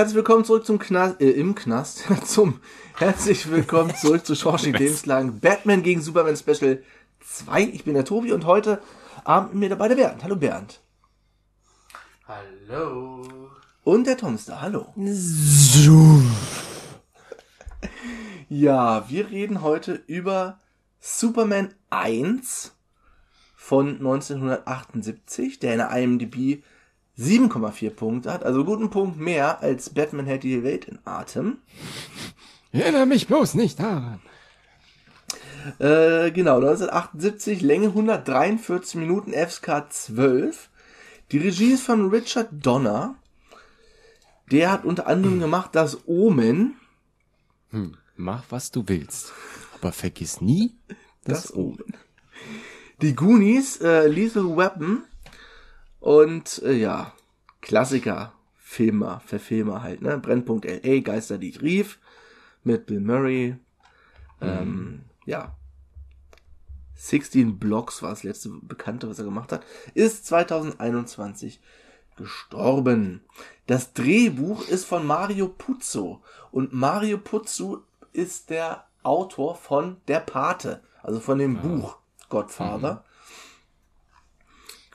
Herzlich 0.00 0.16
willkommen 0.16 0.46
zurück 0.46 0.64
zum 0.64 0.78
Knast, 0.78 1.20
äh, 1.20 1.28
im 1.28 1.54
Knast, 1.54 2.04
zum, 2.24 2.58
herzlich 2.96 3.50
willkommen 3.50 3.94
zurück 3.94 4.24
zu 4.24 4.34
Shawshank 4.34 4.78
Lebenslang 4.78 5.40
Batman 5.40 5.82
gegen 5.82 6.00
Superman 6.00 6.38
Special 6.38 6.82
2. 7.20 7.64
Ich 7.64 7.84
bin 7.84 7.92
der 7.92 8.06
Tobi 8.06 8.32
und 8.32 8.46
heute 8.46 8.80
Abend 9.24 9.52
mit 9.52 9.60
mir 9.60 9.68
dabei 9.68 9.88
der 9.88 9.96
Bernd. 9.96 10.24
Hallo 10.24 10.36
Bernd. 10.36 10.80
Hallo. 12.26 13.50
Und 13.84 14.06
der 14.06 14.16
Tom 14.16 14.36
ist 14.36 14.48
da. 14.48 14.62
Hallo. 14.62 14.86
Ja, 18.48 19.06
wir 19.10 19.30
reden 19.30 19.60
heute 19.60 20.02
über 20.06 20.58
Superman 20.98 21.74
1 21.90 22.74
von 23.54 23.96
1978, 23.96 25.58
der 25.58 25.72
in 25.72 25.78
der 25.78 25.90
IMDb 25.90 26.62
7,4 27.20 27.90
Punkte 27.90 28.32
hat, 28.32 28.44
also 28.44 28.64
guten 28.64 28.90
Punkt 28.90 29.18
mehr 29.18 29.62
als 29.62 29.90
Batman 29.90 30.26
hält 30.26 30.42
die 30.42 30.62
Welt 30.62 30.86
in 30.86 30.98
Atem. 31.04 31.58
Ich 32.72 32.80
erinnere 32.80 33.06
mich 33.06 33.26
bloß 33.26 33.54
nicht 33.54 33.78
daran. 33.78 34.20
Äh, 35.78 36.30
genau, 36.30 36.56
1978, 36.56 37.60
Länge 37.60 37.88
143 37.88 38.94
Minuten, 38.94 39.32
FSK 39.32 39.92
12. 39.92 40.70
Die 41.32 41.38
Regie 41.38 41.72
ist 41.72 41.82
von 41.82 42.08
Richard 42.08 42.48
Donner. 42.52 43.16
Der 44.50 44.72
hat 44.72 44.84
unter 44.84 45.06
anderem 45.06 45.40
gemacht 45.40 45.70
das 45.74 45.98
Omen. 46.06 46.76
Hm, 47.70 47.96
mach, 48.16 48.44
was 48.48 48.70
du 48.70 48.84
willst. 48.86 49.32
Aber 49.74 49.92
vergiss 49.92 50.40
nie 50.40 50.74
das, 51.24 51.42
Das 51.42 51.54
Omen. 51.54 51.96
Die 53.02 53.14
Goonies, 53.14 53.80
äh, 53.80 54.06
Lethal 54.06 54.56
Weapon 54.56 55.04
und 56.00 56.62
äh, 56.62 56.72
ja, 56.72 57.12
Klassiker, 57.60 58.32
Filmer, 58.56 59.20
Verfilmer 59.20 59.82
halt, 59.82 60.02
ne? 60.02 60.18
Brennpunkt 60.18 60.64
LA, 60.64 61.00
Geister, 61.00 61.38
die 61.38 61.50
ich 61.50 61.62
rief, 61.62 61.98
mit 62.64 62.86
Bill 62.86 63.00
Murray. 63.00 63.56
Ähm, 64.40 65.02
ja. 65.26 65.56
16 66.94 67.58
Blocks 67.58 68.02
war 68.02 68.10
das 68.10 68.24
letzte 68.24 68.50
Bekannte, 68.62 69.08
was 69.08 69.18
er 69.18 69.24
gemacht 69.24 69.52
hat. 69.52 69.64
Ist 69.94 70.26
2021 70.26 71.60
gestorben. 72.16 73.22
Das 73.66 73.94
Drehbuch 73.94 74.68
ist 74.68 74.84
von 74.84 75.06
Mario 75.06 75.48
Puzo. 75.48 76.22
Und 76.50 76.72
Mario 76.72 77.18
Puzo 77.18 77.82
ist 78.12 78.50
der 78.50 78.84
Autor 79.02 79.54
von 79.54 79.96
Der 80.08 80.20
Pate. 80.20 80.82
Also 81.02 81.20
von 81.20 81.38
dem 81.38 81.60
Buch 81.60 81.96
Godfather. 82.28 82.96
Guck 82.96 83.09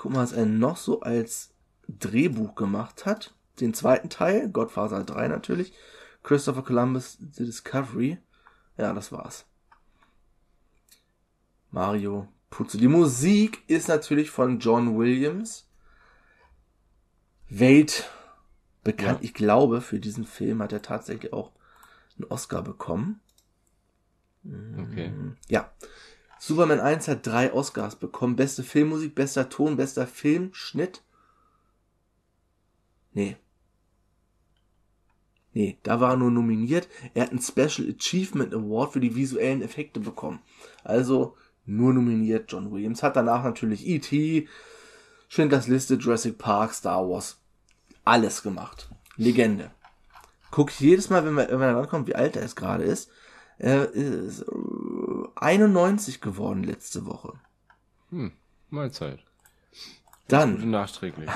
mal, 0.03 0.23
was 0.23 0.31
er 0.31 0.45
noch 0.45 0.77
so 0.77 1.01
als 1.01 1.53
Drehbuch 1.87 2.55
gemacht 2.55 3.05
hat. 3.05 3.33
Den 3.59 3.73
zweiten 3.73 4.09
Teil, 4.09 4.49
Godfather 4.49 5.03
3 5.03 5.27
natürlich. 5.27 5.73
Christopher 6.23 6.63
Columbus 6.63 7.17
The 7.31 7.45
Discovery. 7.45 8.17
Ja, 8.77 8.93
das 8.93 9.11
war's. 9.11 9.45
Mario 11.71 12.27
Puzo. 12.49 12.77
Die 12.77 12.87
Musik 12.87 13.63
ist 13.67 13.87
natürlich 13.87 14.31
von 14.31 14.59
John 14.59 14.97
Williams. 14.97 15.67
Welt 17.47 18.09
bekannt. 18.83 19.19
Ja. 19.19 19.25
Ich 19.25 19.33
glaube, 19.33 19.81
für 19.81 19.99
diesen 19.99 20.25
Film 20.25 20.61
hat 20.61 20.73
er 20.73 20.81
tatsächlich 20.81 21.31
auch 21.31 21.51
einen 22.17 22.29
Oscar 22.29 22.61
bekommen. 22.61 23.19
Okay. 24.77 25.13
Ja. 25.47 25.71
Superman 26.45 26.79
1 26.79 27.07
hat 27.07 27.25
drei 27.25 27.51
Oscars 27.51 27.95
bekommen. 27.95 28.35
Beste 28.35 28.61
Filmmusik, 28.61 29.15
bester 29.15 29.49
Ton, 29.49 29.77
bester 29.77 30.05
Filmschnitt. 30.05 31.01
Nee. 33.13 33.35
Nee, 35.53 35.79
da 35.81 35.99
war 35.99 36.11
er 36.11 36.17
nur 36.17 36.29
nominiert. 36.29 36.87
Er 37.15 37.23
hat 37.23 37.31
einen 37.31 37.41
Special 37.41 37.89
Achievement 37.89 38.53
Award 38.53 38.93
für 38.93 38.99
die 38.99 39.15
visuellen 39.15 39.63
Effekte 39.63 39.99
bekommen. 39.99 40.39
Also 40.83 41.35
nur 41.65 41.93
nominiert 41.93 42.51
John 42.51 42.71
Williams. 42.71 43.01
Hat 43.01 43.15
danach 43.15 43.43
natürlich 43.43 43.87
E.T., 43.87 44.47
Schindlers 45.27 45.67
Liste, 45.67 45.95
Jurassic 45.95 46.37
Park, 46.37 46.75
Star 46.75 47.09
Wars. 47.09 47.39
Alles 48.03 48.43
gemacht. 48.43 48.91
Legende. 49.17 49.71
Guck 50.51 50.69
ich 50.69 50.79
jedes 50.79 51.09
Mal, 51.09 51.25
wenn 51.25 51.33
wir, 51.33 51.49
wenn 51.49 51.59
wir 51.59 51.71
da 51.71 51.79
rankommen, 51.79 52.05
wie 52.05 52.13
alt 52.13 52.35
er 52.35 52.43
es 52.43 52.55
gerade 52.55 52.83
ist. 52.83 53.09
Er 53.57 53.89
ist 53.91 54.41
äh, 54.41 55.27
91 55.35 56.21
geworden 56.21 56.63
letzte 56.63 57.05
Woche. 57.05 57.33
Hm, 58.09 58.31
Mahlzeit. 58.69 59.19
Dann 60.27 60.69
nachträglich. 60.69 61.29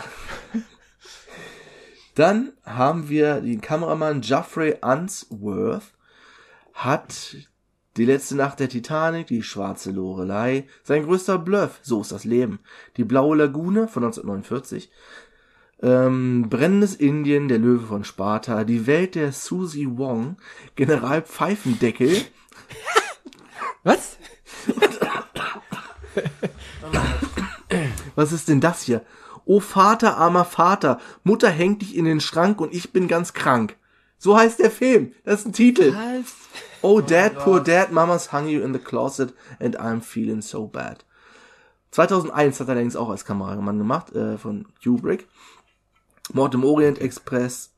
Dann 2.16 2.53
haben 2.66 3.07
wir 3.07 3.40
den 3.40 3.62
Kameramann 3.62 4.22
Geoffrey 4.22 4.75
Unsworth, 4.81 5.94
hat 6.74 7.38
die 7.97 8.06
letzte 8.06 8.36
Nacht 8.36 8.59
der 8.59 8.69
Titanic, 8.69 9.28
die 9.28 9.44
schwarze 9.44 9.91
Lorelei, 9.91 10.68
sein 10.84 11.03
größter 11.03 11.38
Bluff, 11.38 11.80
so 11.81 12.01
ist 12.01 12.12
das 12.12 12.25
Leben, 12.25 12.59
die 12.97 13.03
blaue 13.03 13.38
Lagune 13.38 13.88
von 13.88 14.03
1949, 14.03 14.91
ähm, 15.81 16.47
Brennendes 16.50 16.95
Indien, 16.95 17.47
der 17.47 17.59
Löwe 17.59 17.85
von 17.85 18.03
Sparta, 18.03 18.63
die 18.63 18.88
Welt 18.88 19.16
der 19.16 19.31
Susie 19.31 19.97
Wong, 19.97 20.38
General 20.75 21.22
Pfeifendeckel, 21.22 22.25
Was? 23.84 24.18
was 28.16 28.31
ist 28.31 28.47
denn 28.50 28.62
das 28.62 28.84
hier? 28.84 29.03
O 29.45 29.59
Vater, 29.59 30.18
armer 30.18 30.45
Vater, 30.45 31.00
Mutter 31.23 31.50
hängt 31.50 31.81
dich 31.81 31.95
in 31.95 32.06
den 32.06 32.22
Schrank 32.22 32.62
und 32.62 32.72
ich 32.73 32.91
bin 32.91 33.07
ganz 33.07 33.34
krank. 33.34 33.78
So 34.18 34.38
heißt 34.38 34.59
der 34.59 34.69
Film. 34.69 35.13
Das 35.23 35.39
ist 35.39 35.47
ein 35.47 35.53
Titel. 35.53 35.94
Was? 35.94 36.35
Oh, 36.81 37.01
Dad, 37.01 37.39
poor 37.39 37.62
Dad, 37.62 37.91
Mama's 37.91 38.31
hung 38.34 38.47
you 38.47 38.62
in 38.62 38.73
the 38.73 38.79
closet 38.79 39.34
and 39.59 39.79
I'm 39.79 40.01
feeling 40.01 40.41
so 40.41 40.68
bad. 40.68 41.06
2001 41.91 42.59
hat 42.59 42.68
er 42.68 42.73
allerdings 42.73 42.95
auch 42.95 43.09
als 43.09 43.25
Kameramann 43.25 43.79
gemacht, 43.79 44.13
äh, 44.13 44.38
von 44.38 44.68
Kubrick. 44.84 45.28
Mord 46.34 46.53
im 46.53 46.63
Orient 46.63 47.00
Express. 47.00 47.73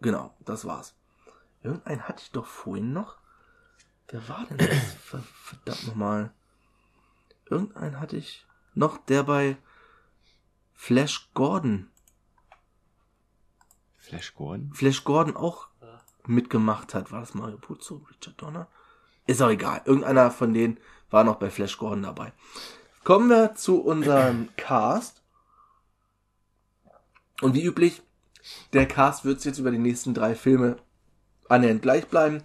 Genau, 0.00 0.34
das 0.40 0.64
war's. 0.64 0.94
Irgendeinen 1.62 2.02
hatte 2.08 2.22
ich 2.22 2.30
doch 2.30 2.46
vorhin 2.46 2.92
noch. 2.92 3.18
Wer 4.08 4.28
war 4.28 4.46
denn 4.46 4.58
das? 4.58 4.68
Ver- 5.04 5.22
Verdammt 5.42 5.86
nochmal. 5.88 6.32
Irgendeinen 7.46 7.98
hatte 8.00 8.16
ich 8.16 8.46
noch, 8.74 8.98
der 8.98 9.22
bei 9.24 9.56
Flash 10.74 11.30
Gordon, 11.34 11.90
Flash 13.96 14.34
Gordon? 14.34 14.72
Flash 14.72 15.04
Gordon 15.04 15.36
auch 15.36 15.68
mitgemacht 16.26 16.94
hat. 16.94 17.10
War 17.10 17.20
das 17.20 17.34
Mario 17.34 17.58
Puzo, 17.58 18.06
Richard 18.10 18.40
Donner? 18.40 18.68
Ist 19.26 19.42
auch 19.42 19.50
egal. 19.50 19.82
Irgendeiner 19.84 20.30
von 20.30 20.54
denen 20.54 20.78
war 21.10 21.24
noch 21.24 21.36
bei 21.36 21.50
Flash 21.50 21.76
Gordon 21.78 22.02
dabei. 22.02 22.32
Kommen 23.04 23.28
wir 23.28 23.54
zu 23.54 23.80
unserem 23.82 24.48
Cast. 24.56 25.17
Und 27.40 27.54
wie 27.54 27.64
üblich, 27.64 28.02
der 28.72 28.86
Cast 28.86 29.24
wird 29.24 29.44
jetzt 29.44 29.58
über 29.58 29.70
die 29.70 29.78
nächsten 29.78 30.14
drei 30.14 30.34
Filme 30.34 30.76
annähernd 31.48 31.82
gleich 31.82 32.06
bleiben. 32.06 32.42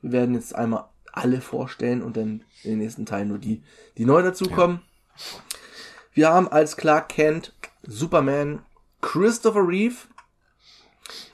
Wir 0.00 0.12
werden 0.12 0.34
jetzt 0.34 0.54
einmal 0.54 0.88
alle 1.12 1.40
vorstellen 1.40 2.02
und 2.02 2.16
dann 2.16 2.44
in 2.62 2.70
den 2.70 2.78
nächsten 2.78 3.06
Teilen 3.06 3.28
nur 3.28 3.38
die, 3.38 3.62
die 3.96 4.04
neu 4.04 4.22
dazukommen. 4.22 4.82
Wir 6.12 6.30
haben 6.30 6.48
als 6.48 6.76
Clark 6.76 7.08
Kent 7.08 7.54
Superman 7.82 8.64
Christopher 9.00 9.66
Reeve. 9.66 9.96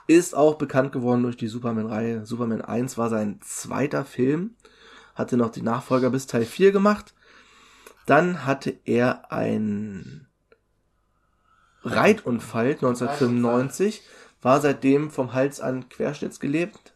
Ist 0.07 0.35
auch 0.35 0.57
bekannt 0.57 0.93
geworden 0.93 1.23
durch 1.23 1.37
die 1.37 1.49
Superman-Reihe. 1.49 2.27
Superman 2.27 2.61
1 2.61 2.99
war 2.99 3.09
sein 3.09 3.41
zweiter 3.43 4.05
Film. 4.05 4.57
hatte 5.15 5.37
noch 5.37 5.51
die 5.51 5.63
Nachfolger 5.63 6.11
bis 6.11 6.27
Teil 6.27 6.45
4 6.45 6.73
gemacht. 6.73 7.15
Dann 8.07 8.45
hatte 8.45 8.79
er 8.85 9.33
einen 9.33 10.27
Reitunfall 11.85 12.73
1995, 12.73 14.03
war 14.43 14.61
seitdem 14.61 15.11
vom 15.11 15.33
Hals 15.33 15.61
an 15.61 15.89
querschnittsgelebt 15.89 16.95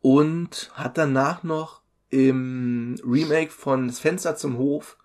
und 0.00 0.70
hat 0.74 0.98
danach 0.98 1.42
noch 1.42 1.82
im 2.10 2.96
Remake 3.04 3.50
von 3.50 3.88
Das 3.88 3.98
Fenster 3.98 4.36
zum 4.36 4.56
Hof 4.58 4.96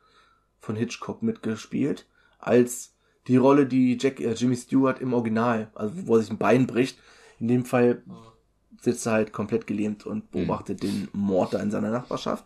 von 0.59 0.75
Hitchcock 0.75 1.21
mitgespielt, 1.21 2.07
als 2.39 2.93
die 3.27 3.37
Rolle, 3.37 3.65
die 3.65 3.97
Jack, 3.99 4.19
äh, 4.19 4.33
Jimmy 4.33 4.55
Stewart 4.55 4.99
im 4.99 5.13
Original, 5.13 5.71
also 5.75 6.07
wo 6.07 6.15
er 6.15 6.21
sich 6.21 6.31
ein 6.31 6.37
Bein 6.37 6.67
bricht. 6.67 6.99
In 7.39 7.47
dem 7.47 7.65
Fall 7.65 8.03
sitzt 8.81 9.05
er 9.05 9.13
halt 9.13 9.33
komplett 9.33 9.67
gelähmt 9.67 10.05
und 10.05 10.31
beobachtet 10.31 10.83
mhm. 10.83 10.87
den 10.87 11.09
Mord 11.13 11.53
da 11.53 11.59
in 11.59 11.71
seiner 11.71 11.91
Nachbarschaft. 11.91 12.45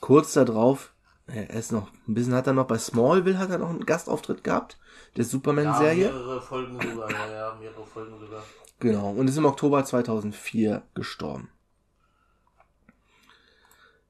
Kurz 0.00 0.32
darauf, 0.32 0.91
er 1.26 1.50
ist 1.50 1.72
noch, 1.72 1.88
ein 2.08 2.14
bisschen 2.14 2.34
hat 2.34 2.46
er 2.46 2.52
noch 2.52 2.66
bei 2.66 2.78
Smallville 2.78 3.38
hat 3.38 3.50
er 3.50 3.58
noch 3.58 3.70
einen 3.70 3.86
Gastauftritt 3.86 4.44
gehabt, 4.44 4.78
der 5.16 5.24
Superman-Serie. 5.24 6.06
Ja, 6.06 6.12
mehrere 6.12 6.42
Folgen 6.42 6.80
sogar, 6.80 7.10
ja, 7.10 7.32
ja, 7.32 7.56
mehrere 7.60 7.86
Folgen 7.86 8.18
sogar. 8.18 8.42
Genau, 8.80 9.10
und 9.10 9.28
ist 9.28 9.36
im 9.36 9.44
Oktober 9.44 9.84
2004 9.84 10.82
gestorben. 10.94 11.48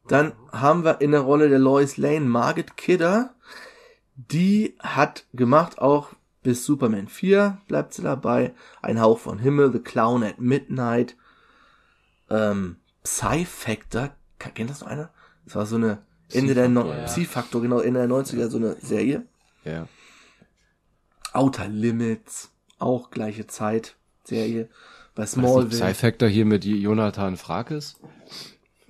Dann 0.08 0.32
haben 0.50 0.84
wir 0.84 1.00
in 1.00 1.12
der 1.12 1.20
Rolle 1.20 1.48
der 1.48 1.58
Lois 1.58 1.96
Lane 1.96 2.26
Margaret 2.26 2.76
Kidder. 2.76 3.34
Die 4.16 4.76
hat 4.80 5.26
gemacht 5.32 5.78
auch 5.78 6.14
bis 6.42 6.64
Superman 6.64 7.08
4 7.08 7.58
bleibt 7.68 7.94
sie 7.94 8.02
dabei. 8.02 8.54
Ein 8.80 9.00
Hauch 9.00 9.18
von 9.18 9.38
Himmel, 9.38 9.72
The 9.72 9.78
Clown 9.78 10.24
at 10.24 10.40
Midnight. 10.40 11.16
Ähm, 12.30 12.76
Psy 13.04 13.44
Factor. 13.44 14.10
Kennt 14.38 14.70
das 14.70 14.80
noch 14.80 14.88
einer? 14.88 15.10
Das 15.44 15.54
war 15.54 15.66
so 15.66 15.76
eine 15.76 16.02
Ende 16.32 16.54
der 16.54 16.68
no 16.68 16.88
ja. 16.88 17.04
Psy-Factor, 17.04 17.60
genau, 17.60 17.80
Ende 17.80 18.00
der 18.00 18.08
90er, 18.08 18.48
so 18.48 18.58
eine 18.58 18.76
Serie. 18.80 19.26
Ja. 19.64 19.86
Outer 21.32 21.68
Limits, 21.68 22.50
auch 22.78 23.10
gleiche 23.10 23.46
Zeit, 23.46 23.96
Serie. 24.24 24.68
Bei 25.14 25.26
Smallville. 25.26 25.68
Psy-Factor 25.68 26.28
hier 26.28 26.44
mit 26.44 26.64
Jonathan 26.64 27.36
Frakes? 27.36 27.96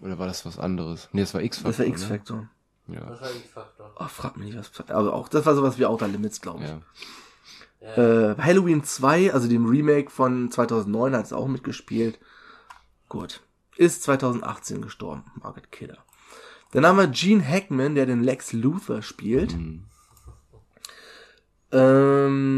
Oder 0.00 0.18
war 0.18 0.26
das 0.26 0.44
was 0.44 0.58
anderes? 0.58 1.08
Nee, 1.12 1.22
das 1.22 1.34
war 1.34 1.42
X-Factor. 1.42 1.70
Das 1.70 1.78
war 1.78 1.86
ne? 1.86 1.92
X-Factor. 1.92 2.36
Ne? 2.36 2.96
Ja. 2.96 3.06
Das 3.06 3.20
war 3.20 3.30
X-Factor. 3.30 3.94
Oh, 3.98 4.08
frag 4.08 4.36
mich 4.36 4.54
nicht, 4.54 4.58
was. 4.58 4.88
Aber 4.90 5.14
auch, 5.14 5.28
das 5.28 5.46
war 5.46 5.54
sowas 5.54 5.78
wie 5.78 5.86
Outer 5.86 6.08
Limits, 6.08 6.40
glaube 6.40 6.64
ich. 6.64 6.70
Ja. 6.70 8.32
Äh, 8.32 8.36
Halloween 8.38 8.84
2, 8.84 9.32
also 9.32 9.48
dem 9.48 9.66
Remake 9.66 10.10
von 10.10 10.50
2009, 10.50 11.16
hat 11.16 11.26
es 11.26 11.32
auch 11.32 11.48
mitgespielt. 11.48 12.18
Gut. 13.08 13.42
Ist 13.76 14.02
2018 14.04 14.82
gestorben, 14.82 15.24
Margaret 15.40 15.72
Kidder. 15.72 15.98
Dann 16.72 16.84
haben 16.86 16.98
wir 16.98 17.06
Gene 17.06 17.46
Hackman, 17.46 17.94
der 17.94 18.06
den 18.06 18.24
Lex 18.24 18.52
Luthor 18.52 19.02
spielt. 19.02 19.56
Mhm. 19.56 19.84
Ähm, 21.70 22.52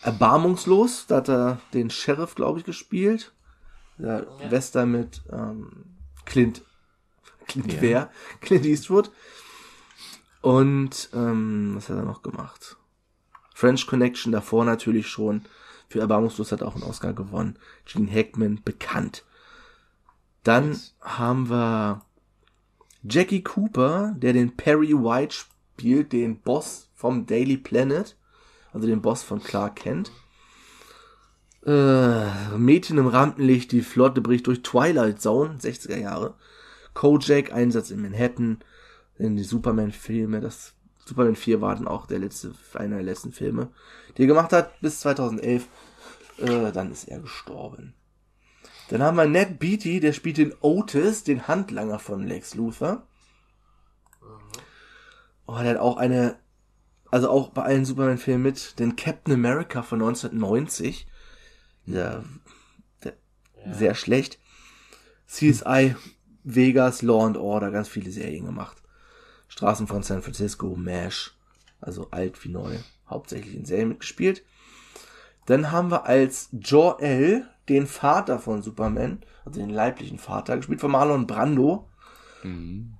erbarmungslos, 0.00 1.06
da 1.06 1.16
hat 1.16 1.28
er 1.28 1.60
den 1.72 1.90
Sheriff, 1.90 2.34
glaube 2.34 2.58
ich, 2.60 2.64
gespielt. 2.64 3.32
Der 3.98 4.26
ja. 4.40 4.50
Western 4.50 4.90
mit 4.90 5.22
ähm, 5.30 5.84
Clint. 6.24 6.62
Clint 7.46 7.74
ja. 7.74 7.82
wer? 7.82 8.10
Clint 8.40 8.64
Eastwood. 8.64 9.10
Und 10.40 11.10
ähm, 11.12 11.74
was 11.76 11.88
hat 11.88 11.96
er 11.96 12.04
noch 12.04 12.22
gemacht? 12.22 12.76
French 13.54 13.86
Connection 13.86 14.32
davor 14.32 14.64
natürlich 14.64 15.06
schon. 15.08 15.44
Für 15.88 16.00
Erbarmungslos 16.00 16.50
hat 16.52 16.60
er 16.60 16.68
auch 16.68 16.74
einen 16.74 16.82
Oscar 16.84 17.12
gewonnen. 17.12 17.58
Gene 17.84 18.10
Hackman 18.10 18.60
bekannt. 18.64 19.24
Dann 20.44 20.68
yes. 20.68 20.94
haben 21.00 21.50
wir 21.50 22.02
Jackie 23.02 23.42
Cooper, 23.42 24.14
der 24.16 24.32
den 24.32 24.56
Perry 24.56 24.92
White 24.92 25.34
spielt, 25.34 26.12
den 26.12 26.40
Boss 26.40 26.90
vom 26.94 27.26
Daily 27.26 27.56
Planet, 27.56 28.16
also 28.72 28.86
den 28.86 29.02
Boss 29.02 29.22
von 29.22 29.42
Clark 29.42 29.76
Kent. 29.76 30.10
Äh, 31.66 32.56
Mädchen 32.58 32.98
im 32.98 33.06
Rampenlicht, 33.06 33.72
die 33.72 33.80
Flotte 33.80 34.20
bricht 34.20 34.46
durch 34.46 34.62
Twilight 34.62 35.20
Zone, 35.20 35.58
60er 35.58 35.96
Jahre. 35.98 36.34
Kojak, 36.92 37.52
Einsatz 37.52 37.90
in 37.90 38.02
Manhattan, 38.02 38.58
in 39.18 39.36
die 39.36 39.44
Superman-Filme, 39.44 40.40
das 40.40 40.74
Superman 41.06 41.36
4 41.36 41.60
war 41.60 41.74
dann 41.74 41.88
auch 41.88 42.06
der 42.06 42.18
letzte, 42.18 42.54
einer 42.74 42.96
der 42.96 43.04
letzten 43.04 43.32
Filme, 43.32 43.68
die 44.16 44.22
er 44.22 44.28
gemacht 44.28 44.52
hat, 44.52 44.80
bis 44.80 45.00
2011. 45.00 45.66
Äh, 46.38 46.72
dann 46.72 46.90
ist 46.90 47.08
er 47.08 47.20
gestorben. 47.20 47.94
Dann 48.88 49.02
haben 49.02 49.16
wir 49.16 49.26
Ned 49.26 49.58
Beatty, 49.58 50.00
der 50.00 50.12
spielt 50.12 50.36
den 50.36 50.54
Otis, 50.60 51.24
den 51.24 51.48
Handlanger 51.48 51.98
von 51.98 52.26
Lex 52.26 52.54
Luthor. 52.54 53.06
Oh, 55.46 55.58
der 55.58 55.70
hat 55.70 55.76
auch 55.78 55.96
eine, 55.96 56.38
also 57.10 57.30
auch 57.30 57.50
bei 57.50 57.62
allen 57.62 57.84
Superman-Filmen 57.84 58.42
mit, 58.42 58.78
den 58.78 58.96
Captain 58.96 59.34
America 59.34 59.82
von 59.82 60.00
1990. 60.00 61.06
Ja, 61.86 62.24
der, 63.02 63.14
ja. 63.64 63.74
sehr 63.74 63.94
schlecht. 63.94 64.38
CSI, 65.26 65.96
Vegas, 66.44 67.02
Law 67.02 67.26
and 67.26 67.36
Order, 67.36 67.70
ganz 67.70 67.88
viele 67.88 68.10
Serien 68.10 68.46
gemacht. 68.46 68.82
Straßen 69.48 69.86
von 69.86 70.02
San 70.02 70.22
Francisco, 70.22 70.76
MASH, 70.76 71.32
also 71.80 72.08
alt 72.10 72.42
wie 72.44 72.50
neu, 72.50 72.78
hauptsächlich 73.08 73.54
in 73.54 73.64
Serien 73.64 73.88
mitgespielt. 73.88 74.44
Dann 75.46 75.70
haben 75.70 75.90
wir 75.90 76.06
als 76.06 76.48
Jor-El 76.52 77.48
den 77.68 77.86
Vater 77.86 78.38
von 78.38 78.62
Superman, 78.62 79.24
also 79.44 79.60
den 79.60 79.70
leiblichen 79.70 80.18
Vater, 80.18 80.56
gespielt 80.56 80.80
von 80.80 80.90
Marlon 80.90 81.26
Brando. 81.26 81.88
Mhm. 82.42 82.98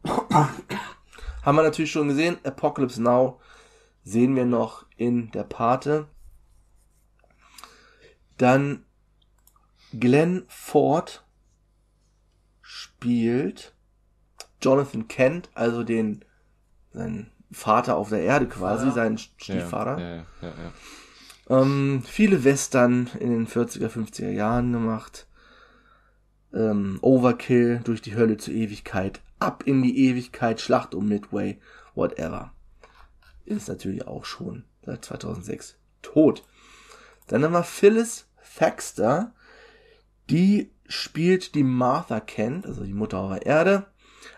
haben 1.45 1.57
wir 1.57 1.63
natürlich 1.63 1.93
schon 1.93 2.09
gesehen. 2.09 2.39
Apocalypse 2.45 3.03
Now 3.03 3.41
sehen 4.03 4.35
wir 4.37 4.47
noch 4.47 4.87
in 4.97 5.31
der 5.33 5.45
Pate. 5.45 6.09
Dann 8.39 8.85
Glenn 9.93 10.45
Ford 10.49 11.25
spielt 12.63 13.75
Jonathan 14.61 15.09
Kent, 15.09 15.51
also 15.55 15.85
den 15.85 16.25
sein 16.93 17.31
Vater 17.53 17.97
auf 17.97 18.09
der 18.09 18.23
Erde 18.23 18.49
quasi, 18.49 18.87
ja. 18.87 18.93
seinen 18.93 19.19
Stiefvater. 19.19 19.99
Ja, 19.99 20.17
ja. 20.49 20.73
Ähm, 21.49 22.03
viele 22.07 22.45
Western 22.45 23.11
in 23.21 23.31
den 23.31 23.47
40er, 23.47 23.89
50er 23.89 24.31
Jahren 24.31 24.73
gemacht. 24.73 25.27
Ähm, 26.53 26.99
Overkill, 27.03 27.81
durch 27.85 28.01
die 28.01 28.15
Hölle 28.15 28.37
zur 28.37 28.55
Ewigkeit, 28.55 29.21
ab 29.39 29.65
in 29.67 29.83
die 29.83 30.07
Ewigkeit, 30.07 30.61
Schlacht 30.61 30.95
um 30.95 31.09
Midway, 31.09 31.59
whatever. 31.95 32.53
Ist 33.45 33.69
natürlich 33.69 34.07
auch 34.07 34.25
schon 34.25 34.65
seit 34.85 35.05
2006 35.05 35.77
tot. 36.03 36.45
Dann 37.27 37.43
haben 37.43 37.53
wir 37.53 37.65
Phyllis 37.65 38.27
Thaxter, 38.57 39.35
die 40.31 40.71
spielt 40.87 41.55
die 41.55 41.65
Martha 41.65 42.21
Kent, 42.21 42.67
also 42.67 42.85
die 42.85 42.93
Mutter 42.93 43.19
auf 43.19 43.33
der 43.33 43.47
Erde. 43.47 43.87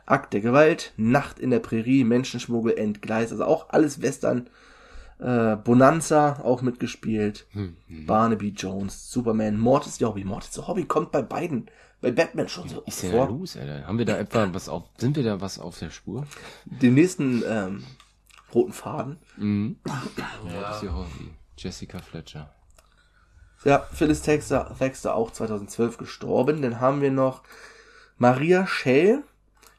Akt 0.05 0.33
der 0.33 0.41
Gewalt, 0.41 0.93
Nacht 0.97 1.39
in 1.39 1.51
der 1.51 1.59
Prärie, 1.59 2.05
Menschenschmuggel, 2.05 2.77
Entgleis, 2.77 3.33
also 3.33 3.45
auch 3.45 3.71
alles 3.71 4.03
Western. 4.03 4.49
Äh, 5.19 5.57
Bonanza 5.57 6.41
auch 6.43 6.63
mitgespielt. 6.63 7.47
Hm, 7.53 7.77
hm. 7.89 8.07
Barnaby 8.07 8.49
Jones, 8.51 9.11
Superman, 9.11 9.59
Mord 9.59 9.87
ist 9.87 10.01
ihr 10.01 10.09
Hobby. 10.09 10.25
Mord 10.25 10.45
ist 10.45 10.57
ihr 10.59 10.67
Hobby, 10.69 10.85
kommt 10.85 11.11
bei 11.13 11.23
beiden, 11.23 11.71
bei 12.01 12.13
Batman 12.13 12.49
schon 12.49 12.69
so. 12.69 12.83
Ist 12.83 13.03
ja 13.03 13.13
da 13.13 13.25
los, 13.25 13.57
Alter? 13.57 13.87
Haben 13.87 13.99
wir 13.99 14.05
da 14.05 14.19
etwa 14.19 14.53
was 14.53 14.69
auf, 14.69 14.85
sind 14.99 15.17
wir 15.17 15.25
da 15.25 15.41
was 15.41 15.59
auf 15.59 15.79
der 15.79 15.91
Spur? 15.91 16.27
Den 16.67 16.95
nächsten 16.95 17.43
ähm, 17.49 17.85
roten 18.55 18.73
Faden. 18.73 19.17
Mhm. 19.37 19.77
Ja. 20.53 20.71
ist 20.73 20.83
ihr 20.83 20.95
Hobby. 20.95 21.31
Jessica 21.57 21.99
Fletcher. 21.99 22.51
Ja, 23.65 23.87
Phyllis 23.91 24.23
Texter, 24.23 24.75
Texter 24.79 25.15
auch 25.15 25.31
2012 25.31 25.97
gestorben. 25.97 26.63
Dann 26.63 26.81
haben 26.81 27.01
wir 27.01 27.11
noch 27.11 27.43
Maria 28.19 28.67
Schell, 28.67 29.25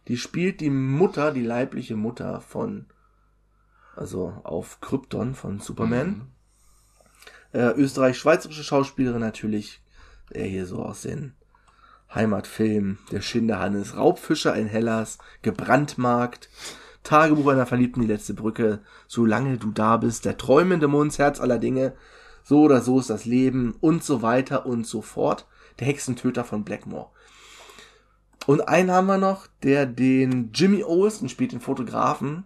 die 0.08 0.17
spielt 0.17 0.62
die 0.62 0.70
Mutter, 0.70 1.32
die 1.32 1.44
leibliche 1.44 1.96
Mutter 1.96 2.41
von, 2.41 2.86
also 3.97 4.33
auf 4.43 4.79
Krypton 4.81 5.35
von 5.35 5.59
Superman. 5.59 6.07
Mhm. 7.53 7.59
Äh, 7.59 7.71
Österreich-schweizerische 7.71 8.63
Schauspielerin 8.63 9.21
natürlich, 9.21 9.81
er 10.29 10.45
hier 10.45 10.65
so 10.65 10.83
aus 10.83 11.01
den 11.01 11.33
Heimatfilmen, 12.13 12.99
der 13.11 13.21
Schinderhannes, 13.21 13.97
Raubfischer, 13.97 14.53
ein 14.53 14.67
Hellas, 14.67 15.17
gebrandmarkt, 15.41 16.49
Tagebuch 17.03 17.47
einer 17.47 17.65
Verliebten, 17.65 18.01
die 18.01 18.07
letzte 18.07 18.33
Brücke, 18.33 18.81
solange 19.07 19.57
du 19.57 19.71
da 19.71 19.97
bist, 19.97 20.25
der 20.25 20.37
träumende 20.37 20.87
Mund, 20.87 21.17
Herz 21.17 21.39
aller 21.39 21.59
Dinge, 21.59 21.93
so 22.43 22.61
oder 22.61 22.81
so 22.81 22.99
ist 22.99 23.09
das 23.09 23.25
Leben 23.25 23.75
und 23.81 24.03
so 24.03 24.21
weiter 24.21 24.65
und 24.65 24.85
so 24.85 25.01
fort. 25.01 25.47
Der 25.79 25.87
Hexentöter 25.87 26.43
von 26.43 26.63
Blackmore. 26.63 27.09
Und 28.45 28.67
einen 28.67 28.89
haben 28.89 29.07
wir 29.07 29.17
noch, 29.17 29.47
der 29.63 29.85
den 29.85 30.51
Jimmy 30.53 30.83
Olsen 30.83 31.29
spielt, 31.29 31.51
den 31.51 31.59
Fotografen 31.59 32.45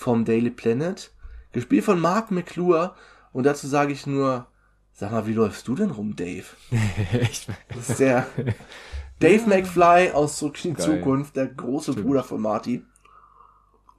vom 0.00 0.24
Daily 0.24 0.48
Planet, 0.48 1.12
gespielt 1.52 1.84
von 1.84 2.00
Mark 2.00 2.30
McClure. 2.30 2.94
Und 3.32 3.44
dazu 3.44 3.68
sage 3.68 3.92
ich 3.92 4.06
nur, 4.06 4.46
sag 4.94 5.12
mal, 5.12 5.26
wie 5.26 5.34
läufst 5.34 5.68
du 5.68 5.74
denn 5.74 5.90
rum, 5.90 6.16
Dave? 6.16 6.46
Echt? 7.12 7.48
Das 7.68 7.90
ist 7.90 8.00
der, 8.00 8.26
Dave 9.18 9.46
McFly 9.46 10.12
aus 10.12 10.38
Zurück 10.38 10.64
in 10.64 10.74
die 10.74 10.80
Zukunft, 10.80 11.36
der 11.36 11.48
große 11.48 11.92
Stimmt. 11.92 12.06
Bruder 12.06 12.24
von 12.24 12.40
Marty. 12.40 12.82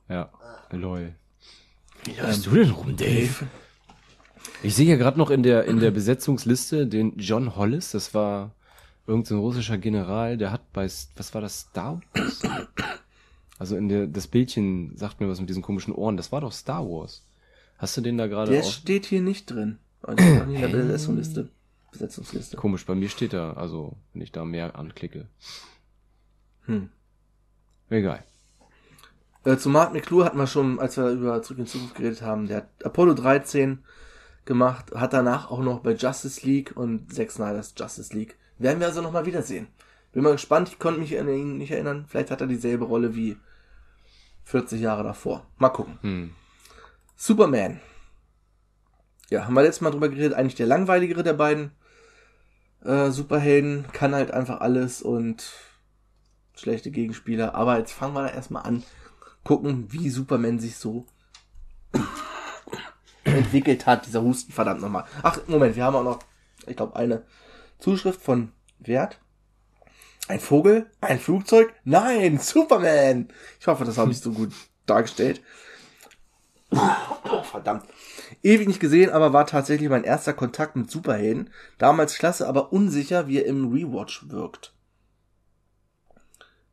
Ja, 0.09 0.31
lol. 0.71 1.13
Wie 2.03 2.19
läufst 2.19 2.47
du 2.47 2.55
denn 2.55 2.71
rum, 2.71 2.95
Dave? 2.97 3.45
Ich 4.63 4.73
sehe 4.73 4.89
ja 4.89 4.95
gerade 4.95 5.19
noch 5.19 5.29
in 5.29 5.43
der, 5.43 5.65
in 5.65 5.79
der 5.79 5.91
Besetzungsliste 5.91 6.87
den 6.87 7.15
John 7.17 7.55
Hollis, 7.55 7.91
das 7.91 8.15
war 8.15 8.55
irgendein 9.05 9.37
so 9.37 9.41
russischer 9.41 9.77
General, 9.77 10.35
der 10.35 10.51
hat 10.51 10.73
bei, 10.73 10.85
was 10.85 11.33
war 11.35 11.41
das, 11.41 11.59
Star 11.59 12.01
Wars? 12.15 12.41
Also 13.61 13.75
in 13.75 13.89
der, 13.89 14.07
das 14.07 14.25
Bildchen 14.25 14.97
sagt 14.97 15.21
mir 15.21 15.29
was 15.29 15.39
mit 15.39 15.47
diesen 15.47 15.61
komischen 15.61 15.93
Ohren, 15.93 16.17
das 16.17 16.31
war 16.31 16.41
doch 16.41 16.51
Star 16.51 16.83
Wars. 16.83 17.23
Hast 17.77 17.95
du 17.95 18.01
den 18.01 18.17
da 18.17 18.25
gerade 18.25 18.49
Der 18.49 18.63
steht 18.63 19.05
hier 19.05 19.21
nicht 19.21 19.51
drin. 19.51 19.77
Also 20.01 20.23
in 20.23 20.53
der 20.59 20.67
Besetzungsliste. 20.67 21.47
Besetzungsliste. 21.91 22.57
Komisch, 22.57 22.87
bei 22.87 22.95
mir 22.95 23.07
steht 23.07 23.33
er, 23.33 23.57
also 23.57 23.97
wenn 24.13 24.23
ich 24.23 24.31
da 24.31 24.45
mehr 24.45 24.79
anklicke. 24.79 25.27
Hm. 26.65 26.89
Egal. 27.91 28.23
Äh, 29.43 29.57
zu 29.57 29.69
Mark 29.69 29.93
McClure 29.93 30.25
hatten 30.25 30.39
wir 30.39 30.47
schon, 30.47 30.79
als 30.79 30.97
wir 30.97 31.11
über 31.11 31.43
Zurück 31.43 31.59
in 31.59 31.67
Zukunft 31.67 31.93
geredet 31.93 32.23
haben, 32.23 32.47
der 32.47 32.57
hat 32.57 32.69
Apollo 32.83 33.13
13 33.13 33.83
gemacht, 34.43 34.91
hat 34.95 35.13
danach 35.13 35.51
auch 35.51 35.61
noch 35.61 35.81
bei 35.81 35.93
Justice 35.93 36.43
League 36.47 36.75
und 36.75 37.13
Zack 37.13 37.29
Snyder's 37.29 37.75
Justice 37.77 38.11
League. 38.11 38.37
Werden 38.57 38.79
wir 38.79 38.87
also 38.87 39.03
nochmal 39.03 39.27
wiedersehen. 39.27 39.67
Bin 40.13 40.23
mal 40.23 40.31
gespannt, 40.31 40.69
ich 40.69 40.79
konnte 40.79 40.99
mich 40.99 41.19
an 41.19 41.29
ihn 41.29 41.59
nicht 41.59 41.69
erinnern. 41.69 42.05
Vielleicht 42.07 42.31
hat 42.31 42.41
er 42.41 42.47
dieselbe 42.47 42.85
Rolle 42.85 43.15
wie 43.15 43.37
40 44.43 44.81
Jahre 44.81 45.03
davor. 45.03 45.45
Mal 45.57 45.69
gucken. 45.69 45.99
Hm. 46.01 46.35
Superman. 47.15 47.79
Ja, 49.29 49.45
haben 49.45 49.53
wir 49.53 49.63
letztes 49.63 49.81
Mal 49.81 49.91
drüber 49.91 50.09
geredet, 50.09 50.33
eigentlich 50.33 50.55
der 50.55 50.67
langweiligere 50.67 51.23
der 51.23 51.33
beiden 51.33 51.71
äh, 52.83 53.11
Superhelden, 53.11 53.85
kann 53.93 54.13
halt 54.13 54.31
einfach 54.31 54.59
alles 54.59 55.01
und 55.01 55.51
schlechte 56.55 56.91
Gegenspieler. 56.91 57.55
Aber 57.55 57.77
jetzt 57.77 57.93
fangen 57.93 58.13
wir 58.13 58.23
da 58.23 58.29
erstmal 58.29 58.63
an 58.63 58.83
gucken, 59.43 59.91
wie 59.91 60.09
Superman 60.09 60.59
sich 60.59 60.77
so 60.77 61.05
entwickelt 63.23 63.85
hat, 63.85 64.05
dieser 64.05 64.21
Husten, 64.21 64.51
verdammt 64.51 64.81
nochmal. 64.81 65.05
Ach, 65.23 65.39
Moment, 65.47 65.75
wir 65.75 65.83
haben 65.83 65.95
auch 65.95 66.03
noch, 66.03 66.19
ich 66.67 66.75
glaube, 66.75 66.95
eine 66.95 67.23
Zuschrift 67.79 68.21
von 68.21 68.51
Wert. 68.79 69.19
Ein 70.31 70.39
Vogel? 70.39 70.89
Ein 71.01 71.19
Flugzeug? 71.19 71.73
Nein, 71.83 72.37
Superman! 72.37 73.27
Ich 73.59 73.67
hoffe, 73.67 73.83
das 73.83 73.97
habe 73.97 74.11
ich 74.11 74.19
so 74.19 74.31
gut 74.31 74.53
dargestellt. 74.85 75.41
Oh, 76.71 77.43
verdammt. 77.43 77.83
Ewig 78.41 78.67
nicht 78.67 78.79
gesehen, 78.79 79.09
aber 79.09 79.33
war 79.33 79.45
tatsächlich 79.45 79.89
mein 79.89 80.05
erster 80.05 80.33
Kontakt 80.33 80.77
mit 80.77 80.89
Superhelden. 80.89 81.49
Damals 81.77 82.17
klasse, 82.17 82.47
aber 82.47 82.71
unsicher, 82.71 83.27
wie 83.27 83.39
er 83.39 83.45
im 83.45 83.71
Rewatch 83.73 84.29
wirkt 84.29 84.73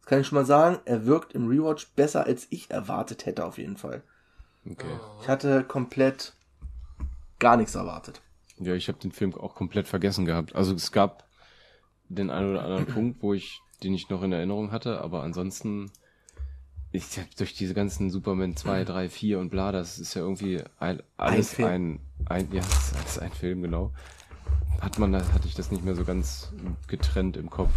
kann 0.09 0.23
ich 0.23 0.27
schon 0.27 0.39
mal 0.39 0.47
sagen, 0.47 0.79
er 0.87 1.05
wirkt 1.05 1.35
im 1.35 1.49
Rewatch 1.49 1.89
besser, 1.95 2.25
als 2.25 2.47
ich 2.49 2.71
erwartet 2.71 3.27
hätte, 3.27 3.45
auf 3.45 3.59
jeden 3.59 3.77
Fall. 3.77 4.03
Okay. 4.65 4.99
Ich 5.21 5.29
hatte 5.29 5.65
komplett 5.65 6.35
gar 7.39 7.59
nichts 7.59 7.75
erwartet. 7.75 8.23
Ja, 8.59 8.75
ich 8.75 8.89
habe 8.89 8.99
den 8.99 9.13
Film 9.13 9.35
auch 9.35 9.55
komplett 9.55 9.87
vergessen 9.87 10.25
gehabt. 10.25 10.57
Also 10.57 10.75
es 10.75 10.93
gab 10.93 11.28
den 12.09 12.31
einen 12.31 12.51
oder 12.51 12.65
anderen 12.65 12.87
Punkt, 12.87 13.23
wo 13.23 13.35
ich 13.35 13.63
den 13.83 13.95
ich 13.95 14.09
noch 14.09 14.23
in 14.23 14.33
Erinnerung 14.33 14.73
hatte, 14.73 15.01
aber 15.01 15.23
ansonsten 15.23 15.91
ich 16.91 17.19
hab 17.19 17.35
durch 17.37 17.55
diese 17.55 17.75
ganzen 17.75 18.11
Superman 18.11 18.57
2, 18.57 18.85
3, 18.85 19.09
4 19.09 19.39
und 19.39 19.51
bla, 19.51 19.73
das 19.73 19.99
ist 19.99 20.15
ja 20.15 20.23
irgendwie 20.23 20.63
ein, 20.79 21.03
alles 21.17 21.59
ein, 21.59 21.65
ein, 21.65 22.01
ein 22.27 22.49
ja, 22.53 22.63
das 22.63 22.91
ist 22.91 22.97
alles 22.97 23.19
ein 23.19 23.33
Film, 23.33 23.63
genau. 23.63 23.93
Hat 24.81 24.99
man, 24.99 25.15
hatte 25.15 25.47
ich 25.47 25.55
das 25.55 25.71
nicht 25.71 25.85
mehr 25.85 25.95
so 25.95 26.05
ganz 26.05 26.53
getrennt 26.87 27.37
im 27.37 27.51
Kopf. 27.51 27.71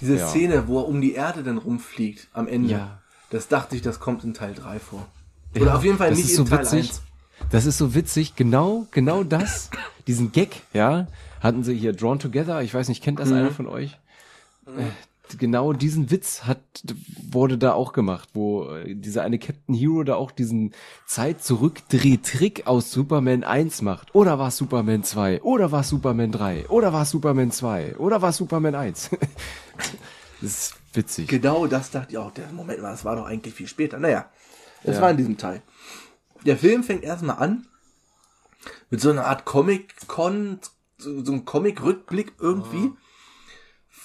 Diese 0.00 0.16
ja. 0.16 0.28
Szene, 0.28 0.66
wo 0.66 0.80
er 0.80 0.88
um 0.88 1.00
die 1.00 1.12
Erde 1.12 1.42
dann 1.42 1.58
rumfliegt 1.58 2.28
am 2.32 2.48
Ende. 2.48 2.70
Ja. 2.70 3.02
Das 3.28 3.46
dachte 3.46 3.76
ich, 3.76 3.82
das 3.82 4.00
kommt 4.00 4.24
in 4.24 4.34
Teil 4.34 4.54
3 4.54 4.80
vor. 4.80 5.06
Oder 5.54 5.66
ja, 5.66 5.74
auf 5.76 5.84
jeden 5.84 5.98
Fall 5.98 6.10
nicht 6.10 6.30
in 6.30 6.36
so 6.36 6.44
Teil 6.44 6.60
witzig. 6.60 6.88
1. 6.88 7.02
Das 7.50 7.66
ist 7.66 7.78
so 7.78 7.94
witzig, 7.94 8.36
genau, 8.36 8.86
genau 8.90 9.24
das, 9.24 9.70
diesen 10.06 10.32
Gag, 10.32 10.62
ja, 10.72 11.06
hatten 11.40 11.64
sie 11.64 11.74
hier 11.74 11.92
Drawn 11.92 12.18
Together, 12.18 12.62
ich 12.62 12.72
weiß 12.74 12.88
nicht, 12.88 13.02
kennt 13.02 13.18
das 13.18 13.30
mhm. 13.30 13.36
einer 13.36 13.50
von 13.50 13.66
euch? 13.66 13.98
Mhm 14.66 14.86
genau 15.38 15.72
diesen 15.72 16.10
Witz 16.10 16.44
hat, 16.44 16.60
wurde 17.30 17.58
da 17.58 17.72
auch 17.72 17.92
gemacht, 17.92 18.30
wo 18.34 18.70
äh, 18.74 18.94
dieser 18.94 19.22
eine 19.22 19.38
Captain 19.38 19.74
Hero 19.74 20.02
da 20.02 20.14
auch 20.16 20.30
diesen 20.30 20.72
Zeit-Zurückdreh-Trick 21.06 22.66
aus 22.66 22.90
Superman 22.90 23.44
1 23.44 23.82
macht. 23.82 24.14
Oder 24.14 24.38
war 24.38 24.50
Superman 24.50 25.04
2? 25.04 25.42
Oder 25.42 25.72
war 25.72 25.82
Superman 25.82 26.32
3? 26.32 26.68
Oder 26.68 26.92
war 26.92 27.04
Superman 27.04 27.50
2? 27.50 27.96
Oder 27.96 28.22
war 28.22 28.32
Superman 28.32 28.74
1? 28.74 29.10
das 30.40 30.50
ist 30.50 30.74
witzig. 30.92 31.28
Genau 31.28 31.66
das 31.66 31.90
dachte 31.90 32.12
ich 32.12 32.18
auch. 32.18 32.32
Der 32.32 32.50
Moment 32.52 32.82
mal, 32.82 32.90
das 32.90 33.04
war 33.04 33.16
doch 33.16 33.26
eigentlich 33.26 33.54
viel 33.54 33.68
später. 33.68 33.98
Naja, 33.98 34.26
es 34.82 34.96
ja. 34.96 35.02
war 35.02 35.10
in 35.10 35.16
diesem 35.16 35.36
Teil. 35.36 35.62
Der 36.46 36.56
Film 36.56 36.82
fängt 36.82 37.04
erstmal 37.04 37.38
an 37.38 37.66
mit 38.90 39.00
so 39.00 39.10
einer 39.10 39.26
Art 39.26 39.44
Comic-Con, 39.44 40.60
so, 40.98 41.24
so 41.24 41.32
einem 41.32 41.44
Comic-Rückblick 41.44 42.34
irgendwie. 42.38 42.92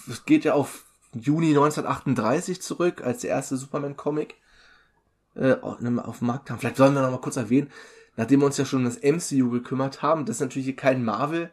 Es 0.09 0.25
geht 0.25 0.45
ja 0.45 0.53
auf 0.53 0.85
Juni 1.13 1.49
1938 1.49 2.61
zurück, 2.61 3.01
als 3.03 3.21
der 3.21 3.31
erste 3.31 3.57
Superman-Comic 3.57 4.35
äh, 5.35 5.53
auf 5.53 5.79
dem 5.79 6.01
Markt 6.21 6.45
kam. 6.45 6.59
Vielleicht 6.59 6.77
sollen 6.77 6.93
wir 6.93 7.01
noch 7.01 7.11
mal 7.11 7.21
kurz 7.21 7.37
erwähnen, 7.37 7.71
nachdem 8.15 8.41
wir 8.41 8.45
uns 8.45 8.57
ja 8.57 8.65
schon 8.65 8.85
um 8.85 8.85
das 8.85 9.01
MCU 9.01 9.49
gekümmert 9.49 10.01
haben, 10.01 10.25
das 10.25 10.37
ist 10.37 10.41
natürlich 10.41 10.65
hier 10.65 10.75
kein 10.75 11.03
Marvel 11.03 11.51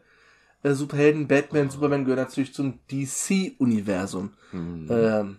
Superhelden, 0.63 1.27
Batman, 1.27 1.69
Superman 1.69 2.05
gehört 2.05 2.29
natürlich 2.29 2.53
zum 2.53 2.79
DC-Universum. 2.89 4.31
Mhm. 4.53 4.87
Ähm, 4.89 5.37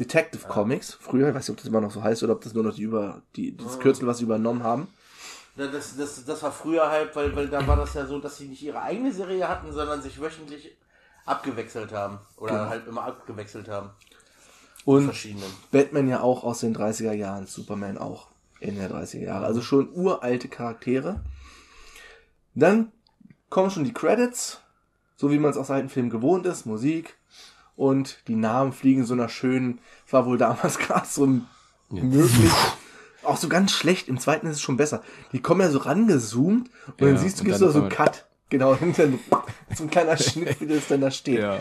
Detective 0.00 0.48
Comics, 0.48 0.94
früher, 0.94 1.28
ich 1.28 1.34
weiß 1.34 1.46
nicht, 1.46 1.50
ob 1.50 1.56
das 1.58 1.66
immer 1.66 1.82
noch 1.82 1.90
so 1.90 2.02
heißt 2.02 2.22
oder 2.22 2.32
ob 2.32 2.40
das 2.40 2.54
nur 2.54 2.64
noch 2.64 2.74
die 2.74 2.82
über 2.82 3.20
die, 3.36 3.54
das 3.54 3.78
Kürzel, 3.78 4.06
was 4.06 4.18
sie 4.18 4.24
übernommen 4.24 4.62
haben. 4.62 4.88
Das, 5.56 5.94
das, 5.96 6.24
das 6.24 6.42
war 6.42 6.52
früher 6.52 6.88
halt, 6.88 7.14
weil, 7.14 7.36
weil 7.36 7.48
da 7.48 7.66
war 7.66 7.76
das 7.76 7.92
ja 7.92 8.06
so, 8.06 8.18
dass 8.18 8.38
sie 8.38 8.48
nicht 8.48 8.62
ihre 8.62 8.80
eigene 8.80 9.12
Serie 9.12 9.46
hatten, 9.46 9.70
sondern 9.72 10.00
sich 10.00 10.18
wöchentlich 10.18 10.74
abgewechselt 11.26 11.92
haben. 11.92 12.18
Oder 12.38 12.52
genau. 12.52 12.68
halt 12.70 12.86
immer 12.86 13.04
abgewechselt 13.04 13.68
haben. 13.68 13.90
Und 14.86 15.12
Batman 15.70 16.08
ja 16.08 16.22
auch 16.22 16.44
aus 16.44 16.60
den 16.60 16.74
30er 16.74 17.12
Jahren, 17.12 17.46
Superman 17.46 17.98
auch 17.98 18.28
in 18.60 18.76
der 18.76 18.90
30er 18.90 19.20
Jahre. 19.20 19.44
Also 19.44 19.60
schon 19.60 19.92
uralte 19.92 20.48
Charaktere. 20.48 21.20
Dann 22.54 22.90
kommen 23.50 23.70
schon 23.70 23.84
die 23.84 23.92
Credits, 23.92 24.60
so 25.16 25.30
wie 25.30 25.38
man 25.38 25.50
es 25.50 25.58
aus 25.58 25.70
alten 25.70 25.90
Filmen 25.90 26.08
gewohnt 26.08 26.46
ist, 26.46 26.64
Musik. 26.64 27.18
Und 27.80 28.18
die 28.28 28.36
Namen 28.36 28.74
fliegen 28.74 29.06
so 29.06 29.14
einer 29.14 29.30
schönen, 29.30 29.78
war 30.10 30.26
wohl 30.26 30.36
damals 30.36 30.78
gerade 30.78 31.06
so 31.06 31.24
ja. 31.24 32.02
möglich. 32.02 32.52
Auch 33.22 33.38
so 33.38 33.48
ganz 33.48 33.72
schlecht, 33.72 34.06
im 34.06 34.18
zweiten 34.18 34.46
ist 34.48 34.56
es 34.56 34.60
schon 34.60 34.76
besser. 34.76 35.02
Die 35.32 35.40
kommen 35.40 35.62
ja 35.62 35.70
so 35.70 35.78
rangezoomt 35.78 36.68
und 36.86 37.00
ja, 37.00 37.06
dann 37.06 37.16
siehst 37.16 37.40
du, 37.40 37.44
gibst 37.44 37.62
du 37.62 37.70
so 37.70 37.80
einen 37.80 37.88
Cut. 37.88 38.26
Genau, 38.50 38.74
dann 38.98 39.18
so 39.74 39.84
ein 39.84 39.88
kleiner 39.88 40.18
Schnitt, 40.18 40.60
wie 40.60 40.66
das 40.66 40.88
dann 40.88 41.00
da 41.00 41.10
steht. 41.10 41.40
Ja. 41.40 41.58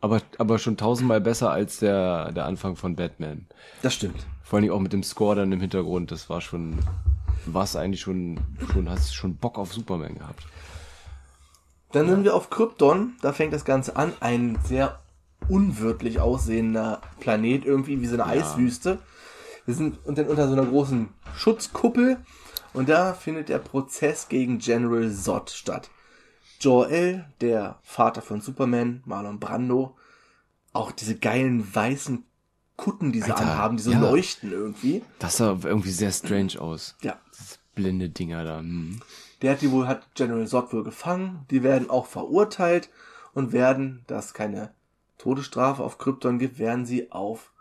Aber, 0.00 0.22
aber 0.38 0.58
schon 0.58 0.76
tausendmal 0.76 1.20
besser 1.20 1.52
als 1.52 1.78
der, 1.78 2.32
der 2.32 2.46
Anfang 2.46 2.74
von 2.74 2.96
Batman. 2.96 3.46
Das 3.80 3.94
stimmt. 3.94 4.26
Vor 4.42 4.58
allem 4.58 4.72
auch 4.72 4.80
mit 4.80 4.92
dem 4.92 5.04
Score 5.04 5.36
dann 5.36 5.52
im 5.52 5.60
Hintergrund, 5.60 6.10
das 6.10 6.30
war 6.30 6.40
schon, 6.40 6.80
was 7.46 7.76
eigentlich 7.76 8.00
schon, 8.00 8.40
schon, 8.72 8.90
hast 8.90 9.14
schon 9.14 9.36
Bock 9.36 9.56
auf 9.56 9.72
Superman 9.72 10.16
gehabt. 10.16 10.42
Dann 11.92 12.08
sind 12.08 12.24
wir 12.24 12.34
auf 12.34 12.50
Krypton, 12.50 13.12
da 13.22 13.32
fängt 13.32 13.52
das 13.52 13.64
Ganze 13.64 13.94
an, 13.94 14.14
ein 14.18 14.58
sehr 14.64 14.98
unwirtlich 15.48 16.20
aussehender 16.20 17.00
Planet, 17.20 17.64
irgendwie 17.64 18.00
wie 18.00 18.06
so 18.06 18.20
eine 18.20 18.34
ja. 18.34 18.40
Eiswüste. 18.40 18.98
Wir 19.64 19.74
sind 19.74 19.98
unter, 20.04 20.28
unter 20.28 20.48
so 20.48 20.54
einer 20.54 20.66
großen 20.66 21.08
Schutzkuppel 21.36 22.18
und 22.72 22.88
da 22.88 23.14
findet 23.14 23.48
der 23.48 23.58
Prozess 23.58 24.28
gegen 24.28 24.58
General 24.58 25.10
Zod 25.10 25.50
statt. 25.50 25.90
Jor-El, 26.60 27.24
der 27.40 27.78
Vater 27.82 28.22
von 28.22 28.40
Superman, 28.40 29.02
Marlon 29.04 29.40
Brando, 29.40 29.96
auch 30.72 30.92
diese 30.92 31.16
geilen 31.16 31.74
weißen 31.74 32.24
Kutten, 32.76 33.12
die 33.12 33.20
sie 33.20 33.30
Alter, 33.30 33.42
anhaben, 33.44 33.76
die 33.76 33.82
so 33.82 33.92
ja. 33.92 34.00
leuchten 34.00 34.52
irgendwie. 34.52 35.02
Das 35.18 35.36
sah 35.36 35.58
irgendwie 35.62 35.90
sehr 35.90 36.12
strange 36.12 36.60
aus. 36.60 36.96
Ja. 37.02 37.18
Diese 37.38 37.58
blinde 37.74 38.08
Dinger 38.08 38.44
da. 38.44 38.58
Hm. 38.58 39.00
Der 39.42 39.52
hat 39.52 39.60
die 39.60 39.70
wohl, 39.70 39.86
hat 39.86 40.14
General 40.14 40.46
Zod 40.46 40.72
wohl 40.72 40.84
gefangen. 40.84 41.46
Die 41.50 41.62
werden 41.62 41.90
auch 41.90 42.06
verurteilt 42.06 42.90
und 43.34 43.52
werden, 43.52 44.04
da 44.06 44.18
es 44.18 44.34
keine 44.34 44.72
Todesstrafe 45.18 45.82
auf 45.82 45.98
Krypton 45.98 46.38
gibt, 46.38 46.58
werden 46.58 46.86
sie 46.86 47.10
auf 47.12 47.52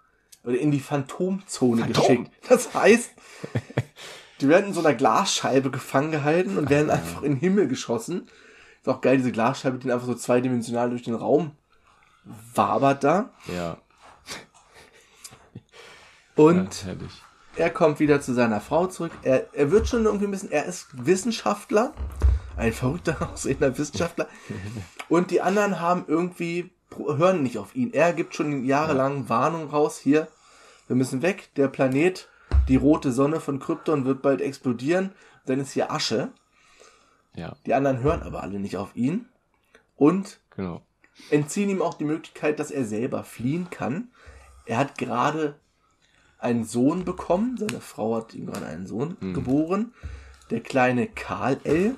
oder 0.43 0.57
in 0.57 0.71
die 0.71 0.79
Phantomzone 0.79 1.81
Phantom. 1.81 2.01
geschickt. 2.03 2.31
Das 2.49 2.73
heißt, 2.73 3.11
Die 4.41 4.49
werden 4.49 4.67
in 4.67 4.73
so 4.73 4.79
einer 4.79 4.95
Glasscheibe 4.95 5.69
gefangen 5.69 6.11
gehalten 6.11 6.57
und 6.57 6.69
werden 6.69 6.89
einfach 6.89 7.21
in 7.21 7.33
den 7.33 7.39
Himmel 7.39 7.67
geschossen. 7.67 8.27
Ist 8.79 8.89
auch 8.89 9.01
geil, 9.01 9.17
diese 9.17 9.31
Glasscheibe, 9.31 9.77
die 9.77 9.91
einfach 9.91 10.07
so 10.07 10.15
zweidimensional 10.15 10.89
durch 10.89 11.03
den 11.03 11.13
Raum 11.13 11.51
wabert 12.55 13.03
da. 13.03 13.29
Ja. 13.55 13.77
Und 16.35 16.85
ja, 16.85 16.95
er 17.55 17.69
kommt 17.69 17.99
wieder 17.99 18.21
zu 18.21 18.33
seiner 18.33 18.61
Frau 18.61 18.87
zurück. 18.87 19.11
Er, 19.21 19.53
er 19.53 19.69
wird 19.69 19.87
schon 19.87 20.05
irgendwie 20.05 20.25
ein 20.25 20.31
bisschen, 20.31 20.51
er 20.51 20.65
ist 20.65 20.87
Wissenschaftler. 20.93 21.93
Ein 22.57 22.73
verrückter 22.73 23.29
aussehender 23.33 23.77
Wissenschaftler. 23.77 24.27
Und 25.09 25.29
die 25.29 25.41
anderen 25.41 25.79
haben 25.79 26.05
irgendwie 26.07 26.71
hören 26.97 27.43
nicht 27.43 27.57
auf 27.57 27.75
ihn. 27.75 27.93
Er 27.93 28.13
gibt 28.13 28.35
schon 28.35 28.65
jahrelang 28.65 29.29
Warnung 29.29 29.69
raus, 29.69 29.97
hier, 29.97 30.27
wir 30.87 30.95
müssen 30.95 31.21
weg, 31.21 31.49
der 31.55 31.67
Planet, 31.67 32.27
die 32.67 32.75
rote 32.75 33.11
Sonne 33.11 33.39
von 33.39 33.59
Krypton 33.59 34.05
wird 34.05 34.21
bald 34.21 34.41
explodieren, 34.41 35.11
dann 35.45 35.59
ist 35.59 35.71
hier 35.71 35.91
Asche. 35.91 36.31
Ja, 37.33 37.55
Die 37.65 37.73
anderen 37.73 37.99
hören 38.01 38.23
aber 38.23 38.43
alle 38.43 38.59
nicht 38.59 38.75
auf 38.77 38.95
ihn 38.95 39.25
und 39.95 40.39
genau. 40.55 40.81
entziehen 41.29 41.69
ihm 41.69 41.81
auch 41.81 41.93
die 41.93 42.03
Möglichkeit, 42.03 42.59
dass 42.59 42.71
er 42.71 42.83
selber 42.85 43.23
fliehen 43.23 43.69
kann. 43.69 44.09
Er 44.65 44.77
hat 44.77 44.97
gerade 44.97 45.55
einen 46.39 46.65
Sohn 46.65 47.05
bekommen, 47.05 47.55
seine 47.57 47.79
Frau 47.79 48.15
hat 48.17 48.33
ihm 48.33 48.47
gerade 48.47 48.65
einen 48.65 48.85
Sohn 48.87 49.15
geboren, 49.33 49.93
der 50.49 50.59
kleine 50.59 51.07
Karl 51.07 51.57
L. 51.63 51.95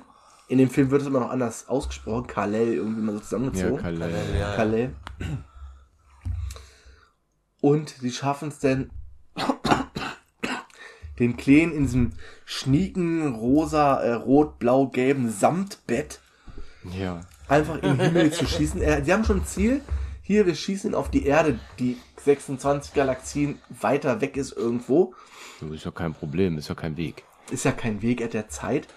In 0.48 0.58
dem 0.58 0.68
Film 0.70 0.90
wird 0.90 1.00
es 1.02 1.08
immer 1.08 1.20
noch 1.20 1.30
anders 1.30 1.68
ausgesprochen, 1.68 2.26
Karl 2.26 2.54
L. 2.54 2.74
irgendwie 2.74 3.00
mal 3.00 3.12
so 3.12 3.18
Ja, 3.18 3.22
zusammengezogen. 3.24 3.78
Kalle. 3.78 4.10
Ja. 4.38 4.54
Kalle. 4.56 4.92
Und 7.60 7.88
sie 8.00 8.12
schaffen 8.12 8.48
es 8.48 8.58
denn, 8.58 8.90
den 11.18 11.36
Kleen 11.36 11.72
in 11.72 11.84
diesem 11.84 12.12
schnieken, 12.44 13.34
rosa, 13.34 14.00
äh, 14.02 14.12
rot, 14.12 14.58
blau, 14.58 14.88
gelben 14.88 15.30
Samtbett 15.30 16.20
Ja. 16.92 17.20
einfach 17.48 17.76
in 17.76 17.96
den 17.96 18.00
Himmel 18.00 18.32
zu 18.32 18.46
schießen. 18.46 18.82
Äh, 18.82 19.02
die 19.02 19.12
haben 19.12 19.24
schon 19.24 19.38
ein 19.40 19.46
Ziel. 19.46 19.80
Hier, 20.22 20.46
wir 20.46 20.54
schießen 20.54 20.94
auf 20.94 21.10
die 21.10 21.26
Erde, 21.26 21.58
die 21.78 21.96
26 22.24 22.94
Galaxien 22.94 23.58
weiter 23.80 24.20
weg 24.20 24.36
ist 24.36 24.52
irgendwo. 24.52 25.14
Das 25.60 25.70
ist 25.70 25.84
ja 25.84 25.90
kein 25.90 26.14
Problem, 26.14 26.58
ist 26.58 26.68
ja 26.68 26.74
kein 26.74 26.96
Weg. 26.96 27.24
Ist 27.50 27.64
ja 27.64 27.72
kein 27.72 28.00
Weg 28.02 28.20
er 28.20 28.28
der 28.28 28.48
Zeit. 28.48 28.88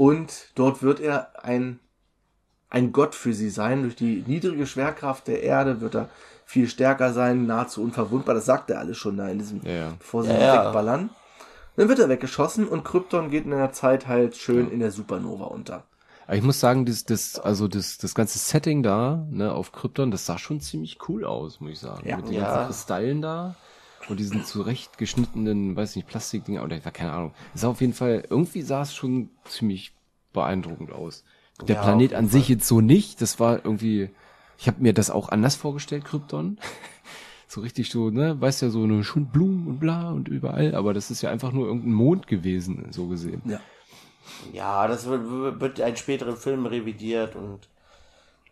Und 0.00 0.52
dort 0.54 0.82
wird 0.82 0.98
er 0.98 1.44
ein, 1.44 1.78
ein 2.70 2.90
Gott 2.90 3.14
für 3.14 3.34
sie 3.34 3.50
sein. 3.50 3.82
Durch 3.82 3.96
die 3.96 4.24
niedrige 4.26 4.66
Schwerkraft 4.66 5.28
der 5.28 5.42
Erde 5.42 5.82
wird 5.82 5.94
er 5.94 6.08
viel 6.46 6.68
stärker 6.68 7.12
sein, 7.12 7.44
nahezu 7.44 7.82
unverwundbar. 7.82 8.34
Das 8.34 8.46
sagt 8.46 8.70
er 8.70 8.78
alles 8.78 8.96
schon 8.96 9.18
da 9.18 9.28
in 9.28 9.38
diesem, 9.38 9.60
Ja, 9.62 9.72
ja. 9.72 9.92
bevor 9.98 10.22
sie 10.22 10.30
Ja, 10.30 10.64
wegballern. 10.68 11.10
Dann 11.76 11.88
wird 11.90 11.98
er 11.98 12.08
weggeschossen 12.08 12.66
und 12.66 12.82
Krypton 12.82 13.28
geht 13.30 13.44
in 13.44 13.50
der 13.50 13.72
Zeit 13.72 14.06
halt 14.06 14.36
schön 14.38 14.70
in 14.70 14.80
der 14.80 14.90
Supernova 14.90 15.44
unter. 15.44 15.84
Aber 16.26 16.36
ich 16.36 16.42
muss 16.42 16.60
sagen, 16.60 16.86
das, 16.86 17.04
das, 17.04 17.38
also 17.38 17.68
das, 17.68 17.98
das 17.98 18.14
ganze 18.14 18.38
Setting 18.38 18.82
da, 18.82 19.26
ne, 19.30 19.52
auf 19.52 19.70
Krypton, 19.70 20.10
das 20.10 20.24
sah 20.24 20.38
schon 20.38 20.60
ziemlich 20.62 20.96
cool 21.10 21.26
aus, 21.26 21.60
muss 21.60 21.72
ich 21.72 21.78
sagen. 21.78 22.08
Ja. 22.08 22.16
Mit 22.16 22.26
den 22.28 22.36
Ja. 22.36 22.44
ganzen 22.46 22.66
Kristallen 22.68 23.20
da 23.20 23.54
und 24.06 24.18
diesen 24.20 24.42
zurechtgeschnittenen, 24.42 25.76
weiß 25.76 25.96
nicht, 25.96 26.08
Plastikdinger 26.08 26.62
oder 26.64 26.80
keine 26.80 27.12
Ahnung. 27.12 27.34
Es 27.54 27.62
sah 27.62 27.68
auf 27.68 27.80
jeden 27.80 27.92
Fall, 27.94 28.24
irgendwie 28.28 28.62
sah 28.62 28.82
es 28.82 28.94
schon 28.94 29.30
ziemlich 29.44 29.94
beeindruckend 30.32 30.92
aus. 30.92 31.24
Der 31.60 31.74
Ja, 31.74 31.80
Planet 31.82 32.14
an 32.14 32.28
sich 32.28 32.48
jetzt 32.48 32.66
so 32.66 32.80
nicht, 32.80 33.20
das 33.20 33.38
war 33.40 33.64
irgendwie, 33.64 34.10
ich 34.56 34.66
habe 34.68 34.80
mir 34.82 34.94
das 34.94 35.10
auch 35.10 35.28
anders 35.28 35.56
vorgestellt, 35.56 36.04
Krypton. 36.04 36.58
so 37.46 37.60
richtig 37.60 37.90
so, 37.90 38.10
ne, 38.10 38.40
weißt 38.40 38.62
ja, 38.62 38.70
so 38.70 38.82
eine 38.84 39.04
schön 39.04 39.30
Blumen 39.30 39.66
und 39.66 39.78
bla 39.80 40.10
und 40.10 40.28
überall, 40.28 40.74
aber 40.74 40.94
das 40.94 41.10
ist 41.10 41.22
ja 41.22 41.30
einfach 41.30 41.52
nur 41.52 41.66
irgendein 41.66 41.92
Mond 41.92 42.26
gewesen, 42.26 42.86
so 42.92 43.08
gesehen. 43.08 43.42
Ja. 43.44 43.60
Ja, 44.52 44.86
das 44.88 45.06
wird, 45.06 45.60
wird 45.60 45.78
in 45.80 45.96
späteren 45.96 46.36
Filmen 46.36 46.66
revidiert 46.66 47.36
und 47.36 47.68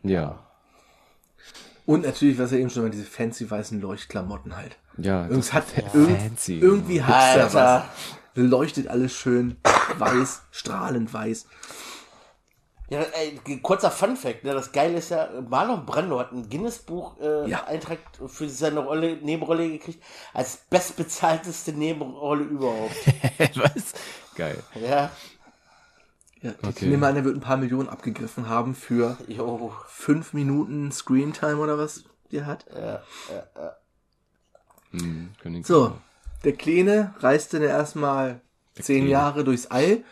Ja. 0.03 0.48
Und 1.89 2.05
natürlich, 2.05 2.39
was 2.39 2.53
er 2.53 2.59
eben 2.59 2.69
schon 2.69 2.83
mal, 2.83 2.91
diese 2.91 3.07
fancy 3.07 3.51
weißen 3.51 3.81
Leuchtklamotten 3.81 4.55
halt. 4.55 4.77
Ja, 4.99 5.23
Irgendwas 5.23 5.55
hat 5.55 5.65
ja. 5.75 5.85
irgend, 5.95 6.21
Fancy. 6.21 6.59
irgendwie 6.59 7.01
was. 7.01 7.57
Alter. 7.57 7.89
Leuchtet 8.35 8.89
alles 8.89 9.15
schön 9.15 9.57
weiß, 9.97 10.43
strahlend 10.51 11.15
weiß. 11.15 11.47
Ja, 12.91 13.01
ey, 13.01 13.41
kurzer 13.63 13.91
Fun 13.91 14.17
Fact, 14.17 14.45
ne? 14.45 14.53
das 14.53 14.73
Geile 14.73 14.99
ist 14.99 15.09
ja, 15.11 15.31
Marlon 15.49 15.87
Brando 15.87 16.19
hat 16.19 16.33
ein 16.33 16.51
Guinness-Buch 16.51 17.21
äh, 17.23 17.49
Ja. 17.49 17.65
Eintrag 17.65 18.01
für 18.27 18.51
seine 18.51 18.81
Rolle, 18.81 19.17
Nebenrolle 19.23 19.71
gekriegt, 19.71 20.03
als 20.35 20.59
bestbezahlteste 20.69 21.73
Nebenrolle 21.73 22.45
überhaupt. 22.45 22.97
Was? 23.55 23.95
Geil. 24.35 24.63
ja, 24.75 25.11
Ja, 26.43 26.53
Okay. 26.63 26.85
Ich 26.85 26.91
nehme 26.91 27.07
an, 27.07 27.17
er 27.17 27.25
wird 27.25 27.37
ein 27.37 27.41
paar 27.41 27.57
Millionen 27.57 27.89
abgegriffen 27.89 28.49
haben 28.49 28.75
für 28.75 29.17
jo. 29.27 29.73
fünf 29.89 30.33
Minuten 30.33 30.93
Screentime 30.93 31.57
oder 31.57 31.79
was 31.79 32.05
der 32.31 32.47
hat. 32.47 32.65
Hm, 34.93 35.31
können 35.43 35.65
So, 35.65 35.93
der 36.45 36.53
Kleine 36.53 37.15
reiste 37.21 37.59
dann 37.59 37.69
erstmal 37.69 38.41
zehn 38.75 38.99
Kleine. 38.99 39.11
Jahre 39.11 39.45
durchs 39.45 39.67
All 39.67 40.03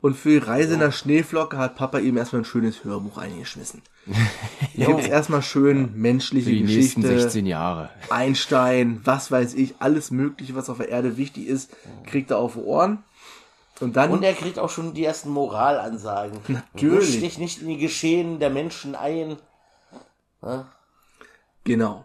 und 0.00 0.14
für 0.14 0.28
die 0.40 0.46
Reise 0.46 0.74
in 0.74 0.80
der 0.80 0.92
Schneeflocke 0.92 1.56
hat 1.58 1.74
Papa 1.76 1.98
ihm 1.98 2.16
erstmal 2.16 2.42
ein 2.42 2.46
schönes 2.46 2.84
Hörbuch 2.84 3.18
eingeschmissen. 3.18 3.82
Hier 4.72 4.86
gibt 4.86 5.00
es 5.00 5.08
erstmal 5.08 5.42
schön 5.42 5.90
menschliche 6.00 6.50
Für 6.50 6.54
die 6.54 6.62
nächsten 6.62 7.02
Geschichte. 7.02 7.22
16 7.22 7.46
Jahre. 7.46 7.90
Einstein, 8.10 9.00
was 9.04 9.30
weiß 9.30 9.54
ich, 9.54 9.74
alles 9.80 10.10
Mögliche, 10.10 10.54
was 10.54 10.68
auf 10.70 10.76
der 10.78 10.90
Erde 10.90 11.16
wichtig 11.16 11.46
ist, 11.46 11.70
kriegt 12.04 12.30
er 12.30 12.38
auf 12.38 12.54
die 12.54 12.60
Ohren. 12.60 12.98
Und 13.80 13.96
dann, 13.96 14.10
Und 14.10 14.22
er 14.22 14.32
kriegt 14.32 14.58
auch 14.58 14.70
schon 14.70 14.94
die 14.94 15.04
ersten 15.04 15.30
Moralansagen. 15.30 16.38
Natürlich. 16.48 17.10
Misch 17.10 17.20
dich 17.20 17.38
nicht 17.38 17.62
in 17.62 17.68
die 17.68 17.78
Geschehen 17.78 18.38
der 18.40 18.50
Menschen 18.50 18.94
ein. 18.94 19.36
genau. 21.64 22.04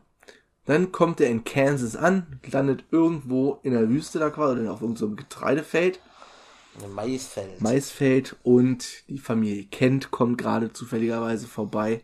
Dann 0.66 0.92
kommt 0.92 1.20
er 1.22 1.30
in 1.30 1.44
Kansas 1.44 1.96
an, 1.96 2.40
landet 2.52 2.84
irgendwo 2.92 3.60
in 3.64 3.74
der 3.74 3.90
Wüste 3.90 4.20
da 4.20 4.30
quasi, 4.30 4.62
oder 4.62 4.74
auf 4.74 4.82
irgendeinem 4.82 5.16
Getreidefeld, 5.16 6.00
Ein 6.84 6.94
Maisfeld. 6.94 7.62
Maisfeld 7.62 8.36
und 8.44 9.10
die 9.10 9.18
Familie 9.18 9.66
Kent 9.66 10.12
kommt 10.12 10.38
gerade 10.38 10.72
zufälligerweise 10.72 11.48
vorbei 11.48 12.04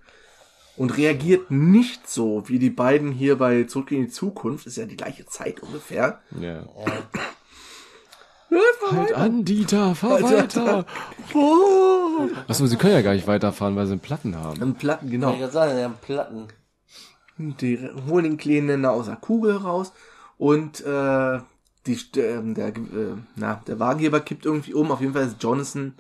und 0.75 0.97
reagiert 0.97 1.51
nicht 1.51 2.09
so 2.09 2.49
wie 2.49 2.59
die 2.59 2.69
beiden 2.69 3.11
hier 3.11 3.37
bei 3.37 3.63
Zurück 3.63 3.91
in 3.91 4.05
die 4.05 4.09
Zukunft, 4.11 4.65
ist 4.65 4.77
ja 4.77 4.85
die 4.85 4.97
gleiche 4.97 5.25
Zeit 5.27 5.61
ungefähr. 5.61 6.21
Ja. 6.39 6.65
Halt 8.49 9.09
weiter. 9.09 9.17
an, 9.17 9.43
Dieter, 9.45 9.93
fahr 9.95 10.21
weiter. 10.21 10.85
Oh. 11.33 12.27
Achso, 12.47 12.65
sie 12.65 12.77
können 12.77 12.93
ja 12.93 13.01
gar 13.01 13.13
nicht 13.13 13.27
weiterfahren, 13.27 13.75
weil 13.75 13.85
sie 13.85 13.91
einen 13.93 14.01
Platten 14.01 14.35
haben. 14.35 14.61
Am 14.61 14.75
Platten, 14.75 15.09
genau. 15.09 15.33
Ich 15.33 15.45
sagen, 15.51 15.75
der 15.75 15.89
hat 15.89 16.01
Platten. 16.01 16.47
Die 17.37 17.77
holen 18.09 18.23
den 18.23 18.37
Kleinen 18.37 18.85
aus 18.85 19.05
der 19.05 19.17
Kugel 19.17 19.57
raus 19.57 19.91
und 20.37 20.81
äh, 20.85 21.39
die, 21.85 21.99
ähm, 22.19 22.55
der, 22.55 22.69
äh, 22.69 23.15
na, 23.35 23.61
der 23.67 23.79
Wagenheber 23.79 24.21
kippt 24.21 24.45
irgendwie 24.45 24.73
um. 24.73 24.91
Auf 24.91 25.01
jeden 25.01 25.13
Fall 25.13 25.27
ist 25.27 25.41
Jonathan, 25.43 25.95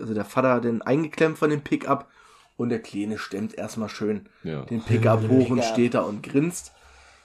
also 0.00 0.14
der 0.14 0.24
Vater, 0.24 0.60
denn 0.60 0.82
eingeklemmt 0.82 1.38
von 1.38 1.50
dem 1.50 1.60
Pickup 1.60 2.08
und 2.56 2.70
der 2.70 2.80
Kleine 2.80 3.18
stemmt 3.18 3.54
erstmal 3.54 3.88
schön 3.88 4.28
Ja. 4.42 4.62
den 4.62 4.82
Pickup 4.82 5.20
hoch 5.28 5.50
und 5.50 5.62
steht 5.64 5.94
da 5.94 6.00
und 6.00 6.22
grinst. 6.22 6.72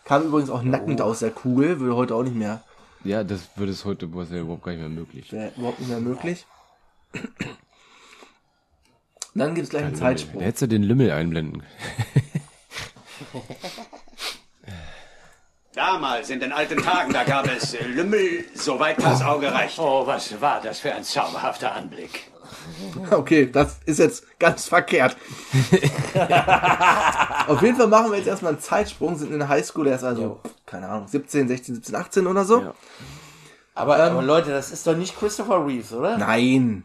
Kam 0.05 0.23
übrigens 0.23 0.49
auch 0.49 0.61
nackend 0.63 1.01
aus 1.01 1.19
der 1.19 1.31
Kugel, 1.31 1.79
würde 1.79 1.95
heute 1.95 2.15
auch 2.15 2.23
nicht 2.23 2.35
mehr, 2.35 2.61
Ja, 3.03 3.23
das 3.23 3.49
würde 3.55 3.71
es 3.71 3.85
heute 3.85 4.05
ja 4.07 4.37
überhaupt 4.39 4.63
gar 4.63 4.71
nicht 4.71 4.79
mehr 4.81 4.89
möglich. 4.89 5.31
wäre 5.31 5.51
überhaupt 5.55 5.79
nicht 5.79 5.89
mehr 5.89 5.99
möglich. 5.99 6.45
Dann 9.33 9.53
gibt 9.55 9.65
es 9.65 9.69
gleich 9.69 9.83
einen 9.83 9.93
Da 9.93 9.99
Zeitsprung. 9.99 10.41
hättest 10.41 10.63
du 10.63 10.67
den 10.67 10.83
Lümmel 10.83 11.11
einblenden. 11.11 11.63
Damals, 15.73 16.29
in 16.31 16.39
den 16.39 16.51
alten 16.51 16.81
Tagen, 16.81 17.13
da 17.13 17.23
gab 17.23 17.45
es 17.47 17.75
äh, 17.75 17.85
Lümmel, 17.85 18.45
soweit 18.55 18.99
das 19.01 19.21
Auge 19.21 19.51
reicht. 19.53 19.77
Oh, 19.77 20.07
was 20.07 20.41
war 20.41 20.59
das 20.59 20.79
für 20.79 20.91
ein 20.93 21.03
zauberhafter 21.03 21.71
Anblick. 21.75 22.31
Okay, 23.11 23.49
das 23.51 23.79
ist 23.85 23.99
jetzt 23.99 24.39
ganz 24.39 24.67
verkehrt. 24.67 25.15
Auf 27.47 27.61
jeden 27.61 27.77
Fall 27.77 27.87
machen 27.87 28.11
wir 28.11 28.17
jetzt 28.17 28.27
erstmal 28.27 28.53
einen 28.53 28.61
Zeitsprung, 28.61 29.17
sind 29.17 29.31
in 29.31 29.39
der 29.39 29.49
Highschool, 29.49 29.87
er 29.87 29.95
ist 29.95 30.03
also, 30.03 30.41
keine 30.65 30.89
Ahnung, 30.89 31.07
17, 31.07 31.47
16, 31.47 31.75
17, 31.75 31.95
18 31.95 32.27
oder 32.27 32.43
so. 32.43 32.61
Ja. 32.61 32.73
Aber, 33.75 33.97
aber 33.97 34.21
Leute, 34.23 34.49
das 34.49 34.71
ist 34.71 34.87
doch 34.87 34.95
nicht 34.95 35.17
Christopher 35.17 35.65
Reeves, 35.65 35.93
oder? 35.93 36.17
Nein, 36.17 36.83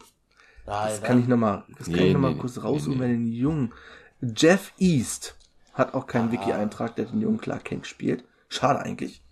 Nein, 0.66 0.88
das 0.88 1.02
kann 1.02 1.20
ich 1.20 1.28
nochmal, 1.28 1.64
das 1.78 1.86
kann 1.86 1.96
Nee, 1.96 2.08
ich 2.08 2.12
noch 2.12 2.20
mal 2.20 2.34
nee, 2.34 2.40
kurz 2.40 2.56
nee, 2.56 2.62
raussuchen 2.62 2.94
nee. 2.94 2.98
bei 3.00 3.08
den 3.08 3.32
Jungen. 3.32 3.72
Jeff 4.20 4.72
East 4.78 5.36
hat 5.72 5.94
auch 5.94 6.06
keinen 6.06 6.30
Wiki-Eintrag, 6.30 6.94
der 6.96 7.06
den 7.06 7.20
jungen 7.20 7.40
Clark 7.40 7.64
Kent 7.64 7.86
spielt. 7.86 8.24
Schade 8.48 8.80
eigentlich. 8.80 9.22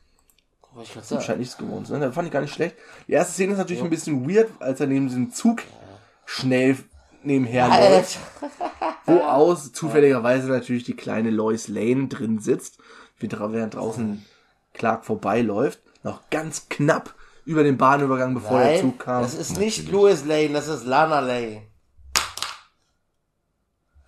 Wollte 0.72 0.88
ich 0.88 0.94
grad 0.94 1.04
sagen. 1.04 1.22
Scheint 1.22 1.38
nichts 1.40 1.58
gewohnt 1.58 1.86
zu 1.86 1.92
sein. 1.92 2.00
Das 2.00 2.14
fand 2.14 2.26
ich 2.26 2.32
gar 2.32 2.40
nicht 2.40 2.54
schlecht. 2.54 2.76
Die 3.06 3.12
erste 3.12 3.34
Szene 3.34 3.52
ist 3.52 3.58
natürlich 3.58 3.82
ein 3.82 3.90
bisschen 3.90 4.28
weird, 4.28 4.50
als 4.60 4.80
er 4.80 4.86
neben 4.86 5.08
diesem 5.08 5.30
Zug 5.32 5.62
schnell 6.30 6.76
nebenher 7.22 7.68
läuft. 7.68 8.18
Alter. 8.40 8.96
wo 9.06 9.20
aus 9.20 9.72
zufälligerweise 9.72 10.48
natürlich 10.48 10.84
die 10.84 10.96
kleine 10.96 11.30
Lois 11.30 11.68
Lane 11.68 12.08
drin 12.08 12.38
sitzt, 12.38 12.78
während 13.18 13.74
draußen 13.74 14.24
Clark 14.72 15.04
vorbeiläuft, 15.04 15.80
noch 16.02 16.30
ganz 16.30 16.68
knapp 16.68 17.14
über 17.44 17.64
den 17.64 17.76
Bahnübergang, 17.76 18.34
bevor 18.34 18.58
der 18.60 18.72
Nein, 18.72 18.80
Zug 18.80 18.98
kam. 19.00 19.22
das 19.22 19.34
ist 19.34 19.58
nicht 19.58 19.90
Louis 19.90 20.24
Lane, 20.24 20.50
das 20.50 20.68
ist 20.68 20.86
Lana 20.86 21.20
Lane. 21.20 21.62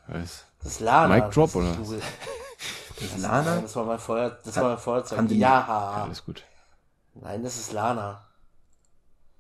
Was? 0.07 0.45
Das 0.63 0.73
ist 0.73 0.81
Lana. 0.81 1.15
Mic 1.15 1.31
drop, 1.31 1.53
das 1.55 1.63
ist 1.65 1.89
oder? 1.89 2.03
Das 3.01 3.05
ist 3.05 3.19
Lana. 3.19 3.61
Das 3.61 3.77
war 3.77 3.85
mein 3.85 3.99
Feuer, 3.99 4.39
das 4.45 4.57
war 4.57 4.69
mein 4.71 4.79
Feuerzeug. 4.79 5.31
Ja. 5.33 6.05
Alles 6.05 6.25
gut. 6.25 6.45
Nein, 7.15 7.43
das 7.43 7.57
ist 7.57 7.73
Lana. 7.73 8.29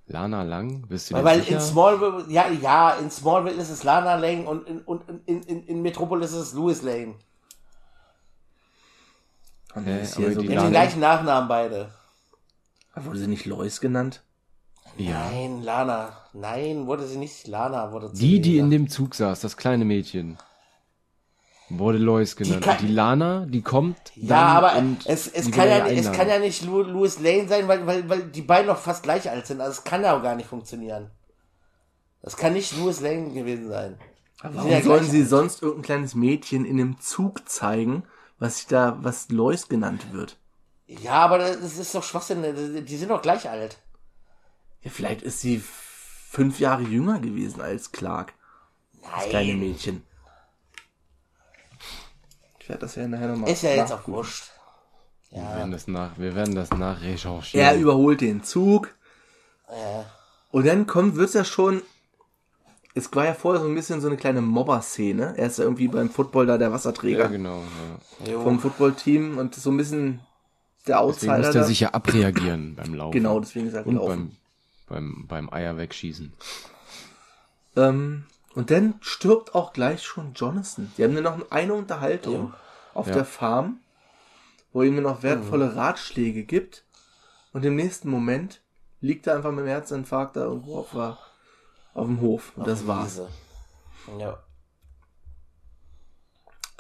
Lana 0.06 0.42
Lang, 0.42 0.86
bist 0.88 1.10
du 1.10 1.14
Weil, 1.14 1.24
weil 1.24 1.40
sicher? 1.42 1.54
in 1.56 1.60
Smallville, 1.60 2.24
ja, 2.28 2.48
ja, 2.48 2.90
in 2.94 3.10
Smallville 3.10 3.56
ist 3.56 3.70
es 3.70 3.84
Lana 3.84 4.16
Lane 4.16 4.44
und 4.44 4.68
in, 4.68 4.80
und 4.80 5.04
in, 5.26 5.42
in, 5.42 5.66
in 5.66 5.82
Metropolis 5.82 6.32
ist 6.32 6.38
es 6.38 6.52
Louis 6.54 6.82
Lane. 6.82 7.14
Die 9.74 9.84
das 9.84 10.16
aber 10.16 10.26
hier 10.26 10.34
so 10.34 10.42
die 10.42 10.56
haben 10.56 10.64
den 10.66 10.70
gleichen 10.70 11.00
Nachnamen 11.00 11.48
beide. 11.48 11.90
Wurde 12.94 13.18
sie 13.18 13.26
nicht 13.26 13.46
Lois 13.46 13.80
genannt? 13.80 14.22
Ja. 14.98 15.30
Nein, 15.30 15.62
Lana. 15.62 16.10
Nein, 16.34 16.86
wurde 16.86 17.06
sie 17.06 17.16
nicht 17.16 17.46
Lana, 17.46 17.92
wurde 17.92 18.10
Die, 18.12 18.40
die 18.40 18.58
in 18.58 18.70
dem 18.70 18.88
Zug 18.88 19.14
saß, 19.14 19.40
das 19.40 19.56
kleine 19.56 19.84
Mädchen. 19.86 20.36
Wurde 21.78 21.98
Lois 21.98 22.34
genannt. 22.36 22.62
kann- 22.62 22.78
Und 22.78 22.88
die 22.88 22.92
Lana, 22.92 23.46
die 23.46 23.62
kommt 23.62 23.96
dann 24.16 24.26
Ja, 24.28 24.46
aber 24.58 24.76
und 24.76 25.06
es, 25.06 25.26
es, 25.26 25.46
die 25.46 25.50
kann 25.52 25.68
ja, 25.68 25.86
es 25.86 26.12
kann 26.12 26.28
ja 26.28 26.38
nicht 26.38 26.62
Louis 26.64 27.18
Lane 27.18 27.48
sein, 27.48 27.66
weil, 27.68 27.86
weil, 27.86 28.08
weil 28.08 28.22
die 28.24 28.42
beiden 28.42 28.66
noch 28.66 28.78
fast 28.78 29.02
gleich 29.02 29.30
alt 29.30 29.46
sind. 29.46 29.60
Also 29.60 29.78
es 29.78 29.84
kann 29.84 30.02
ja 30.02 30.16
auch 30.16 30.22
gar 30.22 30.34
nicht 30.34 30.48
funktionieren. 30.48 31.10
Das 32.20 32.36
kann 32.36 32.52
nicht 32.52 32.76
Louis 32.76 33.00
Lane 33.00 33.32
gewesen 33.32 33.68
sein. 33.68 33.98
Die 33.98 34.42
sind 34.48 34.56
Warum 34.56 34.70
ja 34.70 34.82
sollen 34.82 35.04
sie 35.10 35.20
alt. 35.20 35.28
sonst 35.28 35.62
irgendein 35.62 35.82
kleines 35.82 36.14
Mädchen 36.14 36.64
in 36.64 36.78
einem 36.80 37.00
Zug 37.00 37.48
zeigen, 37.48 38.04
was 38.38 38.58
sich 38.58 38.66
da, 38.66 38.98
was 39.00 39.28
Lois 39.30 39.68
genannt 39.68 40.12
wird? 40.12 40.36
Ja, 40.86 41.12
aber 41.14 41.38
das 41.38 41.78
ist 41.78 41.94
doch 41.94 42.02
Schwachsinn. 42.02 42.42
Die 42.42 42.82
die 42.84 42.96
sind 42.96 43.08
doch 43.10 43.22
gleich 43.22 43.48
alt. 43.48 43.78
Ja, 44.82 44.90
vielleicht 44.90 45.22
ist 45.22 45.40
sie 45.40 45.62
fünf 45.64 46.58
Jahre 46.60 46.82
jünger 46.82 47.18
gewesen 47.20 47.60
als 47.60 47.92
Clark. 47.92 48.34
Das 49.14 49.28
kleine 49.28 49.54
Mädchen. 49.54 50.02
Ich 52.72 52.74
werde 52.74 52.86
das 52.86 52.94
ja 52.94 53.06
nachher 53.06 53.28
nochmal. 53.28 53.50
Ist 53.50 53.62
ja 53.62 53.70
jetzt 53.74 53.92
auch 53.92 54.08
wurscht. 54.08 54.44
Wir 55.30 55.42
werden 55.42 55.72
das 55.72 55.88
nach, 55.88 56.16
wir 56.16 56.34
werden 56.34 56.54
das 56.54 56.70
nachrecherchieren. 56.70 57.66
Er 57.66 57.76
überholt 57.78 58.22
den 58.22 58.42
Zug. 58.42 58.94
Ja. 59.68 60.06
Und 60.50 60.66
dann 60.66 60.86
kommt, 60.86 61.16
wird's 61.16 61.34
ja 61.34 61.44
schon. 61.44 61.82
Es 62.94 63.14
war 63.14 63.26
ja 63.26 63.34
vorher 63.34 63.60
so 63.62 63.68
ein 63.68 63.74
bisschen 63.74 64.00
so 64.00 64.08
eine 64.08 64.16
kleine 64.16 64.40
Mobber-Szene. 64.40 65.34
Er 65.36 65.46
ist 65.48 65.58
ja 65.58 65.64
irgendwie 65.64 65.88
beim 65.88 66.08
Football 66.08 66.46
da 66.46 66.56
der 66.56 66.72
Wasserträger 66.72 67.24
ja, 67.24 67.26
genau. 67.28 67.62
Ja. 68.24 68.40
vom 68.40 68.58
Footballteam 68.58 69.36
und 69.36 69.54
so 69.54 69.70
ein 69.70 69.76
bisschen 69.76 70.20
der 70.86 70.96
Deswegen 70.96 71.30
Outsider. 71.30 71.38
musste 71.38 71.58
er 71.58 71.62
da. 71.62 71.66
sich 71.66 71.80
ja 71.80 71.88
abreagieren 71.90 72.74
beim 72.74 72.94
Laufen. 72.94 73.12
Genau, 73.12 73.38
deswegen 73.40 73.68
ist 73.68 73.74
er 73.74 73.86
Und 73.86 73.94
gelaufen. 73.96 74.36
beim, 74.88 75.26
beim, 75.26 75.26
beim 75.28 75.52
Eier 75.52 75.76
wegschießen. 75.76 76.32
Ähm, 77.76 78.24
und 78.54 78.70
dann 78.70 78.94
stirbt 79.00 79.54
auch 79.54 79.72
gleich 79.72 80.02
schon 80.02 80.34
Jonathan. 80.34 80.92
Die 80.96 81.04
haben 81.04 81.14
dann 81.14 81.24
noch 81.24 81.50
eine 81.50 81.74
Unterhaltung 81.74 82.52
auf 82.94 83.06
Ja. 83.08 83.14
der 83.14 83.24
Farm, 83.24 83.80
wo 84.72 84.82
er 84.82 84.88
ihm 84.88 85.02
noch 85.02 85.22
wertvolle 85.22 85.74
Ratschläge 85.76 86.44
gibt. 86.44 86.84
Und 87.52 87.64
im 87.64 87.76
nächsten 87.76 88.08
Moment 88.08 88.60
liegt 89.00 89.26
er 89.26 89.36
einfach 89.36 89.50
mit 89.50 89.60
dem 89.60 89.68
Herzinfarkt 89.68 90.36
da 90.36 90.44
irgendwo 90.44 90.78
auf, 90.78 90.94
auf 90.94 92.06
dem 92.06 92.20
Hof. 92.20 92.52
Und 92.56 92.66
das 92.66 92.86
war's. 92.86 93.18
Wiese. 93.18 93.28
Ja. 94.18 94.42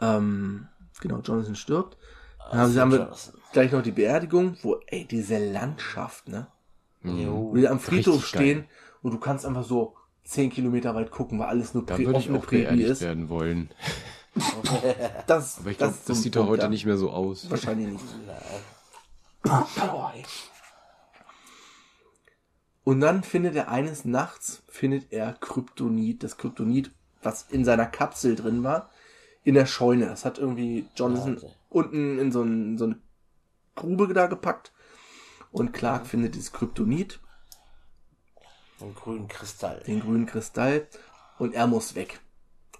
Ähm, 0.00 0.68
genau, 1.00 1.20
Jonathan 1.20 1.54
stirbt. 1.56 1.96
Dann 2.50 2.60
haben, 2.60 2.72
sie, 2.72 2.80
haben 2.80 2.92
wir 2.92 3.12
gleich 3.52 3.72
noch 3.72 3.82
die 3.82 3.92
Beerdigung, 3.92 4.56
wo, 4.62 4.80
ey, 4.86 5.04
diese 5.04 5.38
Landschaft, 5.52 6.28
ne? 6.28 6.48
Jo. 7.02 7.50
Wo 7.50 7.56
die 7.56 7.68
am 7.68 7.80
Friedhof 7.80 8.26
stehen 8.26 8.66
und 9.02 9.12
du 9.12 9.18
kannst 9.18 9.44
einfach 9.46 9.64
so 9.64 9.96
zehn 10.24 10.50
Kilometer 10.50 10.94
weit 10.94 11.10
gucken, 11.10 11.38
weil 11.38 11.48
alles 11.48 11.74
nur 11.74 11.84
Da 11.84 11.98
würde 11.98 12.18
ich 12.18 12.30
auch 12.30 12.42
Prärie 12.42 12.82
ist. 12.82 13.00
werden 13.00 13.28
wollen. 13.28 13.70
Das, 15.26 15.58
Aber 15.58 15.70
ich 15.70 15.76
glaube, 15.76 15.94
das, 16.06 16.16
ein 16.16 16.22
sieht 16.22 16.36
doch 16.36 16.48
heute 16.48 16.62
ja. 16.62 16.68
nicht 16.70 16.86
mehr 16.86 16.96
so 16.96 17.10
aus. 17.10 17.50
Wahrscheinlich 17.50 17.88
nicht. 17.88 18.04
Und 22.84 23.00
dann 23.00 23.22
findet 23.22 23.54
er 23.54 23.68
eines 23.68 24.04
Nachts, 24.04 24.62
findet 24.68 25.12
er 25.12 25.34
Kryptonit, 25.34 26.22
das 26.22 26.36
Kryptonit, 26.38 26.90
was 27.22 27.46
in 27.50 27.64
seiner 27.64 27.86
Kapsel 27.86 28.34
drin 28.34 28.64
war, 28.64 28.90
in 29.44 29.54
der 29.54 29.66
Scheune. 29.66 30.06
Das 30.06 30.24
hat 30.24 30.38
irgendwie 30.38 30.86
Jonathan 30.96 31.36
Ja, 31.36 31.42
okay. 31.42 31.52
unten 31.68 32.18
in 32.18 32.32
so, 32.32 32.42
ein, 32.42 32.78
so 32.78 32.86
eine 32.86 32.98
Grube 33.74 34.12
da 34.14 34.26
gepackt. 34.26 34.72
Und 35.52 35.72
Clark 35.72 36.06
findet 36.06 36.34
dieses 36.34 36.52
Kryptonit, 36.52 37.20
Einen 38.82 38.94
grünen 38.94 39.28
Kristall. 39.28 39.82
den 39.86 40.00
grünen 40.00 40.26
Kristall, 40.26 40.86
und 41.38 41.54
er 41.54 41.66
muss 41.66 41.94
weg. 41.94 42.20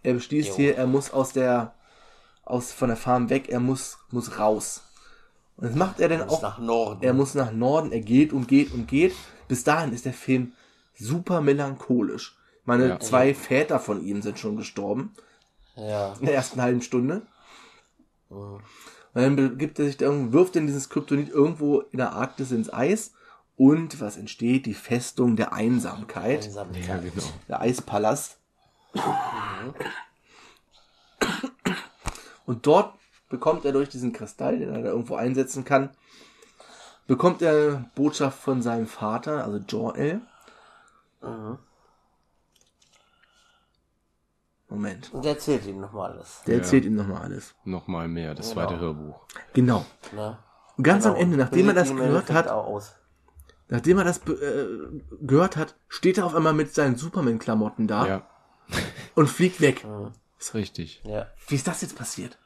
Er 0.02 0.14
beschließt 0.14 0.50
Jo. 0.50 0.56
hier, 0.56 0.76
er 0.76 0.86
muss 0.86 1.12
aus 1.12 1.32
der, 1.32 1.74
aus, 2.44 2.72
von 2.72 2.88
der 2.88 2.96
Farm 2.96 3.30
weg, 3.30 3.48
er 3.48 3.60
muss, 3.60 3.98
muss 4.10 4.38
raus. 4.38 4.82
Und 5.56 5.68
das 5.68 5.76
macht 5.76 6.00
er 6.00 6.08
dann 6.08 6.28
auch 6.28 6.42
nach 6.42 6.58
Norden. 6.58 7.02
er 7.02 7.12
muss 7.12 7.34
nach 7.34 7.52
Norden, 7.52 7.92
er 7.92 8.00
geht 8.00 8.32
und 8.32 8.48
geht 8.48 8.72
und 8.72 8.88
geht. 8.88 9.14
Bis 9.48 9.64
dahin 9.64 9.92
ist 9.92 10.04
der 10.04 10.12
Film 10.14 10.52
super 10.94 11.40
melancholisch. 11.40 12.36
Meine 12.64 12.88
Ja. 12.88 13.00
zwei 13.00 13.34
Väter 13.34 13.78
von 13.80 14.04
ihm 14.04 14.22
sind 14.22 14.38
schon 14.38 14.56
gestorben 14.56 15.12
ja. 15.76 16.14
in 16.18 16.26
der 16.26 16.34
ersten 16.34 16.60
halben 16.62 16.82
Stunde. 16.82 17.22
Und 18.28 18.62
dann 19.14 19.36
begibt 19.36 19.78
er 19.78 19.84
sich 19.84 19.96
da 19.98 20.10
wirft 20.32 20.56
in 20.56 20.66
dieses 20.66 20.88
Kryptonit 20.88 21.28
irgendwo 21.28 21.80
in 21.80 21.98
der 21.98 22.12
Arktis 22.12 22.50
ins 22.50 22.72
Eis. 22.72 23.12
Und 23.56 24.00
was 24.00 24.16
entsteht? 24.16 24.66
Die 24.66 24.74
Festung 24.74 25.36
der 25.36 25.52
Einsamkeit. 25.52 26.44
Einsamkeit. 26.44 26.86
Ja, 26.86 26.96
genau. 26.96 27.26
Der 27.48 27.60
Eispalast. 27.60 28.38
Und 32.46 32.66
dort 32.66 32.94
bekommt 33.28 33.64
er 33.64 33.72
durch 33.72 33.88
diesen 33.88 34.12
Kristall, 34.12 34.58
den 34.58 34.74
er 34.74 34.82
da 34.82 34.88
irgendwo 34.90 35.14
einsetzen 35.16 35.64
kann, 35.64 35.90
bekommt 37.06 37.40
er 37.42 37.50
eine 37.52 37.90
Botschaft 37.94 38.38
von 38.40 38.62
seinem 38.62 38.86
Vater, 38.86 39.44
also 39.44 39.58
Jor-El. 39.58 40.20
Moment. 44.68 45.12
Und 45.12 45.24
der 45.24 45.32
erzählt 45.32 45.66
ihm 45.66 45.80
nochmal 45.80 46.12
alles. 46.12 46.42
Der 46.46 46.56
erzählt 46.56 46.84
ihm 46.84 46.94
nochmal 46.96 47.22
alles. 47.22 47.54
Nochmal 47.64 48.08
mehr, 48.08 48.34
das 48.34 48.50
zweite 48.50 48.78
Hörbuch. 48.80 49.20
Genau. 49.52 49.84
Ne? 50.12 50.38
Und 50.76 50.84
ganz 50.84 51.04
Genau. 51.04 51.14
am 51.14 51.20
Ende, 51.20 51.36
nachdem 51.36 51.68
er 51.68 51.74
das 51.74 51.90
gehört 51.94 52.30
hat, 52.30 52.48
Auch 52.48 52.66
aus. 52.66 52.94
Nachdem 53.72 53.98
er 53.98 54.04
das 54.04 54.18
äh, 54.28 54.66
gehört 55.20 55.56
hat, 55.56 55.74
steht 55.88 56.18
er 56.18 56.26
auf 56.26 56.34
einmal 56.34 56.52
mit 56.52 56.72
seinen 56.74 56.96
Superman-Klamotten 56.96 57.86
da 57.88 58.06
Ja, 58.06 58.26
und 59.14 59.28
fliegt 59.28 59.60
weg. 59.60 59.84
ist 60.38 60.54
richtig. 60.54 61.02
Ja. 61.04 61.26
Wie 61.48 61.54
ist 61.56 61.66
das 61.66 61.82
jetzt 61.82 61.96
passiert? 61.96 62.38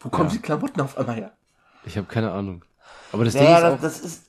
Wo 0.00 0.08
kommen 0.10 0.28
Ja. 0.28 0.34
die 0.36 0.42
Klamotten 0.42 0.80
auf 0.80 0.98
einmal 0.98 1.16
her? 1.16 1.32
Ich 1.84 1.96
habe 1.96 2.06
keine 2.06 2.32
Ahnung. 2.32 2.64
Aber 3.12 3.24
das 3.24 3.34
Naja, 3.34 3.46
Ding 3.46 3.54
ist 3.56 3.62
das, 3.62 3.72
auch, 3.72 3.80
das 3.82 4.00
ist. 4.00 4.24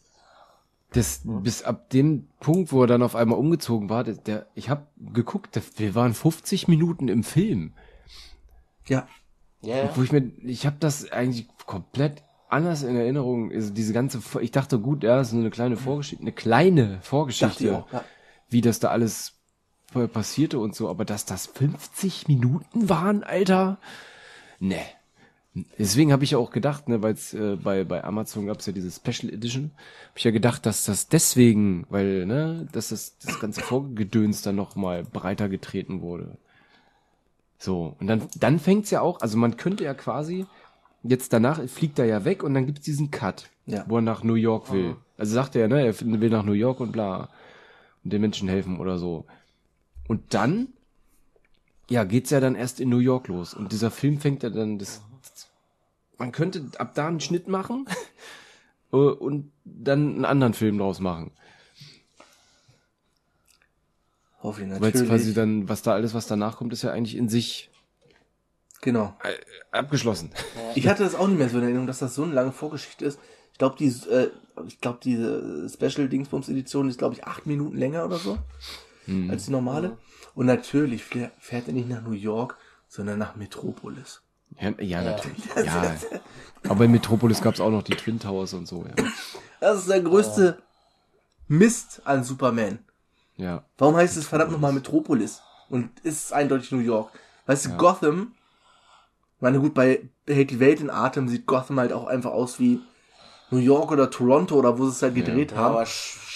das, 0.92 1.22
bis 1.24 1.64
ab 1.64 1.90
dem 1.90 2.28
Punkt, 2.40 2.72
wo 2.72 2.82
er 2.82 2.88
dann 2.88 3.02
auf 3.04 3.16
einmal 3.16 3.38
umgezogen 3.40 3.90
war, 3.90 4.04
der, 4.04 4.16
der 4.16 4.48
ich 4.56 4.70
habe 4.70 4.88
geguckt, 4.98 5.56
der, 5.56 5.64
wir 5.78 5.96
waren 5.96 6.14
50 6.14 6.68
Minuten 6.68 7.08
im 7.08 7.24
Film. 7.24 7.74
Ja, 8.88 9.08
Ja, 9.62 9.78
ja. 9.78 9.90
Wo 9.96 10.04
ich 10.04 10.12
mir, 10.12 10.32
ich 10.44 10.66
habe 10.66 10.76
das 10.80 11.12
eigentlich 11.12 11.48
komplett 11.66 12.24
anders 12.54 12.84
in 12.84 12.96
Erinnerung. 12.96 13.52
Also 13.52 13.74
diese 13.74 13.94
ganze, 13.94 14.22
ich 14.42 14.52
dachte, 14.52 14.80
gut, 14.80 15.04
ja, 15.04 15.20
ist 15.20 15.34
nur 15.34 15.42
eine 15.42 15.52
kleine 15.52 15.78
Vorgeschichte, 15.78 16.22
eine 16.22 16.32
kleine 16.32 17.00
Vorgeschichte, 17.02 17.78
auch. 17.78 17.92
Ja. 17.92 18.04
wie 18.50 18.62
das 18.62 18.80
da 18.80 18.90
alles 18.90 19.34
vorher 19.92 20.08
passierte 20.08 20.60
und 20.60 20.76
so. 20.76 20.90
Aber 20.90 21.06
dass 21.06 21.26
das 21.26 21.48
50 21.48 22.28
Minuten 22.28 22.90
waren, 22.90 23.24
Alter, 23.24 23.78
ne. 24.60 24.80
Deswegen 25.78 26.12
habe 26.12 26.24
ich 26.24 26.32
ja 26.32 26.40
auch 26.40 26.50
gedacht, 26.50 26.90
ne, 26.90 27.04
weil 27.04 27.16
äh, 27.34 27.56
bei 27.58 27.84
bei 27.84 28.04
Amazon 28.04 28.48
gab's 28.48 28.66
ja 28.66 28.74
diese 28.74 28.90
Special 28.90 29.32
Edition, 29.32 29.66
habe 30.08 30.18
ich 30.18 30.24
ja 30.24 30.32
gedacht, 30.32 30.66
dass 30.66 30.86
das 30.86 31.10
deswegen, 31.10 31.86
weil 31.90 32.26
ne, 32.26 32.68
dass 32.72 32.90
das 32.90 33.20
das 33.20 33.40
ganze 33.40 33.62
Vorgedöns 33.62 34.42
dann 34.42 34.56
noch 34.56 34.76
mal 34.76 35.04
breiter 35.04 35.50
getreten 35.50 36.02
wurde. 36.02 36.40
So, 37.60 37.96
und 38.00 38.08
dann, 38.08 38.28
dann 38.40 38.60
fängt's 38.60 38.90
ja 38.92 39.02
auch, 39.02 39.22
also 39.22 39.38
man 39.38 39.56
könnte 39.56 39.86
ja 39.86 39.94
quasi, 39.94 40.46
jetzt 41.04 41.34
danach 41.34 41.62
fliegt 41.68 42.00
er 42.00 42.06
ja 42.06 42.26
weg 42.26 42.44
und 42.44 42.54
dann 42.54 42.66
gibt's 42.66 42.86
diesen 42.86 43.12
Cut, 43.12 43.50
Ja. 43.66 43.86
wo 43.88 43.98
er 43.98 44.02
nach 44.02 44.24
New 44.24 44.36
York 44.36 44.72
will. 44.72 44.96
Also 45.18 45.34
sagt 45.34 45.56
er 45.56 45.62
ja, 45.64 45.68
ne, 45.68 45.86
er 45.86 46.00
will 46.00 46.30
nach 46.30 46.44
New 46.44 46.54
York 46.54 46.80
und 46.80 46.92
bla, 46.92 47.30
und 48.04 48.12
den 48.14 48.22
Menschen 48.22 48.48
helfen 48.50 48.80
oder 48.80 48.98
so. 48.98 49.26
Und 50.08 50.34
dann, 50.34 50.68
ja, 51.90 52.04
geht's 52.04 52.30
ja 52.30 52.40
dann 52.40 52.56
erst 52.56 52.80
in 52.80 52.90
New 52.90 53.00
York 53.00 53.28
los. 53.28 53.54
Und 53.54 53.72
dieser 53.72 53.92
Film 53.92 54.20
fängt 54.20 54.44
ja 54.44 54.50
dann, 54.50 54.80
das, 54.80 55.02
man 56.18 56.32
könnte 56.32 56.70
ab 56.78 56.94
da 56.96 57.08
einen 57.08 57.20
Schnitt 57.20 57.48
machen 57.48 57.86
äh, 58.92 58.96
und 58.98 59.52
dann 59.66 60.16
einen 60.16 60.26
anderen 60.26 60.54
Film 60.54 60.78
draus 60.78 61.00
machen. 61.00 61.32
hoffe 64.42 64.64
ich 64.64 64.70
Weil 64.70 64.90
jetzt 64.92 65.06
quasi 65.06 65.08
natürlich. 65.08 65.36
dann, 65.36 65.70
was 65.70 65.82
da 65.84 65.94
alles, 65.94 66.14
was 66.14 66.28
danach 66.28 66.58
kommt, 66.58 66.74
ist 66.74 66.84
ja 66.84 66.92
eigentlich 66.92 67.16
in 67.16 67.30
sich 67.30 67.70
Genau. 68.84 69.16
äh, 69.24 69.34
abgeschlossen. 69.72 70.30
Ich 70.76 70.88
hatte 70.88 71.04
das 71.04 71.16
auch 71.16 71.28
nicht 71.28 71.38
mehr 71.40 71.48
so 71.50 71.58
in 71.58 71.64
Erinnerung, 71.64 71.88
dass 71.88 72.00
das 72.00 72.16
so 72.16 72.24
eine 72.24 72.34
lange 72.34 72.52
Vorgeschichte 72.52 73.06
ist. 73.06 73.18
Ich 73.54 73.58
glaube, 73.58 73.76
die, 73.80 73.88
äh, 73.88 74.30
ich 74.68 74.82
glaube, 74.82 75.00
diese 75.02 75.68
Special 75.70 76.10
Dingsbums 76.10 76.50
Edition 76.50 76.90
ist, 76.90 76.98
glaube 77.00 77.16
ich, 77.16 77.24
acht 77.26 77.46
Minuten 77.46 77.78
länger 77.78 78.06
oder 78.06 78.18
so 78.18 78.38
als 79.30 79.46
die 79.46 79.52
normale. 79.52 79.98
Und 80.36 80.46
natürlich 80.46 81.04
fähr- 81.04 81.32
fährt 81.40 81.68
er 81.68 81.74
nicht 81.74 81.90
nach 81.90 82.02
New 82.02 82.12
York, 82.14 82.58
sondern 82.88 83.20
nach 83.20 83.36
Metropolis. 83.36 84.22
Ja, 84.60 84.72
ja, 84.80 85.02
natürlich. 85.02 85.44
Ja. 85.66 85.96
Aber 86.70 86.86
in 86.86 86.92
Metropolis 86.92 87.42
gab's 87.42 87.60
auch 87.60 87.70
noch 87.72 87.84
die 87.84 87.96
Twin 87.96 88.20
Towers 88.20 88.54
und 88.54 88.66
so, 88.68 88.86
ja. 88.86 89.04
Das 89.60 89.80
ist 89.80 89.90
der 89.90 90.02
größte 90.02 90.58
Mist 91.48 92.02
an 92.06 92.24
Superman. 92.24 92.80
Ja. 93.38 93.64
Warum 93.78 93.96
heißt 93.96 94.16
es 94.18 94.28
verdammt 94.28 94.52
nochmal 94.52 94.72
Metropolis? 94.74 95.42
Und 95.70 95.90
ist 96.04 96.32
eindeutig 96.34 96.72
New 96.72 96.80
York. 96.80 97.12
Weißt 97.46 97.66
du, 97.66 97.70
Gotham, 97.78 98.34
meine, 99.44 99.60
gut, 99.60 99.74
bei 99.76 100.10
Hält 100.28 100.50
die 100.52 100.60
Welt 100.60 100.80
in 100.80 100.90
Atem 100.90 101.28
sieht 101.28 101.46
Gotham 101.46 101.80
halt 101.80 101.92
auch 101.94 102.08
einfach 102.08 102.32
aus 102.32 102.60
wie 102.60 102.80
New 103.52 103.58
York 103.60 103.92
oder 103.92 104.10
Toronto 104.10 104.56
oder 104.56 104.80
wo 104.80 104.86
sie 104.86 104.92
es 104.92 105.02
halt 105.02 105.16
gedreht 105.16 105.52
Ja, 105.52 105.58
haben. 105.58 105.76
aber 105.76 105.88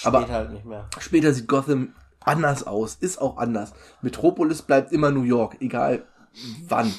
Aber- 0.04 0.28
halt 0.30 0.52
nicht 0.52 0.66
mehr. 0.66 0.90
Später 1.00 1.34
sieht 1.34 1.48
Gotham 1.48 1.96
anders 2.20 2.68
aus, 2.68 2.96
ist 2.96 3.20
auch 3.22 3.38
anders. 3.38 3.74
Metropolis 4.02 4.62
bleibt 4.62 4.92
immer 4.92 5.10
New 5.12 5.24
York, 5.24 5.58
egal 5.62 6.06
wann, 6.68 6.94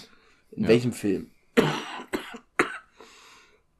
in 0.50 0.66
welchem 0.66 0.92
Film. 0.92 1.30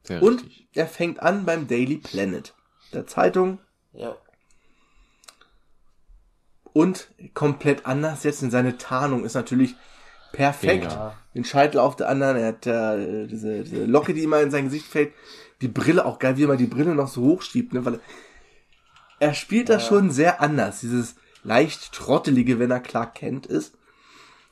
Sehr 0.02 0.22
Und 0.22 0.42
richtig. 0.42 0.68
er 0.74 0.86
fängt 0.86 1.20
an 1.20 1.44
beim 1.46 1.66
Daily 1.66 1.96
Planet, 1.96 2.54
der 2.92 3.06
Zeitung, 3.06 3.58
Ja. 3.92 4.16
und 6.72 7.08
komplett 7.34 7.86
anders 7.86 8.22
jetzt 8.24 8.42
in 8.42 8.50
seine 8.50 8.76
Tarnung 8.78 9.24
ist 9.24 9.34
natürlich 9.34 9.74
perfekt. 10.32 10.84
Mega. 10.84 11.14
Den 11.34 11.44
Scheitel 11.44 11.78
auf 11.78 11.96
der 11.96 12.08
anderen, 12.08 12.36
er 12.36 12.48
hat 12.48 12.66
äh, 12.66 13.26
diese, 13.26 13.62
diese 13.62 13.84
Locke, 13.84 14.14
die 14.14 14.24
immer 14.24 14.40
in 14.40 14.50
sein 14.50 14.64
Gesicht 14.64 14.86
fällt, 14.86 15.12
die 15.60 15.68
Brille 15.68 16.04
auch 16.04 16.18
geil, 16.18 16.36
wie 16.36 16.44
er 16.44 16.48
mal 16.48 16.56
die 16.56 16.66
Brille 16.66 16.94
noch 16.94 17.08
so 17.08 17.22
hochschiebt, 17.22 17.72
ne, 17.72 17.84
weil 17.84 18.00
er 19.20 19.34
spielt 19.34 19.68
das 19.68 19.86
schon 19.86 20.10
sehr 20.10 20.40
anders, 20.40 20.80
dieses 20.80 21.16
leicht 21.42 21.92
trottelige, 21.92 22.58
wenn 22.58 22.70
er 22.70 22.80
Clark 22.80 23.14
kennt 23.14 23.46
ist. 23.46 23.74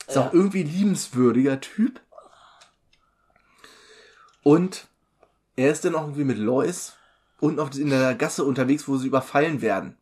Ist 0.06 0.18
auch 0.18 0.32
irgendwie 0.32 0.62
liebenswürdiger 0.62 1.60
Typ. 1.60 2.00
Und 4.42 4.86
er 5.56 5.72
ist 5.72 5.84
dann 5.84 5.96
auch 5.96 6.02
irgendwie 6.02 6.24
mit 6.24 6.38
Lois 6.38 6.96
unten 7.40 7.58
auf, 7.58 7.76
in 7.76 7.90
der 7.90 8.14
Gasse 8.14 8.44
unterwegs, 8.44 8.86
wo 8.86 8.96
sie 8.96 9.08
überfallen 9.08 9.62
werden. 9.62 9.96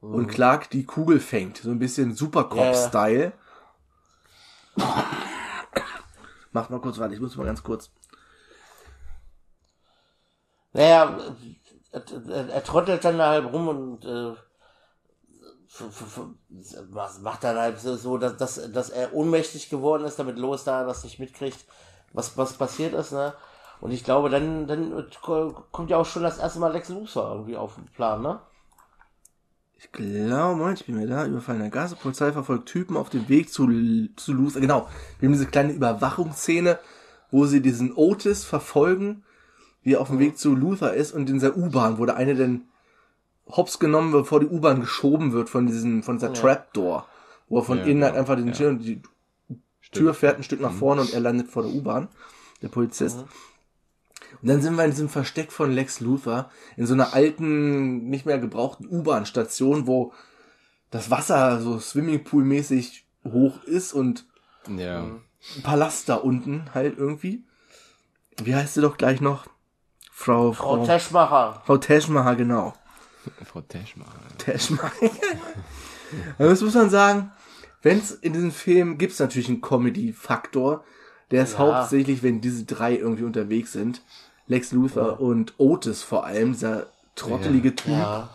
Und 0.00 0.28
Clark 0.28 0.68
die 0.70 0.84
Kugel 0.84 1.20
fängt. 1.20 1.58
So 1.58 1.70
ein 1.70 1.78
bisschen 1.78 2.14
Supercop-Style. 2.14 3.32
Macht 6.52 6.70
mal 6.70 6.80
kurz, 6.80 6.98
warte, 6.98 7.14
ich 7.14 7.20
muss 7.20 7.36
mal 7.36 7.46
ganz 7.46 7.62
kurz. 7.62 7.90
Naja, 10.72 11.18
er, 11.92 12.48
er, 12.50 12.64
trottelt 12.64 13.04
dann 13.04 13.18
da 13.18 13.30
halt 13.30 13.52
rum 13.52 13.68
und 13.68 14.04
äh, 14.04 14.34
macht 17.20 17.44
dann 17.44 17.56
halt 17.56 17.80
so, 17.80 18.18
dass, 18.18 18.36
dass, 18.36 18.72
dass 18.72 18.90
er 18.90 19.14
ohnmächtig 19.14 19.68
geworden 19.70 20.04
ist, 20.04 20.18
damit 20.18 20.38
Lois 20.38 20.64
da 20.64 20.84
das 20.84 21.04
nicht 21.04 21.18
mitkriegt, 21.18 21.64
was, 22.12 22.36
was 22.36 22.54
passiert 22.54 22.94
ist, 22.94 23.12
ne? 23.12 23.34
Und 23.80 23.90
ich 23.90 24.04
glaube, 24.04 24.30
dann, 24.30 24.66
dann 24.66 25.06
kommt 25.20 25.90
ja 25.90 25.98
auch 25.98 26.06
schon 26.06 26.22
das 26.22 26.38
erste 26.38 26.58
Mal 26.58 26.72
Lex 26.72 26.88
Luthor 26.88 27.32
irgendwie 27.32 27.56
auf 27.56 27.74
den 27.74 27.86
Plan, 27.86 28.22
ne? 28.22 28.40
Ich 29.78 29.92
glaube, 29.92 30.56
Moment, 30.56 30.80
ich 30.80 30.86
bin 30.86 30.96
mir 30.96 31.06
da. 31.06 31.26
Überfallener 31.26 31.70
Gase, 31.70 31.96
Polizei 31.96 32.32
verfolgt 32.32 32.66
Typen 32.68 32.96
auf 32.96 33.10
dem 33.10 33.28
Weg 33.28 33.52
zu, 33.52 33.66
zu 34.16 34.32
Luther. 34.32 34.60
Genau. 34.60 34.88
Wir 35.18 35.28
haben 35.28 35.34
diese 35.34 35.46
kleine 35.46 35.72
Überwachungsszene, 35.72 36.78
wo 37.30 37.46
sie 37.46 37.60
diesen 37.60 37.92
Otis 37.94 38.44
verfolgen, 38.44 39.24
wie 39.82 39.94
er 39.94 40.00
auf 40.00 40.08
dem 40.08 40.18
Weg 40.18 40.38
zu 40.38 40.54
Luther 40.54 40.94
ist 40.94 41.12
und 41.12 41.28
in 41.28 41.34
dieser 41.34 41.56
U-Bahn, 41.56 41.98
wo 41.98 42.06
der 42.06 42.16
eine 42.16 42.34
dann 42.34 42.62
hops 43.46 43.78
genommen 43.78 44.12
wird, 44.12 44.24
bevor 44.24 44.40
die 44.40 44.46
U-Bahn 44.46 44.80
geschoben 44.80 45.32
wird 45.32 45.50
von 45.50 45.66
diesem, 45.66 46.02
von 46.02 46.16
dieser 46.16 46.32
Trapdoor. 46.32 47.06
Wo 47.48 47.58
er 47.58 47.64
von 47.64 47.78
Ja, 47.78 47.84
innen 47.84 48.04
halt 48.04 48.16
einfach 48.16 48.36
den 48.36 48.48
ja. 48.48 48.52
Tür, 48.52 48.74
die 48.74 49.02
Tür 49.92 50.14
fährt 50.14 50.38
ein 50.38 50.42
Stück 50.42 50.60
nach 50.60 50.72
vorne 50.72 51.02
und 51.02 51.12
er 51.12 51.20
landet 51.20 51.48
vor 51.48 51.62
der 51.62 51.72
U-Bahn. 51.72 52.08
Der 52.62 52.68
Polizist. 52.68 53.24
Und 54.44 54.50
dann 54.50 54.60
sind 54.60 54.76
wir 54.76 54.84
in 54.84 54.90
diesem 54.90 55.08
Versteck 55.08 55.50
von 55.52 55.72
Lex 55.72 56.00
Luthor, 56.00 56.50
in 56.76 56.84
so 56.86 56.92
einer 56.92 57.14
alten, 57.14 58.10
nicht 58.10 58.26
mehr 58.26 58.38
gebrauchten 58.38 58.86
U-Bahn-Station, 58.86 59.86
wo 59.86 60.12
das 60.90 61.10
Wasser 61.10 61.62
so 61.62 61.78
Swimmingpool-mäßig 61.78 63.04
hoch 63.32 63.62
ist 63.64 63.94
und 63.94 64.26
Ja. 64.68 65.00
ein 65.04 65.22
Palast 65.62 66.10
da 66.10 66.16
unten 66.16 66.66
halt 66.74 66.98
irgendwie. 66.98 67.42
Wie 68.42 68.54
heißt 68.54 68.74
sie 68.74 68.82
doch 68.82 68.98
gleich 68.98 69.22
noch? 69.22 69.46
Frau, 70.12 70.52
Frau 70.52 70.76
Frau, 70.76 70.84
Teschmacher. 70.84 71.62
Frau 71.64 71.78
Teschmacher, 71.78 72.36
genau. 72.36 72.74
Frau 73.50 73.62
Teschmacher. 73.62 74.20
Teschmacher. 74.36 74.92
Aber 76.38 76.48
das 76.50 76.60
muss 76.60 76.74
man 76.74 76.90
sagen, 76.90 77.32
wenn 77.80 77.96
es 77.98 78.10
in 78.10 78.34
diesem 78.34 78.52
Film 78.52 78.98
gibt's 78.98 79.18
natürlich 79.20 79.48
einen 79.48 79.62
Comedy-Faktor, 79.62 80.84
der 81.30 81.44
ist 81.44 81.54
Ja. 81.54 81.58
hauptsächlich, 81.60 82.22
wenn 82.22 82.42
diese 82.42 82.64
drei 82.64 82.94
irgendwie 82.94 83.24
unterwegs 83.24 83.72
sind. 83.72 84.02
Lex 84.46 84.72
Luthor 84.72 85.20
und 85.20 85.54
Otis 85.58 86.02
vor 86.02 86.24
allem, 86.26 86.52
dieser 86.52 86.86
trottelige 87.14 87.74
Typ. 87.74 87.92
Ja. 87.92 88.30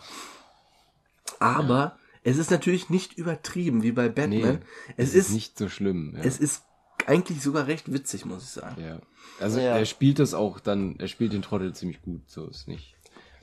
Aber 1.38 1.98
es 2.22 2.36
ist 2.36 2.50
natürlich 2.50 2.90
nicht 2.90 3.14
übertrieben 3.14 3.82
wie 3.82 3.92
bei 3.92 4.08
Batman. 4.08 4.40
Nee, 4.56 4.58
es 4.96 5.08
es 5.10 5.14
ist, 5.14 5.26
ist 5.28 5.32
nicht 5.34 5.58
so 5.58 5.68
schlimm. 5.68 6.14
Ja. 6.16 6.22
es 6.24 6.38
ist 6.38 6.64
eigentlich 7.06 7.42
sogar 7.42 7.66
recht 7.66 7.92
witzig, 7.92 8.24
muss 8.24 8.42
ich 8.44 8.50
sagen. 8.50 8.82
ja. 8.82 8.98
Also 9.38 9.58
Ja. 9.58 9.76
er 9.78 9.86
spielt 9.86 10.18
das 10.18 10.34
auch 10.34 10.60
dann, 10.60 10.96
er 10.98 11.08
spielt 11.08 11.32
den 11.32 11.42
Trottel 11.42 11.74
ziemlich 11.74 12.02
gut, 12.02 12.28
so 12.28 12.46
ist 12.46 12.68
nicht. 12.68 12.94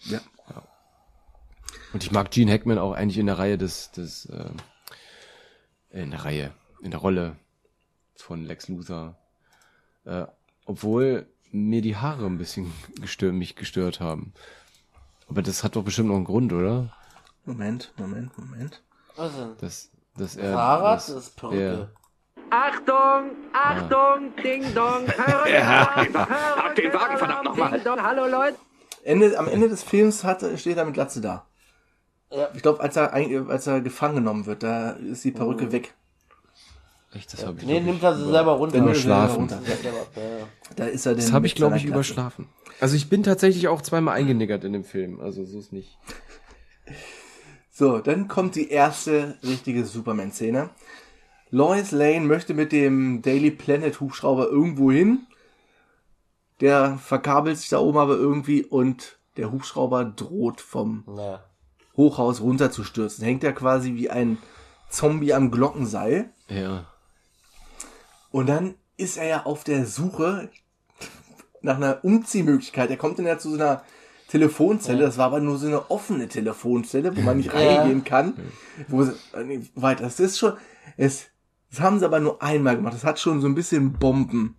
Ja. 0.01 0.21
Und 1.93 2.03
ich 2.03 2.12
mag 2.12 2.32
Gene 2.32 2.51
Hackman 2.51 2.77
auch 2.77 2.91
eigentlich 2.93 3.17
in 3.17 3.25
der 3.27 3.39
Reihe 3.39 3.58
des, 3.58 3.91
des 3.91 4.25
äh, 4.27 4.49
in 5.89 6.12
der 6.12 6.25
Reihe, 6.25 6.53
in 6.82 6.91
der 6.91 6.99
Rolle 6.99 7.38
von 8.15 8.43
Lex 8.45 8.67
Luthor. 8.67 9.17
Äh, 10.06 10.25
obwohl 10.65 11.27
mir 11.51 11.81
die 11.81 11.95
Haare 11.95 12.25
ein 12.25 12.38
bisschen 12.38 12.71
gestört, 13.01 13.33
mich 13.33 13.55
gestört 13.55 13.99
haben. 13.99 14.33
Aber 15.29 15.41
das 15.41 15.63
hat 15.63 15.75
doch 15.75 15.83
bestimmt 15.83 16.10
noch 16.10 16.15
einen 16.15 16.25
Grund, 16.25 16.53
oder? 16.53 16.93
Moment, 17.45 17.93
Moment, 17.97 18.38
Moment. 18.38 18.81
Was 19.15 19.36
denn? 19.36 19.57
Dass, 19.60 19.89
dass 20.15 20.36
er, 20.36 20.53
Fahrrad 20.53 20.97
dass 20.97 21.10
ist 21.10 21.36
Perücke. 21.36 21.89
Achtung, 22.49 23.31
Achtung, 23.51 24.36
Ding 24.41 24.73
Dong, 24.73 25.05
Perücke, 25.07 25.53
ja, 25.53 25.81
Ab 25.83 26.75
den 26.75 26.93
Wagen, 26.93 27.17
verdammt 27.17 27.43
nochmal. 27.43 27.81
Hallo 27.83 28.27
Leute. 28.27 28.57
Ende, 29.03 29.38
am 29.38 29.47
Ende 29.47 29.69
des 29.69 29.83
Films 29.83 30.23
hat, 30.23 30.43
steht 30.57 30.77
er 30.77 30.86
mit 30.86 30.93
Glatze 30.93 31.21
da. 31.21 31.45
Ja. 32.31 32.49
Ich 32.53 32.62
glaube, 32.62 32.81
als 32.81 32.95
er, 32.95 33.13
als 33.13 33.67
er 33.67 33.81
gefangen 33.81 34.15
genommen 34.15 34.45
wird, 34.45 34.63
da 34.63 34.91
ist 34.91 35.23
die 35.23 35.31
Perücke 35.31 35.71
weg. 35.71 35.93
Echt, 37.17 37.34
das 37.34 37.45
habe 37.45 37.60
ich. 37.60 37.65
Nee, 37.65 37.80
nimmt 37.80 38.03
er 38.03 38.15
sie 38.15 38.30
selber 38.30 38.53
runter. 38.53 38.77
Überschlafen. 38.77 39.49
Ja, 39.49 39.56
ja. 40.21 40.47
Da 40.75 40.86
ist 40.86 41.06
er 41.06 41.15
Das 41.15 41.25
denn 41.25 41.34
habe 41.34 41.47
ich, 41.47 41.56
glaube 41.56 41.77
ich, 41.77 41.86
überschlafen. 41.86 42.47
Also 42.80 42.95
ich 42.95 43.10
bin 43.10 43.23
tatsächlich 43.23 43.67
auch 43.67 43.82
zweimal 43.82 44.15
eingeniggert 44.15 44.63
in 44.63 44.73
dem 44.73 44.84
Film. 44.84 45.19
Also 45.19 45.43
so 45.45 45.60
ist 45.60 45.73
nicht. 45.73 45.97
So, 47.71 47.99
dann 47.99 48.27
kommt 48.27 48.56
die 48.56 48.69
erste 48.69 49.38
richtige 49.43 49.86
Superman-Szene. 49.86 50.69
Lois 51.49 51.91
Lane 51.91 52.21
möchte 52.21 52.53
mit 52.53 52.71
dem 52.71 53.21
Daily 53.21 53.51
Planet 53.51 53.99
Hubschrauber 53.99 54.47
irgendwo 54.49 54.91
hin. 54.91 55.27
Der 56.60 56.97
verkabelt 56.97 57.58
sich 57.58 57.69
da 57.69 57.80
oben 57.80 57.97
aber 57.99 58.15
irgendwie 58.15 58.63
und 58.63 59.17
der 59.38 59.51
Hubschrauber 59.51 60.06
droht 60.06 60.60
vom 60.62 61.03
Ja. 61.15 61.43
Hochhaus 61.95 62.41
runterzustürzen. 62.41 63.23
Hängt 63.23 63.43
er 63.43 63.53
quasi 63.53 63.95
wie 63.95 64.10
ein 64.10 64.38
Zombie 64.89 65.34
am 65.34 65.51
Glockenseil. 65.51 66.32
Ja. 66.49 66.88
Und 68.38 68.45
dann 68.45 68.76
ist 68.97 69.17
er 69.17 69.26
ja 69.26 69.45
auf 69.45 69.63
der 69.63 69.88
Suche 69.88 70.50
nach 71.63 71.78
einer 71.78 72.04
Umziehmöglichkeit. 72.04 72.91
Er 72.91 72.97
kommt 72.97 73.17
dann 73.17 73.26
ja 73.26 73.39
zu 73.39 73.50
so 73.50 73.56
einer 73.56 73.82
Telefonzelle. 74.28 75.02
Das 75.04 75.17
war 75.17 75.26
aber 75.26 75.39
nur 75.39 75.58
so 75.58 75.65
eine 75.65 75.89
offene 75.89 76.28
Telefonzelle, 76.28 77.17
wo 77.17 77.21
man 77.21 77.38
nicht 77.38 77.52
reingehen 77.56 78.04
kann. 78.04 78.36
Wo 78.89 79.04
sie, 79.04 79.13
äh, 79.34 79.43
nee, 79.43 79.62
weiter. 79.73 80.04
Das 80.04 80.19
ist 80.19 80.38
schon, 80.38 80.54
es, 80.97 81.26
das 81.71 81.80
haben 81.80 81.97
sie 81.97 82.06
aber 82.06 82.19
nur 82.19 82.39
einmal 82.43 82.76
gemacht. 82.76 82.93
Das 82.93 83.04
hat 83.04 83.19
schon 83.19 83.41
so 83.41 83.47
ein 83.47 83.56
bisschen 83.56 83.93
Bomben. 83.93 84.56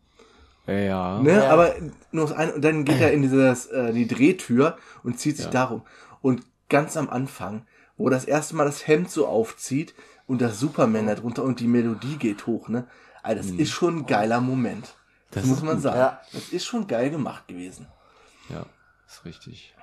Ja. 0.66 1.20
Ne? 1.22 1.34
Ja. 1.34 1.50
Aber 1.50 1.76
nur 2.10 2.26
das 2.26 2.36
eine, 2.36 2.54
und 2.54 2.64
dann 2.64 2.84
geht 2.84 3.00
er 3.00 3.12
in 3.12 3.22
dieses, 3.22 3.66
äh, 3.66 3.92
die 3.92 4.08
Drehtür 4.08 4.76
und 5.04 5.20
zieht 5.20 5.36
sich 5.36 5.46
Ja. 5.46 5.52
darum. 5.52 5.82
Und 6.20 6.42
ganz 6.68 6.96
am 6.96 7.08
Anfang, 7.08 7.64
wo 7.96 8.08
das 8.08 8.24
erste 8.24 8.56
Mal 8.56 8.64
das 8.64 8.88
Hemd 8.88 9.08
so 9.08 9.28
aufzieht 9.28 9.94
und 10.26 10.42
das 10.42 10.58
Superman 10.58 11.06
da 11.06 11.14
drunter 11.14 11.44
und 11.44 11.60
die 11.60 11.68
Melodie 11.68 12.16
geht 12.16 12.48
hoch, 12.48 12.68
ne? 12.68 12.88
Also 13.22 13.42
das 13.42 13.58
ist 13.58 13.70
schon 13.70 13.98
ein 13.98 14.06
geiler 14.06 14.40
Moment. 14.40 14.94
Das, 15.30 15.42
Das 15.42 15.46
muss 15.46 15.58
ist 15.58 15.64
man 15.64 15.80
sagen. 15.80 15.98
Ja. 15.98 16.20
Das 16.32 16.48
ist 16.50 16.64
schon 16.64 16.86
geil 16.86 17.10
gemacht 17.10 17.48
gewesen. 17.48 17.86
Ja, 18.48 18.64
ist 19.06 19.24
richtig. 19.24 19.74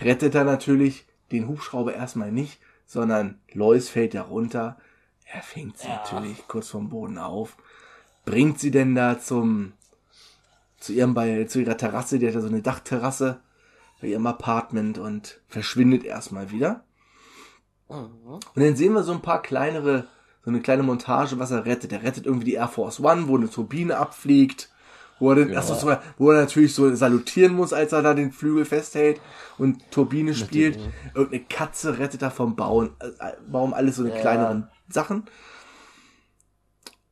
Rettet 0.00 0.34
er 0.34 0.44
natürlich 0.44 1.06
den 1.32 1.48
Hubschrauber 1.48 1.94
erstmal 1.94 2.30
nicht, 2.30 2.60
sondern 2.86 3.40
Lois 3.52 3.88
fällt 3.88 4.14
da 4.14 4.22
runter. 4.22 4.78
Er 5.24 5.42
fängt 5.42 5.78
sie 5.78 5.88
natürlich 5.88 6.46
kurz 6.48 6.68
vom 6.68 6.88
Boden 6.88 7.18
auf, 7.18 7.56
bringt 8.24 8.58
sie 8.58 8.70
denn 8.70 8.94
da 8.94 9.20
zum, 9.20 9.74
zu 10.78 10.92
ihrem, 10.92 11.14
bei, 11.14 11.44
zu 11.44 11.60
ihrer 11.60 11.76
Terrasse, 11.76 12.18
die 12.18 12.26
hat 12.26 12.34
ja 12.34 12.40
so 12.40 12.46
eine 12.46 12.62
Dachterrasse 12.62 13.40
bei 14.00 14.06
ihrem 14.06 14.26
Apartment 14.26 14.96
und 14.98 15.40
verschwindet 15.48 16.04
erstmal 16.04 16.50
wieder. 16.50 16.84
Und 17.88 18.40
dann 18.54 18.76
sehen 18.76 18.92
wir 18.92 19.02
so 19.02 19.12
ein 19.12 19.22
paar 19.22 19.42
kleinere, 19.42 20.06
so 20.48 20.52
eine 20.52 20.62
kleine 20.62 20.82
Montage, 20.82 21.38
was 21.38 21.50
er 21.50 21.66
rettet. 21.66 21.92
Er 21.92 22.02
rettet 22.02 22.24
irgendwie 22.24 22.46
die 22.46 22.54
Air 22.54 22.68
Force 22.68 23.00
One, 23.00 23.28
wo 23.28 23.36
eine 23.36 23.50
Turbine 23.50 23.98
abfliegt, 23.98 24.70
wo 25.18 25.28
er, 25.28 25.34
den, 25.36 25.50
erst 25.50 25.68
so, 25.78 25.94
wo 26.16 26.30
er 26.30 26.40
natürlich 26.40 26.74
so 26.74 26.94
salutieren 26.94 27.52
muss, 27.54 27.74
als 27.74 27.92
er 27.92 28.00
da 28.00 28.14
den 28.14 28.32
Flügel 28.32 28.64
festhält 28.64 29.20
und 29.58 29.90
Turbine 29.90 30.34
spielt. 30.34 30.78
Irgendeine 31.14 31.44
Katze 31.44 31.98
rettet 31.98 32.22
er 32.22 32.30
vom 32.30 32.56
Bauen, 32.56 32.90
äh, 33.00 33.32
Baum, 33.46 33.74
alles 33.74 33.96
so 33.96 34.04
eine 34.04 34.12
kleineren 34.18 34.68
Sachen. 34.88 35.24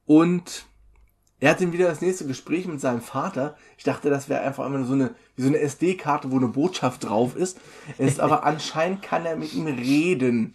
Und 0.07 0.65
Er 1.39 1.51
hat 1.51 1.61
dann 1.61 1.75
wieder 1.75 1.89
das 1.89 2.01
nächste 2.01 2.27
Gespräch 2.27 2.67
mit 2.67 2.81
seinem 2.81 3.03
Vater. 3.03 3.57
Ich 3.77 3.85
dachte, 3.85 4.09
das 4.09 4.31
wäre 4.31 4.41
einfach 4.41 4.65
immer 4.65 4.83
so 4.87 4.95
eine, 4.95 5.15
wie 5.37 5.43
so 5.43 5.49
eine 5.49 5.59
SD-Karte, 5.59 6.31
wo 6.31 6.37
eine 6.39 6.49
Botschaft 6.49 7.05
drauf 7.05 7.37
ist. 7.37 7.61
Es 7.99 8.13
ist 8.13 8.21
aber 8.21 8.45
anscheinend 8.47 9.03
kann 9.03 9.27
er 9.27 9.37
mit 9.37 9.53
ihm 9.53 9.67
reden, 9.67 10.55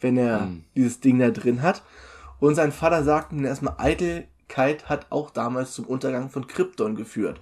wenn 0.00 0.16
er 0.16 0.48
dieses 0.74 1.00
Ding 1.00 1.18
da 1.18 1.30
drin 1.30 1.60
hat. 1.60 1.82
Und 2.40 2.54
sein 2.54 2.72
Vater 2.72 3.04
sagt 3.04 3.32
ihm 3.32 3.44
erstmal, 3.44 3.74
Eitelkeit 3.78 4.88
hat 4.88 5.06
auch 5.10 5.30
damals 5.30 5.72
zum 5.72 5.86
Untergang 5.86 6.28
von 6.30 6.46
Krypton 6.46 6.96
geführt. 6.96 7.40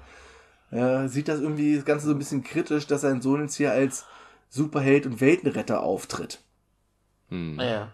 Er 0.71 1.09
sieht 1.09 1.29
das 1.29 1.41
irgendwie 1.41 1.77
das 1.77 1.85
Ganze 1.85 2.07
so 2.07 2.13
ein 2.13 2.19
bisschen 2.19 2.45
kritisch, 2.45 2.87
dass 2.87 3.01
sein 3.03 3.21
Sohn 3.21 3.43
jetzt 3.43 3.57
hier 3.57 3.73
als 3.73 4.05
Superheld 4.49 5.07
und 5.07 5.21
Weltenretter 5.21 5.83
auftritt. 5.83 6.41
Ja. 7.31 7.89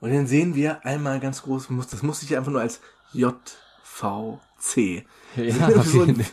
Und 0.00 0.12
dann 0.12 0.26
sehen 0.26 0.54
wir 0.54 0.84
einmal 0.84 1.20
ganz 1.20 1.42
groß, 1.42 1.70
muss- 1.70 1.88
das 1.88 2.02
muss 2.02 2.22
ich 2.22 2.36
einfach 2.36 2.52
nur 2.52 2.60
als 2.60 2.80
JVC. 3.12 5.04
Ja, 5.36 5.82
so 5.82 6.02
ein, 6.02 6.24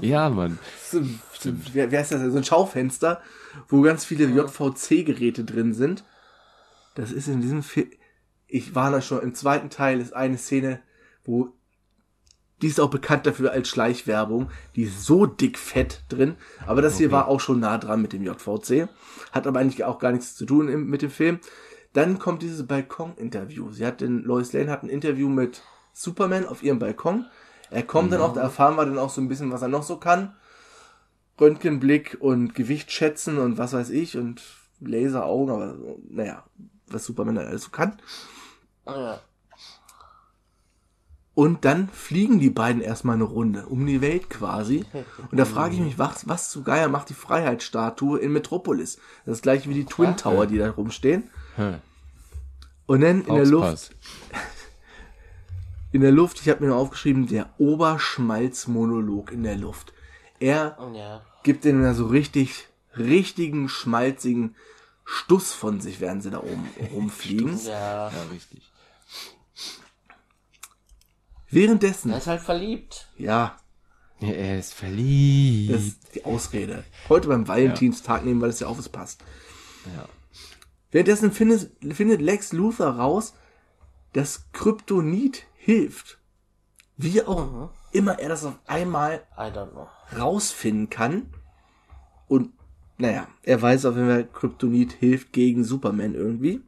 ja, 0.00 0.28
Mann. 0.30 0.58
so, 0.90 1.02
so, 1.38 1.50
wer, 1.72 1.90
wer 1.90 2.00
ist 2.02 2.12
das? 2.12 2.20
So 2.30 2.36
ein 2.38 2.44
Schaufenster, 2.44 3.22
wo 3.68 3.80
ganz 3.82 4.04
viele 4.04 4.26
JVC-Geräte 4.26 5.44
drin 5.44 5.72
sind. 5.74 6.04
Das 6.98 7.12
ist 7.12 7.28
in 7.28 7.40
diesem 7.40 7.62
Film. 7.62 7.90
Ich 8.48 8.74
war 8.74 8.90
da 8.90 9.00
schon 9.00 9.22
im 9.22 9.32
zweiten 9.32 9.70
Teil 9.70 10.00
ist 10.00 10.16
eine 10.16 10.36
Szene, 10.36 10.80
wo 11.22 11.52
die 12.60 12.66
ist 12.66 12.80
auch 12.80 12.90
bekannt 12.90 13.24
dafür 13.24 13.52
als 13.52 13.68
Schleichwerbung. 13.68 14.50
Die 14.74 14.82
ist 14.82 15.04
so 15.04 15.24
dick 15.24 15.58
fett 15.58 16.02
drin. 16.08 16.34
Aber 16.66 16.82
das 16.82 16.98
hier 16.98 17.12
war 17.12 17.28
auch 17.28 17.38
schon 17.38 17.60
nah 17.60 17.78
dran 17.78 18.02
mit 18.02 18.12
dem 18.12 18.24
JVC. 18.24 18.88
Hat 19.30 19.46
aber 19.46 19.60
eigentlich 19.60 19.84
auch 19.84 20.00
gar 20.00 20.10
nichts 20.10 20.34
zu 20.34 20.44
tun 20.44 20.68
im, 20.68 20.90
mit 20.90 21.02
dem 21.02 21.10
Film. 21.10 21.38
Dann 21.92 22.18
kommt 22.18 22.42
dieses 22.42 22.66
Balkon-Interview. 22.66 23.70
Sie 23.70 23.86
hat 23.86 24.00
den, 24.00 24.24
Lois 24.24 24.52
Lane 24.52 24.68
hat 24.68 24.82
ein 24.82 24.88
Interview 24.88 25.28
mit 25.28 25.62
Superman 25.92 26.46
auf 26.46 26.64
ihrem 26.64 26.80
Balkon. 26.80 27.26
Er 27.70 27.84
kommt 27.84 28.12
dann 28.12 28.20
auch, 28.20 28.32
da 28.32 28.40
erfahren 28.40 28.74
wir 28.74 28.86
dann 28.86 28.98
auch 28.98 29.10
so 29.10 29.20
ein 29.20 29.28
bisschen, 29.28 29.52
was 29.52 29.62
er 29.62 29.68
noch 29.68 29.84
so 29.84 29.98
kann. 29.98 30.34
Röntgenblick 31.40 32.16
und 32.18 32.56
Gewicht 32.56 32.90
schätzen 32.90 33.38
und 33.38 33.56
was 33.56 33.72
weiß 33.72 33.90
ich 33.90 34.18
und 34.18 34.42
Laseraugen, 34.80 35.54
aber 35.54 35.76
naja, 36.08 36.44
was 36.92 37.04
Superman 37.04 37.36
dann 37.36 37.46
alles 37.46 37.64
so 37.64 37.70
kann. 37.70 37.98
Ja. 38.86 39.20
Und 41.34 41.64
dann 41.64 41.88
fliegen 41.90 42.40
die 42.40 42.50
beiden 42.50 42.82
erstmal 42.82 43.14
eine 43.14 43.22
Runde 43.24 43.66
um 43.66 43.86
die 43.86 44.00
Welt 44.00 44.28
quasi. 44.28 44.84
Und 45.30 45.38
da 45.38 45.44
frage 45.44 45.74
ich 45.74 45.80
mich, 45.80 45.96
was, 45.98 46.26
was 46.26 46.50
zu 46.50 46.64
Geier 46.64 46.88
macht 46.88 47.10
die 47.10 47.14
Freiheitsstatue 47.14 48.18
in 48.18 48.32
Metropolis? 48.32 48.98
Das 49.24 49.36
ist 49.36 49.42
gleich 49.42 49.68
wie 49.68 49.74
die 49.74 49.84
Twin 49.84 50.16
Tower, 50.16 50.46
die 50.46 50.58
da 50.58 50.70
rumstehen. 50.70 51.30
Und 52.86 53.00
dann 53.02 53.22
in 53.24 53.34
der 53.36 53.46
Luft, 53.46 53.94
in 55.92 56.00
der 56.00 56.10
Luft, 56.10 56.40
ich 56.40 56.48
habe 56.48 56.64
mir 56.64 56.70
noch 56.70 56.78
aufgeschrieben, 56.78 57.28
der 57.28 57.50
Oberschmalzmonolog 57.58 59.30
in 59.30 59.44
der 59.44 59.56
Luft. 59.56 59.92
Er 60.40 60.76
Ja. 60.92 61.22
gibt 61.44 61.64
denen 61.64 61.82
da 61.84 61.94
so 61.94 62.06
richtig, 62.06 62.66
richtigen, 62.96 63.68
schmalzigen 63.68 64.56
Stuss 65.10 65.52
von 65.54 65.80
sich, 65.80 66.00
während 66.00 66.22
sie 66.22 66.30
da 66.30 66.38
oben 66.38 66.68
rumfliegen. 66.92 67.58
Ja. 67.64 68.10
Ja, 68.10 68.22
richtig. 68.30 68.70
Währenddessen, 71.50 72.10
Er 72.10 72.18
ist 72.18 72.26
halt 72.26 72.42
verliebt. 72.42 73.08
ja, 73.16 73.56
Ja, 74.20 74.28
er 74.28 74.58
ist 74.58 74.74
verliebt. 74.74 75.74
das 75.74 75.82
ist 75.84 76.14
die 76.14 76.24
Ausrede. 76.24 76.84
Heute 77.08 77.28
beim 77.28 77.48
Valentinstag 77.48 78.24
nehmen, 78.24 78.40
weil 78.40 78.50
es 78.50 78.60
ja 78.60 78.66
auf 78.66 78.78
es 78.78 78.88
passt. 78.88 79.22
Ja. 79.96 80.06
Währenddessen 80.90 81.32
findet, 81.32 81.70
findet 81.94 82.20
Lex 82.20 82.52
Luthor 82.52 82.88
raus, 82.96 83.34
dass 84.12 84.50
Kryptonit 84.52 85.44
hilft. 85.56 86.18
Wie 86.98 87.22
auch 87.22 87.70
immer 87.92 88.18
er 88.18 88.28
das 88.28 88.44
auf 88.44 88.58
einmal 88.66 89.26
I 89.38 89.42
don't 89.52 89.70
know. 89.70 89.88
rausfinden 90.18 90.90
kann. 90.90 91.32
Und 92.26 92.52
naja, 92.98 93.26
er 93.42 93.62
weiß 93.62 93.86
auf 93.86 93.96
jeden 93.96 94.08
Fall, 94.08 94.24
Kryptonit 94.26 94.92
hilft 94.92 95.32
gegen 95.32 95.64
Superman 95.64 96.14
irgendwie. 96.14 96.62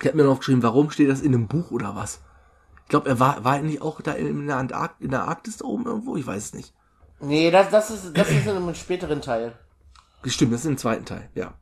Ich 0.00 0.06
habe 0.06 0.16
mir 0.16 0.24
noch 0.24 0.32
aufgeschrieben, 0.32 0.62
warum 0.62 0.90
steht 0.90 1.08
das 1.08 1.22
in 1.22 1.34
einem 1.34 1.48
Buch 1.48 1.70
oder 1.70 1.94
was? 1.94 2.20
Ich 2.82 2.88
glaube, 2.88 3.08
er 3.08 3.18
war, 3.18 3.44
war 3.44 3.56
er 3.56 3.62
nicht 3.62 3.82
auch 3.82 4.00
da 4.00 4.12
in 4.12 4.46
der, 4.46 4.56
Antark 4.58 4.96
in 5.00 5.10
der 5.10 5.24
Arktis 5.24 5.56
da 5.58 5.64
oben 5.64 5.86
irgendwo? 5.86 6.16
Ich 6.16 6.26
weiß 6.26 6.44
es 6.44 6.54
nicht. 6.54 6.74
Nee, 7.20 7.50
das, 7.50 7.70
das 7.70 7.90
ist, 7.90 8.16
das 8.16 8.28
ist 8.30 8.46
in 8.46 8.56
einem 8.56 8.74
späteren 8.74 9.22
Teil. 9.22 9.58
Stimmt, 10.24 10.52
das 10.52 10.60
ist 10.60 10.66
im 10.66 10.78
zweiten 10.78 11.04
Teil, 11.04 11.30
ja. 11.34 11.54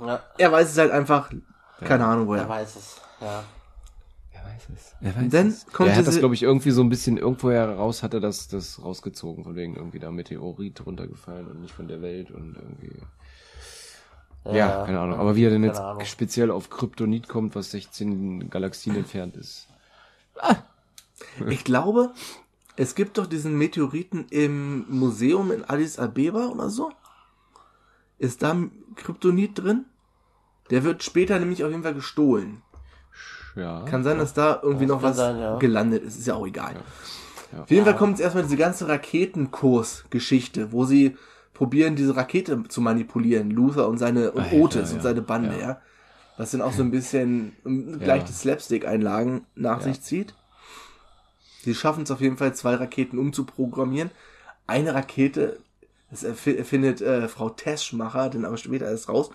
Ja. 0.00 0.22
Er 0.38 0.50
weiß 0.52 0.70
es 0.70 0.78
halt 0.78 0.90
einfach, 0.90 1.30
keine 1.80 2.06
Ahnung 2.06 2.24
Er 2.24 2.28
woher. 2.28 2.48
weiß 2.48 2.76
es. 2.76 3.00
Ja. 3.20 3.44
Er 4.54 4.58
weiß 4.58 4.68
es. 4.74 4.94
Er 5.00 5.16
weiß 5.16 5.32
Dann 5.32 5.48
es. 5.48 5.66
kommt 5.66 5.90
er 5.90 5.96
hat 5.96 6.06
das, 6.06 6.18
glaube 6.18 6.34
ich, 6.34 6.42
irgendwie 6.42 6.70
so 6.70 6.82
ein 6.82 6.88
bisschen 6.88 7.16
irgendwoher 7.16 7.68
raus, 7.68 8.02
hat 8.02 8.14
er 8.14 8.20
das, 8.20 8.48
das 8.48 8.82
rausgezogen, 8.82 9.44
von 9.44 9.54
wegen 9.56 9.76
irgendwie 9.76 9.98
da 9.98 10.10
Meteorit 10.10 10.84
runtergefallen 10.84 11.46
und 11.48 11.60
nicht 11.60 11.74
von 11.74 11.88
der 11.88 12.02
Welt 12.02 12.30
und 12.30 12.56
irgendwie. 12.56 12.96
Ja, 14.52 14.84
keine 14.84 15.00
Ahnung. 15.00 15.18
Aber 15.18 15.36
wie 15.36 15.44
er 15.44 15.50
denn 15.50 15.64
jetzt 15.64 15.80
Ahnung. 15.80 16.04
speziell 16.04 16.50
auf 16.50 16.68
Kryptonit 16.68 17.28
kommt, 17.28 17.54
was 17.54 17.70
16 17.70 18.50
Galaxien 18.50 18.94
entfernt 18.94 19.36
ist. 19.36 19.68
Ich 21.48 21.64
glaube, 21.64 22.12
es 22.76 22.94
gibt 22.94 23.16
doch 23.16 23.26
diesen 23.26 23.56
Meteoriten 23.56 24.26
im 24.28 24.84
Museum 24.90 25.50
in 25.50 25.64
Addis 25.64 25.98
Abeba 25.98 26.48
oder 26.48 26.68
so. 26.68 26.92
Ist 28.18 28.42
da 28.42 28.56
Kryptonit 28.96 29.58
drin? 29.58 29.86
Der 30.70 30.84
wird 30.84 31.02
später 31.02 31.38
nämlich 31.38 31.64
auf 31.64 31.70
jeden 31.70 31.82
Fall 31.82 31.94
gestohlen. 31.94 32.62
Ja. 33.56 33.82
Kann 33.84 34.02
sein, 34.02 34.18
dass 34.18 34.34
da 34.34 34.60
irgendwie 34.62 34.86
noch 34.86 35.00
kann 35.00 35.10
was 35.10 35.16
sein, 35.16 35.38
ja. 35.38 35.56
gelandet 35.58 36.02
ist. 36.04 36.18
Ist 36.18 36.26
ja 36.26 36.34
auch 36.34 36.46
egal. 36.46 36.74
Ja. 37.52 37.62
Auf 37.62 37.70
jeden 37.70 37.84
Fall 37.84 37.96
kommt 37.96 38.12
jetzt 38.12 38.20
erstmal 38.20 38.42
diese 38.42 38.56
ganze 38.56 38.88
Raketenkurs-Geschichte, 38.88 40.72
wo 40.72 40.84
sie 40.84 41.16
probieren, 41.52 41.94
diese 41.94 42.16
Rakete 42.16 42.64
zu 42.68 42.80
manipulieren. 42.80 43.50
Luther 43.50 43.88
und 43.88 43.98
seine 43.98 44.32
und 44.32 44.42
Alter, 44.42 44.56
Otis 44.56 44.90
und 44.90 44.96
ja. 44.96 45.02
seine 45.02 45.22
Bande, 45.22 45.52
ja. 45.52 45.68
Ja. 45.68 45.80
Was 46.36 46.50
dann 46.50 46.62
auch 46.62 46.72
so 46.72 46.82
ein 46.82 46.90
bisschen 46.90 47.54
ähm, 47.64 48.00
leichte 48.00 48.32
Slapstick-Einlagen 48.32 49.46
nach 49.54 49.80
sich 49.82 50.00
zieht. 50.02 50.34
Sie 51.62 51.76
schaffen 51.76 52.02
es 52.02 52.10
auf 52.10 52.20
jeden 52.20 52.36
Fall, 52.36 52.54
zwei 52.54 52.74
Raketen 52.74 53.18
umzuprogrammieren. 53.18 54.10
Eine 54.66 54.94
Rakete, 54.94 55.60
das 56.10 56.24
erfi- 56.24 56.56
erfindet 56.56 57.00
äh, 57.00 57.28
Frau 57.28 57.50
Teschmacher, 57.50 58.30
denn 58.30 58.44
aber 58.44 58.56
später 58.56 58.86
erst 58.86 59.08
raus, 59.08 59.30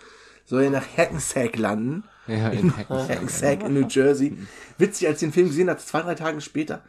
soll 0.50 0.64
ja 0.64 0.70
nach 0.72 0.98
Hackensack 0.98 1.58
landen. 1.58 2.04
Ja, 2.28 2.50
in 2.50 2.76
Hackensack. 2.78 3.10
Hackensack 3.10 3.64
in 3.64 3.74
New 3.76 3.88
Jersey. 3.88 4.36
Witzig, 4.80 5.08
als 5.08 5.22
ich 5.22 5.28
den 5.28 5.34
Film 5.34 5.48
gesehen 5.48 5.70
habe, 5.70 5.80
zwei, 5.80 6.02
drei 6.02 6.16
Tage 6.16 6.42
später, 6.42 6.82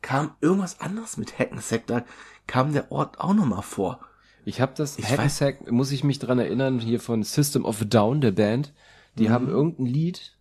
kam 0.00 0.34
irgendwas 0.40 0.80
anderes 0.80 1.16
mit 1.16 1.36
Hackensack. 1.38 1.86
Da 1.88 2.04
kam 2.46 2.72
der 2.72 2.92
Ort 2.92 3.18
auch 3.18 3.34
nochmal 3.34 3.62
vor. 3.62 3.98
Ich 4.44 4.60
habe 4.60 4.74
das 4.76 4.96
Ich 4.98 5.10
Hackensack, 5.10 5.70
muss 5.72 5.90
ich 5.90 6.04
mich 6.04 6.20
dran 6.20 6.38
erinnern, 6.38 6.78
hier 6.78 7.00
von 7.00 7.24
System 7.24 7.64
of 7.64 7.82
a 7.82 7.84
Down, 7.84 8.20
der 8.20 8.30
Band. 8.30 8.72
Die 9.16 9.30
haben 9.30 9.48
irgendein 9.48 9.86
Lied, 9.86 10.36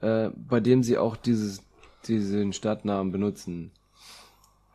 äh, 0.00 0.30
bei 0.34 0.60
dem 0.60 0.82
sie 0.82 0.96
auch 0.98 1.16
dieses, 1.16 1.62
diesen 2.06 2.52
Stadtnamen 2.52 3.12
benutzen. 3.12 3.70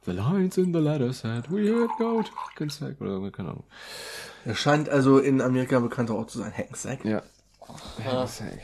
The 0.06 0.12
lines 0.14 0.58
in 0.58 0.74
the 0.74 0.80
letter 0.80 1.12
said, 1.12 1.52
we 1.52 1.70
had 1.70 1.90
go 1.98 2.22
to 2.22 2.32
Hackensack, 2.36 3.02
oder 3.02 3.30
keine 3.32 3.50
Ahnung. 3.50 3.64
Er 4.48 4.56
scheint 4.56 4.88
also 4.88 5.20
in 5.20 5.42
Amerika 5.42 5.76
ein 5.76 5.84
bekannter 5.84 6.16
Ort 6.16 6.32
zu 6.32 6.38
sein, 6.38 6.54
Hackensack. 6.58 7.04
Ja. 7.04 7.22
Hackensack. 8.02 8.60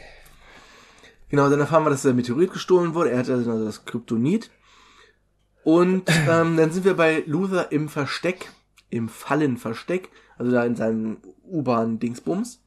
Genau, 1.27 1.49
dann 1.49 1.59
erfahren 1.59 1.83
wir, 1.83 1.89
dass 1.89 2.03
der 2.03 2.13
Meteorit 2.13 2.53
gestohlen 2.53 2.93
wurde. 2.93 3.11
Er 3.11 3.19
hat 3.19 3.29
also 3.29 3.65
das 3.65 3.83
Kryptonit. 3.83 4.49
Und 5.65 6.09
ähm, 6.29 6.55
dann 6.55 6.71
sind 6.71 6.85
wir 6.85 6.93
bei 6.93 7.25
Luther 7.27 7.73
im 7.73 7.89
Versteck, 7.89 8.53
im 8.91 9.09
Fallenversteck, 9.09 10.09
also 10.37 10.53
da 10.53 10.63
in 10.63 10.77
seinem 10.77 11.17
U-Bahn-Dingsbums. 11.43 12.61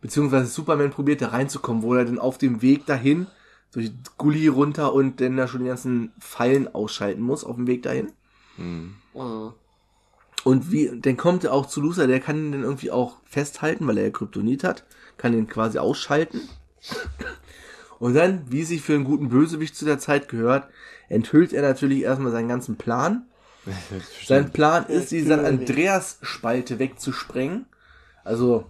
Beziehungsweise 0.00 0.46
Superman 0.46 0.90
probiert 0.90 1.22
da 1.22 1.28
reinzukommen, 1.28 1.84
wo 1.84 1.94
er 1.94 2.04
dann 2.04 2.18
auf 2.18 2.36
dem 2.36 2.62
Weg 2.62 2.84
dahin 2.86 3.28
durch 3.70 3.92
Gully 4.18 4.48
runter 4.48 4.92
und 4.92 5.20
dann 5.20 5.36
da 5.36 5.46
schon 5.46 5.60
die 5.60 5.68
ganzen 5.68 6.14
Fallen 6.18 6.66
ausschalten 6.74 7.22
muss 7.22 7.44
auf 7.44 7.54
dem 7.54 7.68
Weg 7.68 7.84
dahin. 7.84 8.10
Mhm. 8.56 8.96
Und 10.44 10.72
wie, 10.72 10.90
dann 11.00 11.16
kommt 11.16 11.44
er 11.44 11.52
auch 11.52 11.66
zu 11.66 11.80
Luther, 11.80 12.06
der 12.06 12.20
kann 12.20 12.38
ihn 12.38 12.52
dann 12.52 12.62
irgendwie 12.62 12.90
auch 12.90 13.16
festhalten, 13.24 13.86
weil 13.86 13.98
er 13.98 14.04
ja 14.04 14.10
Kryptonit 14.10 14.64
hat, 14.64 14.84
kann 15.18 15.34
ihn 15.34 15.46
quasi 15.46 15.78
ausschalten. 15.78 16.40
Und 17.98 18.14
dann, 18.14 18.44
wie 18.48 18.64
sich 18.64 18.80
für 18.80 18.94
einen 18.94 19.04
guten 19.04 19.28
Bösewicht 19.28 19.76
zu 19.76 19.84
der 19.84 19.98
Zeit 19.98 20.28
gehört, 20.28 20.68
enthüllt 21.08 21.52
er 21.52 21.62
natürlich 21.62 22.02
erstmal 22.02 22.32
seinen 22.32 22.48
ganzen 22.48 22.76
Plan. 22.76 23.26
Sein 24.26 24.50
Plan 24.50 24.86
ist, 24.86 25.10
die 25.10 25.20
San 25.20 25.44
Andreas-Spalte 25.44 26.78
wegzusprengen. 26.78 27.66
Also 28.24 28.64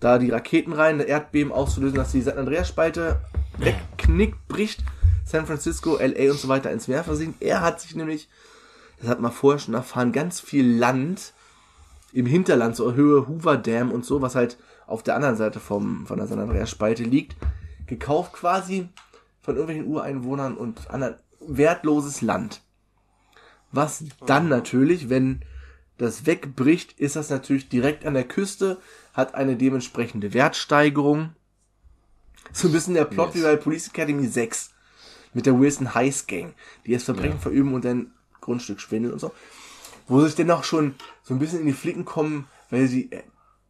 da 0.00 0.18
die 0.18 0.30
Raketen 0.30 0.72
rein, 0.72 1.00
ein 1.00 1.06
Erdbeben 1.06 1.52
auszulösen, 1.52 1.96
dass 1.96 2.10
die 2.10 2.22
San 2.22 2.38
Andreas-Spalte 2.38 3.20
wegknickt, 3.58 4.48
bricht, 4.48 4.82
San 5.24 5.46
Francisco, 5.46 5.98
LA 5.98 6.32
und 6.32 6.40
so 6.40 6.48
weiter 6.48 6.72
ins 6.72 6.88
Meer 6.88 7.04
versinkt. 7.04 7.40
Er 7.40 7.60
hat 7.60 7.80
sich 7.80 7.94
nämlich, 7.94 8.28
das 9.02 9.10
hat 9.10 9.20
man 9.20 9.32
vorher 9.32 9.58
schon 9.58 9.74
erfahren, 9.74 10.12
ganz 10.12 10.38
viel 10.38 10.76
Land 10.78 11.34
im 12.12 12.24
Hinterland, 12.24 12.76
so 12.76 12.94
Höhe 12.94 13.26
Hoover 13.26 13.56
Dam 13.56 13.90
und 13.90 14.04
so, 14.04 14.22
was 14.22 14.36
halt 14.36 14.58
auf 14.86 15.02
der 15.02 15.16
anderen 15.16 15.36
Seite 15.36 15.58
vom, 15.58 16.06
von 16.06 16.18
der 16.18 16.28
San 16.28 16.38
Andreas 16.38 16.70
Spalte 16.70 17.02
liegt, 17.02 17.36
gekauft 17.86 18.32
quasi 18.32 18.88
von 19.40 19.56
irgendwelchen 19.56 19.92
Ureinwohnern 19.92 20.56
und 20.56 20.88
anderen 20.90 21.16
wertloses 21.40 22.22
Land. 22.22 22.62
Was 23.72 24.04
dann 24.26 24.48
natürlich, 24.48 25.08
wenn 25.08 25.40
das 25.98 26.24
wegbricht, 26.24 26.98
ist 27.00 27.16
das 27.16 27.28
natürlich 27.30 27.68
direkt 27.68 28.06
an 28.06 28.14
der 28.14 28.24
Küste, 28.24 28.78
hat 29.14 29.34
eine 29.34 29.56
dementsprechende 29.56 30.32
Wertsteigerung. 30.32 31.30
So 32.52 32.68
ein 32.68 32.72
bisschen 32.72 32.94
der 32.94 33.06
Plot 33.06 33.34
Yes. 33.34 33.36
wie 33.36 33.46
bei 33.46 33.56
Police 33.56 33.88
Academy 33.88 34.26
6 34.26 34.70
mit 35.34 35.46
der 35.46 35.58
Wilson 35.58 35.92
Heiß 35.92 36.26
Gang, 36.28 36.54
die 36.86 36.94
es 36.94 37.02
Verbrechen 37.02 37.40
verüben 37.40 37.74
und 37.74 37.84
dann 37.84 38.12
Grundstück 38.42 38.80
schwindeln 38.80 39.14
und 39.14 39.20
so. 39.20 39.32
Wo 40.06 40.20
sich 40.20 40.34
denn 40.34 40.50
auch 40.50 40.64
schon 40.64 40.94
so 41.22 41.32
ein 41.32 41.38
bisschen 41.38 41.60
in 41.60 41.66
die 41.66 41.72
Flicken 41.72 42.04
kommen, 42.04 42.46
weil 42.68 42.86
sie, 42.86 43.10
äh, 43.10 43.22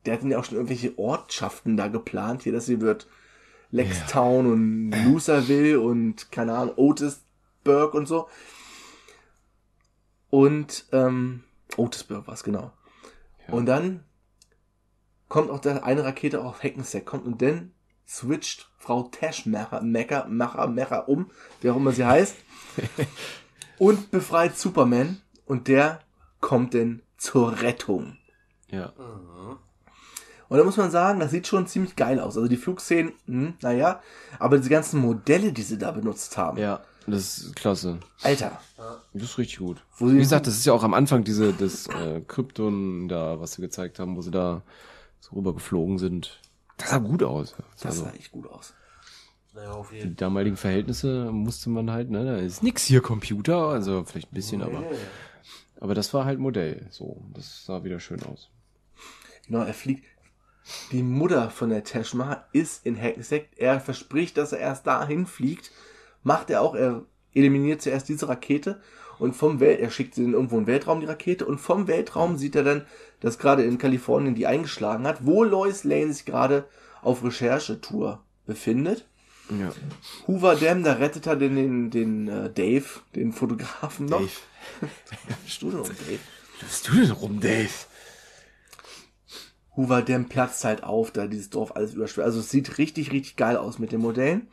der 0.05 0.14
hat 0.14 0.25
ja 0.25 0.39
auch 0.39 0.45
schon 0.45 0.57
irgendwelche 0.57 0.99
Ortschaften 0.99 1.77
da 1.77 1.87
geplant, 1.87 2.43
hier, 2.43 2.53
dass 2.53 2.66
sie 2.66 2.81
wird 2.81 3.07
Lextown 3.70 4.51
und 4.51 4.91
Loserville 5.05 5.81
und, 5.81 6.33
keine 6.33 6.55
Ahnung, 6.55 6.75
Otisburg 6.77 7.95
und 7.95 8.07
so. 8.07 8.29
Und, 10.31 10.87
ähm, 10.93 11.45
Otisburg 11.77 12.27
war's, 12.27 12.43
genau. 12.43 12.73
Und 13.49 13.66
dann 13.66 14.05
kommt 15.29 15.51
auch 15.51 15.61
da 15.61 15.77
eine 15.79 16.05
Rakete 16.05 16.43
auf 16.45 16.62
Hackensack 16.62 17.07
kommt 17.07 17.25
und 17.25 17.41
dann 17.41 17.73
switcht 18.07 18.70
Frau 18.77 19.05
Tashmacher, 19.05 19.81
Mecker, 19.81 20.27
Macher, 20.29 20.66
Mecher 20.66 21.09
um, 21.09 21.31
wer 21.61 21.73
auch 21.73 21.77
immer 21.77 21.93
sie 21.93 22.05
heißt, 22.05 22.37
und 23.79 24.11
befreit 24.11 24.57
Superman 24.57 25.20
und 25.47 25.68
der 25.68 26.01
kommt 26.41 26.75
dann 26.75 27.03
zur 27.16 27.61
Rettung. 27.62 28.16
Ja. 28.70 28.93
Und 30.49 30.59
da 30.59 30.64
muss 30.64 30.77
man 30.77 30.91
sagen, 30.91 31.20
das 31.20 31.31
sieht 31.31 31.47
schon 31.47 31.66
ziemlich 31.66 31.97
geil 31.97 32.20
aus. 32.20 32.37
Also 32.37 32.49
die 32.49 32.57
Flugszenen, 32.57 33.12
hm, 33.27 33.55
naja, 33.62 34.03
aber 34.39 34.59
diese 34.59 34.68
ganzen 34.70 35.01
Modelle, 35.01 35.53
die 35.53 35.62
sie 35.62 35.79
da 35.79 35.93
benutzt 35.93 36.37
haben, 36.37 36.59
Ja, 36.59 36.83
das 37.07 37.39
ist 37.39 37.57
klasse. 37.57 37.99
Alter, 38.23 38.61
Das 39.12 39.23
ist 39.23 39.39
richtig 39.39 39.59
gut. 39.59 39.83
Wo 39.97 40.11
Wie 40.11 40.18
gesagt, 40.18 40.47
das 40.47 40.55
ist 40.55 40.66
ja 40.66 40.73
auch 40.73 40.83
am 40.85 40.95
Anfang 40.95 41.25
diese, 41.25 41.53
das 41.53 41.87
äh, 41.87 42.20
Krypton 42.27 43.09
da, 43.09 43.41
was 43.41 43.55
sie 43.55 43.62
gezeigt 43.62 43.99
haben, 43.99 44.16
wo 44.16 44.23
sie 44.23 44.31
da 44.31 44.62
so 45.20 45.37
rübergeflogen 45.37 45.99
sind. 45.99 46.39
Das 46.77 46.91
sah 46.91 46.99
gut 46.99 47.23
aus. 47.23 47.55
das 47.77 47.87
Also, 47.87 48.05
sah 48.05 48.11
echt 48.12 48.33
gut 48.33 48.47
aus. 48.47 48.75
Naja, 49.55 49.73
auf 49.73 49.91
die 49.91 49.97
jeden 49.97 50.17
damaligen 50.17 50.57
Verhältnisse 50.57 51.31
musste 51.31 51.71
man 51.71 51.91
halt, 51.91 52.11
ne, 52.11 52.25
da 52.25 52.37
ist 52.37 52.63
nix 52.63 52.85
hier 52.85 53.03
Computer, 53.03 53.69
also 53.69 54.05
vielleicht 54.05 54.33
ein 54.33 54.35
bisschen, 54.35 54.63
aber, 54.63 54.83
aber 55.81 55.95
das 55.95 56.15
war 56.15 56.25
halt 56.25 56.39
Modell, 56.39 56.87
so. 56.91 57.23
Das 57.35 57.67
sah 57.67 57.85
wieder 57.85 58.01
schön 58.01 58.23
aus. 58.23 58.51
Genau, 59.47 59.63
er 59.63 59.75
fliegt. 59.75 60.05
Die 60.93 61.03
Mutter 61.03 61.51
von 61.51 61.71
der 61.71 61.85
Tashma 61.85 62.45
ist 62.53 62.87
in 62.87 63.01
Hackensack. 63.01 63.49
Er 63.57 63.81
verspricht, 63.81 64.37
dass 64.37 64.53
er 64.53 64.61
erst 64.61 64.87
dahin 64.87 65.27
fliegt. 65.27 65.73
Macht 66.23 66.51
er 66.51 66.63
auch. 66.63 66.77
Er 66.77 67.03
eliminiert 67.35 67.83
zuerst 67.83 68.09
diese 68.09 68.29
Rakete 68.29 68.81
und 69.19 69.35
vom 69.35 69.61
Welt, 69.61 69.81
er 69.81 69.91
schickt 69.91 70.15
sie 70.15 70.25
in 70.25 70.33
irgendwo 70.33 70.59
in 70.59 70.65
den 70.65 70.69
Weltraum, 70.69 71.01
die 71.01 71.07
Rakete, 71.07 71.47
und 71.47 71.59
vom 71.59 71.87
Weltraum 71.87 72.37
sieht 72.37 72.57
er 72.57 72.65
dann, 72.65 72.87
dass 73.21 73.39
gerade 73.39 73.63
in 73.63 73.79
Kalifornien 73.79 74.35
die 74.35 74.47
eingeschlagen 74.47 75.07
hat, 75.07 75.25
wo 75.25 75.45
Lois 75.45 75.85
Lane 75.85 76.13
sich 76.13 76.25
gerade 76.25 76.65
auf 77.03 77.23
Recherchetour 77.23 78.21
befindet. 78.47 79.07
Ja. 79.61 79.73
Hoover 80.27 80.57
Dam, 80.57 80.83
da 80.83 80.95
rettet 80.95 81.27
er 81.27 81.37
den, 81.37 81.57
den, 81.57 81.91
den 81.91 82.29
äh, 82.29 82.51
Dave, 82.51 82.85
den 83.15 83.33
Fotografen 83.33 84.07
noch. 84.07 84.23
Studio 85.47 85.83
um 85.83 85.89
Dave. 85.89 86.19
Was 86.61 86.69
bist 86.69 86.89
du 86.89 86.93
denn 87.01 87.11
rum, 87.11 87.41
Dave? 87.41 87.71
Hoover 89.77 90.03
Dam 90.03 90.29
platzt 90.29 90.65
halt 90.65 90.85
auf, 90.85 91.11
da 91.11 91.27
dieses 91.27 91.51
Dorf 91.51 91.75
alles 91.75 91.95
überschwemmt. 91.95 92.27
Also 92.27 92.41
es 92.41 92.51
sieht 92.51 92.79
richtig, 92.79 93.11
richtig 93.13 93.37
geil 93.37 93.57
aus 93.57 93.79
mit 93.79 93.93
den 93.93 94.01
Modellen. 94.01 94.49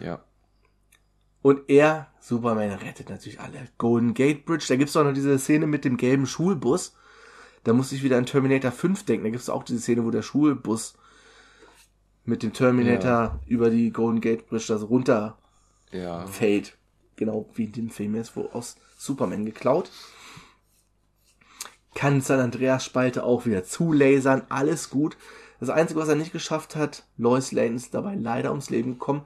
Ja. 0.00 0.24
Und 1.42 1.68
er, 1.68 2.08
Superman, 2.20 2.70
rettet 2.72 3.10
natürlich 3.10 3.40
alle. 3.40 3.68
Golden 3.78 4.14
Gate 4.14 4.44
Bridge, 4.44 4.66
da 4.68 4.76
gibt's 4.76 4.96
auch 4.96 5.04
noch 5.04 5.14
diese 5.14 5.38
Szene 5.38 5.66
mit 5.66 5.84
dem 5.84 5.96
gelben 5.96 6.26
Schulbus. 6.26 6.94
Da 7.64 7.72
musste 7.72 7.94
ich 7.94 8.02
wieder 8.02 8.18
an 8.18 8.26
Terminator 8.26 8.72
5 8.72 9.04
denken. 9.04 9.24
Da 9.24 9.30
gibt's 9.30 9.48
auch 9.48 9.62
diese 9.62 9.80
Szene, 9.80 10.04
wo 10.04 10.10
der 10.10 10.22
Schulbus 10.22 10.97
mit 12.28 12.42
dem 12.42 12.52
Terminator 12.52 13.40
über 13.46 13.70
die 13.70 13.90
Golden 13.90 14.20
Gate 14.20 14.46
Bridge 14.46 14.66
da 14.68 14.78
so 14.78 14.86
runterfällt. 14.86 15.36
Ja. 15.92 16.74
Genau 17.16 17.48
wie 17.54 17.64
in 17.64 17.72
dem 17.72 17.90
Film 17.90 18.14
jetzt, 18.14 18.36
wo 18.36 18.42
aus 18.52 18.76
Superman 18.96 19.46
geklaut. 19.46 19.90
Kann 21.94 22.20
San 22.20 22.38
Andreas 22.38 22.84
Spalte 22.84 23.24
auch 23.24 23.46
wieder 23.46 23.64
zulasern, 23.64 24.42
alles 24.50 24.90
gut. 24.90 25.16
Das 25.58 25.70
Einzige, 25.70 25.98
was 25.98 26.08
er 26.08 26.14
nicht 26.14 26.32
geschafft 26.32 26.76
hat, 26.76 27.04
Lois 27.16 27.50
Lane 27.50 27.74
ist 27.74 27.94
dabei 27.94 28.14
leider 28.14 28.50
ums 28.50 28.70
Leben 28.70 28.92
gekommen. 28.92 29.22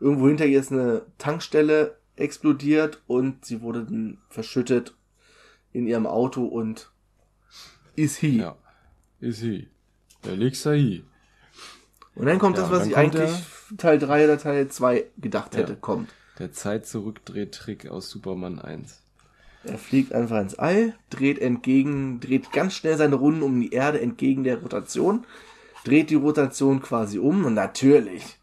Irgendwo 0.00 0.28
hinter 0.28 0.46
ihr 0.46 0.60
ist 0.60 0.72
eine 0.72 1.02
Tankstelle 1.18 1.98
explodiert 2.16 3.02
und 3.06 3.44
sie 3.44 3.60
wurde 3.60 3.84
dann 3.84 4.18
verschüttet 4.30 4.94
in 5.72 5.86
ihrem 5.86 6.06
Auto 6.06 6.44
und 6.46 6.90
ist 7.96 8.18
he. 8.18 8.38
Ja. 8.38 8.56
Ist 9.20 9.40
sie. 9.40 9.68
Der 10.24 10.36
liegt 10.36 10.64
da 10.64 10.72
hier. 10.72 11.02
Und 12.14 12.26
dann 12.26 12.38
kommt 12.38 12.56
Ja, 12.56 12.62
das, 12.62 12.70
was 12.70 12.86
ich 12.86 12.96
eigentlich 12.96 13.30
Teil 13.76 13.98
3 13.98 14.24
oder 14.24 14.38
Teil 14.38 14.68
2 14.68 15.04
gedacht 15.18 15.56
hätte, 15.56 15.72
Ja. 15.72 15.78
kommt. 15.80 16.10
Der 16.38 16.52
Zeit-Zurückdrehtrick 16.52 17.88
aus 17.88 18.10
Superman 18.10 18.58
1. 18.58 19.00
Er 19.64 19.78
fliegt 19.78 20.12
einfach 20.12 20.40
ins 20.40 20.56
All, 20.56 20.94
dreht 21.10 21.38
entgegen, 21.38 22.20
dreht 22.20 22.52
ganz 22.52 22.74
schnell 22.74 22.96
seine 22.96 23.14
Runden 23.14 23.42
um 23.42 23.58
die 23.60 23.70
Erde 23.72 24.00
entgegen 24.00 24.44
der 24.44 24.58
Rotation, 24.58 25.24
dreht 25.84 26.10
die 26.10 26.16
Rotation 26.16 26.82
quasi 26.82 27.18
um 27.18 27.44
und 27.44 27.54
natürlich 27.54 28.36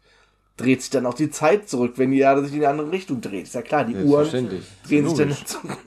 dreht 0.56 0.80
sich 0.82 0.90
dann 0.90 1.06
auch 1.06 1.14
die 1.14 1.30
Zeit 1.30 1.68
zurück, 1.68 1.94
wenn 1.96 2.10
die 2.10 2.18
Erde 2.20 2.44
sich 2.44 2.52
in 2.54 2.60
die 2.60 2.66
andere 2.66 2.90
Richtung 2.90 3.20
dreht. 3.20 3.44
Ist 3.44 3.54
ja 3.54 3.62
klar, 3.62 3.84
die 3.84 3.94
Uhren 3.96 4.48
drehen 4.86 5.08
sich 5.08 5.16
dann 5.18 5.32
zurück. 5.46 5.78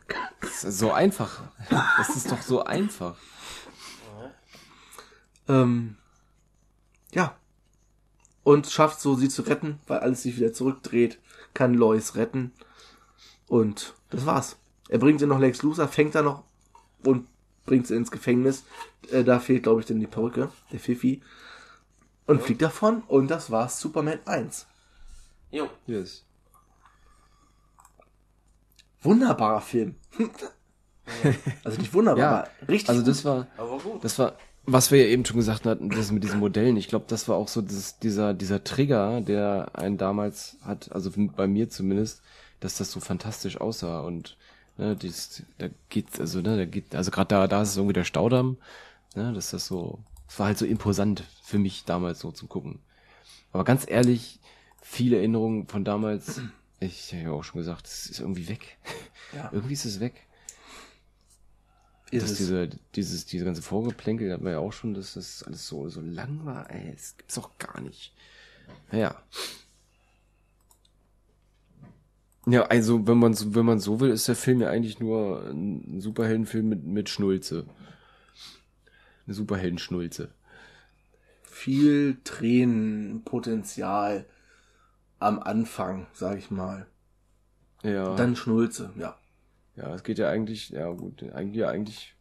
Das 0.41 0.63
ist 0.63 0.79
so 0.79 0.91
einfach. 0.91 1.41
Das 1.97 2.15
ist 2.15 2.31
doch 2.31 2.41
so 2.41 2.63
einfach. 2.63 3.15
Ähm, 5.47 5.97
ja. 7.11 7.35
Und 8.45 8.67
schafft 8.67 9.01
so, 9.01 9.15
sie 9.15 9.27
zu 9.27 9.41
retten, 9.41 9.79
weil 9.87 9.99
alles 9.99 10.21
sich 10.23 10.37
wieder 10.37 10.53
zurückdreht, 10.53 11.19
kann 11.53 11.73
Lois 11.73 12.15
retten. 12.15 12.53
Und 13.47 13.95
das 14.11 14.25
war's. 14.25 14.55
Er 14.87 14.99
bringt 14.99 15.19
sie 15.19 15.25
noch 15.27 15.39
Lex 15.39 15.61
Luthor, 15.63 15.87
fängt 15.89 16.15
er 16.15 16.21
noch 16.21 16.43
und 17.03 17.27
bringt 17.65 17.87
sie 17.87 17.95
ins 17.95 18.11
Gefängnis. 18.11 18.63
Äh, 19.11 19.23
da 19.23 19.39
fehlt, 19.39 19.63
glaube 19.63 19.81
ich, 19.81 19.87
dann 19.87 19.99
die 19.99 20.07
Perücke, 20.07 20.49
der 20.71 20.79
Fifi. 20.79 21.21
Und 22.27 22.41
fliegt 22.43 22.61
davon. 22.61 23.01
Und 23.07 23.29
das 23.29 23.49
war's, 23.51 23.79
Superman 23.81 24.19
1. 24.25 24.67
Jo. 25.51 25.67
Yes. 25.87 26.23
Wunderbarer 29.01 29.61
Film. 29.61 29.95
also 31.63 31.79
nicht 31.79 31.93
wunderbar, 31.93 32.19
Ja, 32.23 32.29
aber 32.39 32.49
richtig 32.69 32.89
Also 32.89 33.01
gut. 33.01 33.09
das 33.09 33.25
war, 33.25 33.47
Aber 33.57 33.77
gut. 33.79 34.03
das 34.03 34.17
war, 34.19 34.37
was 34.65 34.91
wir 34.91 34.99
ja 34.99 35.07
eben 35.07 35.25
schon 35.25 35.37
gesagt 35.37 35.65
hatten, 35.65 35.89
das 35.89 36.11
mit 36.11 36.23
diesen 36.23 36.39
Modellen. 36.39 36.77
Ich 36.77 36.87
glaube, 36.87 37.05
das 37.07 37.27
war 37.27 37.35
auch 37.35 37.47
so 37.47 37.61
das, 37.61 37.99
dieser, 37.99 38.33
dieser 38.33 38.63
Trigger, 38.63 39.21
der 39.21 39.71
einen 39.73 39.97
damals 39.97 40.57
hat, 40.63 40.91
also 40.91 41.11
bei 41.15 41.47
mir 41.47 41.69
zumindest, 41.69 42.21
dass 42.59 42.77
das 42.77 42.91
so 42.91 42.99
fantastisch 42.99 43.59
aussah 43.61 44.01
und 44.01 44.37
ne, 44.77 44.95
dies, 44.95 45.43
da 45.57 45.67
geht, 45.89 46.19
also 46.19 46.41
ne, 46.41 46.57
da 46.57 46.65
geht, 46.65 46.95
also 46.95 47.11
gerade 47.11 47.27
da, 47.27 47.47
da 47.47 47.61
ist 47.61 47.69
es 47.69 47.77
irgendwie 47.77 47.93
der 47.93 48.03
Staudamm, 48.03 48.57
ne, 49.15 49.33
dass 49.33 49.51
das 49.51 49.67
so, 49.67 49.99
es 50.27 50.39
war 50.39 50.47
halt 50.47 50.57
so 50.57 50.65
imposant 50.65 51.23
für 51.43 51.59
mich 51.59 51.85
damals 51.85 52.19
so 52.19 52.31
zum 52.31 52.49
gucken. 52.49 52.79
Aber 53.51 53.63
ganz 53.63 53.85
ehrlich, 53.87 54.39
viele 54.81 55.17
Erinnerungen 55.17 55.67
von 55.67 55.85
damals, 55.85 56.41
ich 56.79 57.13
habe 57.13 57.23
ja 57.23 57.31
auch 57.31 57.43
schon 57.43 57.59
gesagt, 57.59 57.87
es 57.87 58.07
ist 58.07 58.19
irgendwie 58.19 58.47
weg. 58.47 58.77
Ja. 59.33 59.49
irgendwie 59.53 59.73
ist 59.73 59.85
es 59.85 59.99
weg 59.99 60.25
Ist 62.17 62.23
dass 62.23 62.31
es. 62.31 62.37
diese, 62.37 62.69
dieses, 62.95 63.25
diese 63.25 63.45
ganze 63.45 63.61
Vorgeplänkel, 63.61 64.31
hat 64.31 64.41
man 64.41 64.53
ja 64.53 64.59
auch 64.59 64.71
schon, 64.73 64.93
dass 64.93 65.13
das 65.15 65.43
alles 65.43 65.67
so, 65.67 65.89
so 65.89 65.99
lang 66.01 66.45
war, 66.45 66.69
ey, 66.71 66.93
das 66.93 67.17
gibt's 67.17 67.35
doch 67.35 67.57
gar 67.57 67.81
nicht. 67.81 68.13
Naja. 68.91 69.21
Ja, 72.47 72.63
also, 72.67 73.07
wenn 73.07 73.17
man, 73.17 73.33
so- 73.33 73.55
wenn 73.55 73.65
man 73.65 73.79
so 73.79 73.99
will, 73.99 74.11
ist 74.11 74.27
der 74.27 74.35
Film 74.35 74.61
ja 74.61 74.69
eigentlich 74.69 74.99
nur 74.99 75.43
ein 75.49 75.99
Superheldenfilm 75.99 76.69
mit, 76.69 76.83
mit 76.83 77.09
Schnulze. 77.09 77.65
Eine 79.25 79.33
Superheldenschnulze. 79.33 80.29
viel 81.43 82.17
Tränenpotenzial 82.23 84.25
am 85.19 85.39
Anfang, 85.39 86.05
sag 86.13 86.37
ich 86.37 86.51
mal. 86.51 86.85
Ja. 87.81 88.15
Dann 88.15 88.35
Schnulze, 88.35 88.93
ja. 88.97 89.17
Ja, 89.75 89.93
es 89.93 90.03
geht 90.03 90.17
ja 90.17 90.29
eigentlich, 90.29 90.69
ja 90.69 90.89
gut, 90.91 91.23
eigentlich, 91.33 91.57
ja, 91.57 91.69
eigentlich 91.69 92.15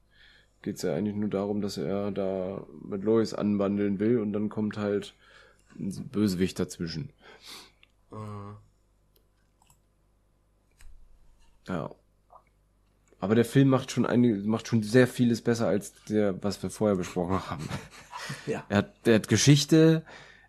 geht's 0.62 0.82
ja 0.82 0.94
eigentlich 0.94 1.14
nur 1.14 1.28
darum, 1.28 1.60
dass 1.60 1.76
er 1.76 2.10
da 2.10 2.66
mit 2.82 3.04
Lois 3.04 3.34
anwandeln 3.34 4.00
will 4.00 4.18
und 4.18 4.32
dann 4.32 4.48
kommt 4.48 4.78
halt 4.78 5.14
ein 5.78 5.90
Bösewicht 6.10 6.58
dazwischen. 6.58 7.10
Ja. 11.68 11.90
Aber 13.20 13.34
der 13.34 13.44
Film 13.44 13.68
macht 13.68 13.90
schon 13.90 14.04
einige, 14.04 14.36
macht 14.46 14.68
schon 14.68 14.82
sehr 14.82 15.06
vieles 15.06 15.40
besser 15.40 15.66
als 15.66 15.94
der, 16.08 16.42
was 16.42 16.62
wir 16.62 16.70
vorher 16.70 16.96
besprochen 16.96 17.48
haben. 17.48 17.68
Ja. 18.46 18.64
Er 18.70 18.78
hat, 18.78 18.94
er 19.06 19.16
hat 19.16 19.28
Geschichte, 19.28 20.02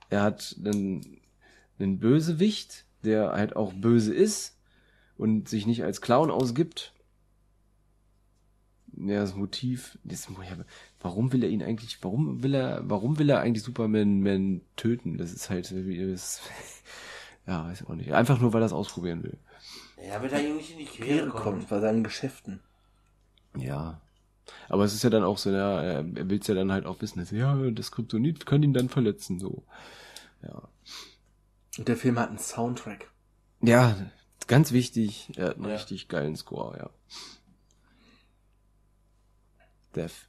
er 0.09 0.21
hat 0.21 0.55
einen, 0.63 1.19
einen 1.77 1.99
Bösewicht, 1.99 2.85
der 3.03 3.33
halt 3.33 3.57
auch 3.57 3.73
böse 3.73 4.13
ist 4.13 4.55
und 5.17 5.49
sich 5.49 5.65
nicht 5.65 5.83
als 5.83 5.99
Clown 5.99 6.31
ausgibt. 6.31 6.93
Ja, 8.97 9.19
das 9.21 9.35
Motiv, 9.35 9.97
das, 10.03 10.27
ja, 10.27 10.55
warum 11.01 11.33
will 11.33 11.43
er 11.43 11.49
ihn 11.49 11.61
eigentlich, 11.63 11.97
warum 12.01 12.43
will 12.43 12.53
er, 12.53 12.81
warum 12.89 13.19
will 13.19 13.29
er 13.29 13.39
eigentlich 13.41 13.63
Superman 13.63 14.21
Man 14.21 14.61
töten? 14.77 15.17
Das 15.17 15.33
ist 15.33 15.49
halt, 15.49 15.69
wie 15.75 16.11
das, 16.11 16.41
ja, 17.47 17.65
weiß 17.65 17.81
ich 17.81 17.87
auch 17.89 17.95
nicht. 17.95 18.13
Einfach 18.13 18.39
nur, 18.39 18.53
weil 18.53 18.61
er 18.61 18.67
es 18.67 18.73
ausprobieren 18.73 19.23
will. 19.23 19.37
Ja, 20.05 20.13
damit 20.15 20.31
er 20.31 20.41
nicht 20.41 20.71
in 20.71 20.77
die 20.79 20.85
Quere 20.85 21.29
kommt. 21.29 21.67
bei 21.69 21.79
seinen 21.79 22.03
Geschäften. 22.03 22.61
Ja. 23.57 23.99
Aber 24.69 24.83
es 24.85 24.93
ist 24.93 25.03
ja 25.03 25.09
dann 25.09 25.23
auch 25.23 25.37
so, 25.39 25.49
ja, 25.51 25.81
er 25.81 25.97
er 26.15 26.29
will 26.29 26.39
es 26.39 26.47
ja 26.47 26.53
dann 26.55 26.71
halt 26.71 26.85
auch 26.85 27.01
wissen, 27.01 27.19
dass, 27.19 27.31
ja, 27.31 27.55
das 27.71 27.91
Kryptonit 27.91 28.45
kann 28.45 28.63
ihn 28.63 28.73
dann 28.73 28.89
verletzen, 28.89 29.39
so. 29.39 29.63
Ja. 30.43 30.61
Und 31.77 31.87
der 31.87 31.97
Film 31.97 32.19
hat 32.19 32.29
einen 32.29 32.37
Soundtrack. 32.37 33.09
Ja, 33.61 33.95
ganz 34.47 34.71
wichtig. 34.71 35.31
Er 35.35 35.47
hat 35.49 35.55
einen 35.57 35.65
Ja. 35.69 35.73
richtig 35.75 36.07
geilen 36.07 36.35
Score, 36.35 36.77
ja. 36.77 36.89
Death. 39.95 40.27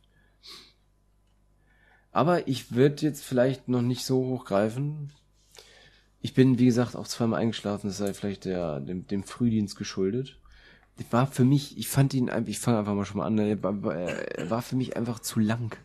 Aber 2.13 2.49
ich 2.49 2.73
würde 2.73 3.03
jetzt 3.03 3.23
vielleicht 3.25 3.69
noch 3.69 3.83
nicht 3.83 4.05
so 4.05 4.25
hochgreifen. 4.25 5.13
Ich 6.23 6.33
bin, 6.35 6.59
wie 6.59 6.65
gesagt, 6.65 6.97
auch 6.97 7.07
zweimal 7.07 7.41
eingeschlafen. 7.41 7.89
Das 7.89 7.99
sei 7.99 8.15
vielleicht 8.15 8.47
der, 8.47 8.81
dem, 8.81 9.07
dem 9.07 9.23
Frühdienst 9.23 9.77
geschuldet. 9.77 10.39
War 11.11 11.27
für 11.27 11.45
mich, 11.45 11.77
ich 11.77 11.89
fand 11.89 12.15
ihn 12.15 12.31
einfach, 12.31 12.49
ich 12.49 12.59
fange 12.59 12.79
einfach 12.79 12.95
mal 12.95 13.05
schon 13.05 13.19
mal 13.19 13.27
an, 13.27 13.39
er 13.39 13.63
war, 13.63 13.83
war- 13.83 13.95
er 13.97 14.49
war 14.49 14.63
für 14.63 14.77
mich 14.77 14.97
einfach 14.97 15.19
zu 15.19 15.41
lang. 15.41 15.77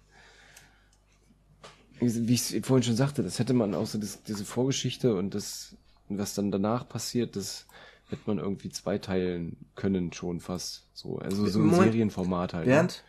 Wie 2.00 2.34
ich 2.34 2.54
es 2.54 2.66
vorhin 2.66 2.84
schon 2.84 2.96
sagte, 2.96 3.22
das 3.22 3.38
hätte 3.38 3.54
man 3.54 3.76
auch 3.76 3.86
so 3.86 4.00
das, 4.00 4.24
diese 4.24 4.46
Vorgeschichte 4.46 5.14
und 5.16 5.36
das, 5.36 5.76
was 6.08 6.34
dann 6.34 6.50
danach 6.50 6.88
passiert, 6.88 7.36
das 7.36 7.68
hätte 8.08 8.24
man 8.26 8.40
irgendwie 8.40 8.70
zweiteilen 8.70 9.58
können 9.76 10.14
schon 10.14 10.40
fast. 10.40 10.88
So, 10.94 11.18
also 11.20 11.46
so 11.46 11.62
ein. 11.62 11.74
Serienformat 11.74 12.54
halt. 12.54 12.66
ne? 12.68 12.74
Bernd, 12.74 13.04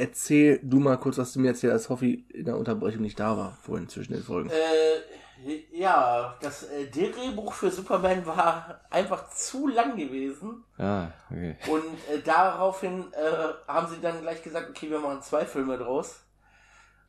erzähl 0.00 0.60
du 0.62 0.80
mal 0.80 0.96
kurz, 0.96 1.18
was 1.18 1.32
du 1.32 1.40
mir 1.40 1.48
erzählt 1.48 1.72
hast. 1.72 1.88
Hoffi 1.88 2.26
in 2.32 2.46
der 2.46 2.56
Unterbrechung 2.56 3.02
nicht 3.02 3.20
da 3.20 3.36
war, 3.36 3.58
vorhin 3.62 3.88
zwischen 3.88 4.14
den 4.14 4.22
Folgen. 4.22 4.50
Äh, 4.50 5.62
ja, 5.72 6.36
das 6.40 6.64
äh, 6.64 6.86
Drehbuch 6.86 7.52
für 7.52 7.70
Superman 7.70 8.26
war 8.26 8.80
einfach 8.90 9.30
zu 9.30 9.68
lang 9.68 9.96
gewesen. 9.96 10.64
Ah, 10.78 11.08
okay. 11.30 11.56
Und 11.70 11.84
äh, 12.12 12.20
daraufhin 12.24 13.12
äh, 13.12 13.68
haben 13.68 13.88
sie 13.88 14.00
dann 14.00 14.20
gleich 14.20 14.42
gesagt, 14.42 14.70
okay, 14.70 14.90
wir 14.90 14.98
machen 14.98 15.22
zwei 15.22 15.44
Filme 15.44 15.78
draus. 15.78 16.24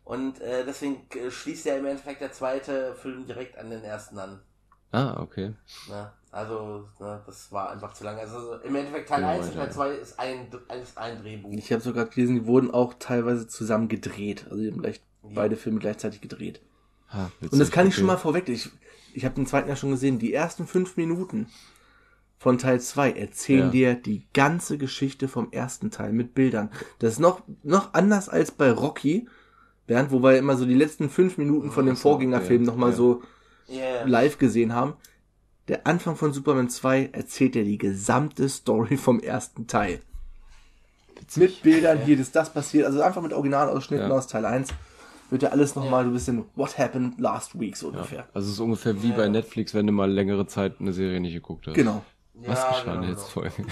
Und 0.04 0.42
äh, 0.42 0.66
deswegen 0.66 1.08
äh, 1.16 1.30
schließt 1.30 1.66
ja 1.66 1.76
im 1.76 1.86
Endeffekt 1.86 2.22
der 2.22 2.32
zweite 2.32 2.96
Film 2.96 3.26
direkt 3.26 3.58
an 3.58 3.70
den 3.70 3.84
ersten 3.84 4.18
an. 4.18 4.42
Ah, 4.92 5.22
okay. 5.22 5.54
Ne? 5.89 6.12
Also, 6.32 6.88
ne, 6.99 7.21
das 7.25 7.51
war 7.51 7.71
einfach 7.71 7.93
zu 7.93 8.03
lang. 8.05 8.17
Also 8.17 8.55
im 8.63 8.73
Endeffekt 8.75 9.09
Teil 9.09 9.21
Ja, 9.21 9.29
1 9.32 9.47
und. 9.49 9.55
Teil 9.55 9.71
2 9.71 9.89
ist 9.95 10.19
ein, 10.19 10.47
ist 10.82 10.97
ein 10.97 11.21
Drehbuch. 11.21 11.51
Ich 11.51 11.71
habe 11.73 11.82
sogar 11.82 12.05
gelesen, 12.05 12.36
die 12.36 12.45
wurden 12.45 12.71
auch 12.71 12.93
teilweise 12.99 13.47
zusammen 13.47 13.89
gedreht. 13.89 14.45
Also 14.49 14.61
die 14.63 14.71
haben 14.71 14.82
gleich 14.82 15.01
beide 15.21 15.57
Filme 15.57 15.79
gleichzeitig 15.79 16.21
gedreht. 16.21 16.61
Witzig, 17.41 17.51
Und 17.51 17.59
das 17.59 17.69
kann 17.71 17.88
ich 17.88 17.93
okay. 17.93 17.99
schon 17.99 18.07
mal 18.07 18.17
vorweg. 18.17 18.47
Ich, 18.47 18.69
ich 19.13 19.25
habe 19.25 19.36
den 19.36 19.45
zweiten 19.45 19.67
ja 19.67 19.75
schon 19.75 19.91
gesehen. 19.91 20.19
Die 20.19 20.34
ersten 20.34 20.65
fünf 20.67 20.95
Minuten 20.95 21.47
von 22.38 22.57
Teil 22.57 22.79
2 22.79 23.11
erzählen 23.11 23.65
Ja. 23.65 23.69
dir 23.69 23.95
die 23.95 24.25
ganze 24.34 24.77
Geschichte 24.77 25.27
vom 25.27 25.51
ersten 25.51 25.91
Teil 25.91 26.13
mit 26.13 26.34
Bildern. 26.34 26.71
Das 26.99 27.13
ist 27.13 27.19
noch, 27.19 27.41
noch 27.63 27.93
anders 27.93 28.29
als 28.29 28.51
bei 28.51 28.71
Rocky, 28.71 29.27
Bernd, 29.86 30.11
wo 30.11 30.23
wir 30.23 30.38
immer 30.38 30.55
so 30.55 30.65
die 30.65 30.73
letzten 30.75 31.09
fünf 31.09 31.38
Minuten 31.38 31.71
von 31.71 31.86
dem 31.86 31.97
Vorgängerfilm 31.97 32.61
okay. 32.61 32.71
nochmal 32.71 32.91
Ja. 32.91 32.95
so 32.95 33.21
Yeah. 33.69 34.05
live 34.05 34.38
gesehen 34.38 34.73
haben. 34.73 34.95
Der 35.72 35.88
Anfang 35.88 36.17
von 36.17 36.34
Superman 36.34 36.69
2 36.69 37.11
erzählt 37.13 37.55
dir 37.55 37.63
die 37.63 37.78
gesamte 37.78 38.49
Story 38.49 38.97
vom 38.97 39.22
ersten 39.22 39.67
Teil. 39.67 40.01
Mit 41.38 41.63
Bildern, 41.63 41.99
hier 41.99 42.19
ist 42.19 42.36
das 42.36 42.51
passiert, 42.51 42.86
also 42.86 43.01
einfach 43.01 43.22
mit 43.22 43.32
Originalausschnitten 43.32 44.09
Ja. 44.09 44.13
aus 44.17 44.28
Teil 44.28 44.43
1 44.45 44.67
wird 45.30 45.43
ja 45.43 45.49
alles 45.49 45.76
nochmal, 45.76 46.03
du 46.03 46.11
bist 46.11 46.28
in 46.28 46.43
What 46.55 46.78
Happened 46.78 47.22
Last 47.22 47.57
Week 47.57 47.78
so 47.78 47.88
Ja. 47.88 47.93
ungefähr. 47.93 48.28
Also 48.34 48.49
es 48.49 48.55
ist 48.55 48.59
ungefähr 48.59 49.01
wie 49.01 49.13
bei 49.13 49.30
Netflix, 49.30 49.74
wenn 49.74 49.88
du 49.88 49.93
mal 49.93 50.11
längere 50.11 50.45
Zeit 50.45 50.82
eine 50.82 50.91
Serie 50.91 51.22
nicht 51.22 51.34
geguckt 51.36 51.67
hast. 51.67 51.76
Genau. 51.76 52.03
Was 52.34 52.59
Ja, 52.59 52.69
geschah 52.72 52.95
genau, 52.95 53.07
jetzt 53.07 53.34
genau. 53.34 53.47
Folge? 53.47 53.65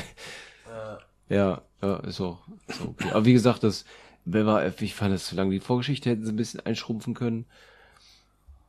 Ja, 1.27 1.61
ja, 1.81 1.95
ist 1.97 2.21
auch, 2.21 2.39
ist 2.67 2.79
auch 2.81 2.87
okay. 2.91 3.09
Aber 3.11 3.25
wie 3.25 3.33
gesagt, 3.33 3.63
das 3.65 3.83
wer 4.23 4.45
war, 4.45 4.65
ich 4.81 4.95
fand 4.95 5.13
es 5.13 5.25
zu 5.25 5.35
lang. 5.35 5.49
Die 5.51 5.59
Vorgeschichte 5.59 6.09
hätten 6.09 6.23
sie 6.25 6.31
ein 6.31 6.37
bisschen 6.37 6.65
einschrumpfen 6.65 7.13
können. 7.13 7.45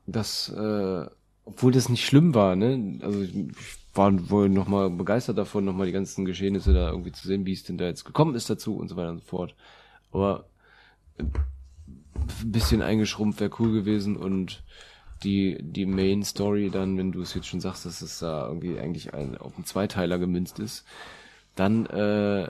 Das, 0.06 0.48
äh, 0.48 1.06
obwohl 1.44 1.72
das 1.72 1.88
nicht 1.88 2.04
schlimm 2.04 2.34
war, 2.34 2.56
ne? 2.56 2.98
Also 3.02 3.22
ich 3.22 3.34
war 3.94 4.30
wohl 4.30 4.48
noch 4.48 4.68
mal 4.68 4.90
begeistert 4.90 5.38
davon, 5.38 5.64
noch 5.64 5.74
mal 5.74 5.86
die 5.86 5.92
ganzen 5.92 6.24
Geschehnisse 6.24 6.72
da 6.72 6.90
irgendwie 6.90 7.12
zu 7.12 7.26
sehen, 7.26 7.44
wie 7.46 7.52
es 7.52 7.64
denn 7.64 7.78
da 7.78 7.86
jetzt 7.86 8.04
gekommen 8.04 8.34
ist 8.34 8.48
dazu 8.48 8.76
und 8.76 8.88
so 8.88 8.96
weiter 8.96 9.10
und 9.10 9.20
so 9.20 9.26
fort. 9.26 9.54
Aber 10.12 10.46
äh, 11.18 11.24
ein 11.24 12.52
bisschen 12.52 12.82
eingeschrumpft 12.82 13.40
wäre 13.40 13.50
cool 13.58 13.72
gewesen 13.72 14.16
und 14.16 14.62
die, 15.22 15.58
die 15.60 15.86
Main 15.86 16.22
Story 16.22 16.70
dann, 16.70 16.96
wenn 16.96 17.12
du 17.12 17.20
es 17.20 17.34
jetzt 17.34 17.46
schon 17.46 17.60
sagst, 17.60 17.84
dass 17.84 18.00
es 18.00 18.20
da 18.20 18.46
irgendwie 18.46 18.78
eigentlich 18.78 19.12
ein, 19.12 19.36
auf 19.36 19.54
einen 19.56 19.66
Zweiteiler 19.66 20.18
gemünzt 20.18 20.58
ist, 20.58 20.84
dann, 21.56 21.86
äh, 21.86 22.48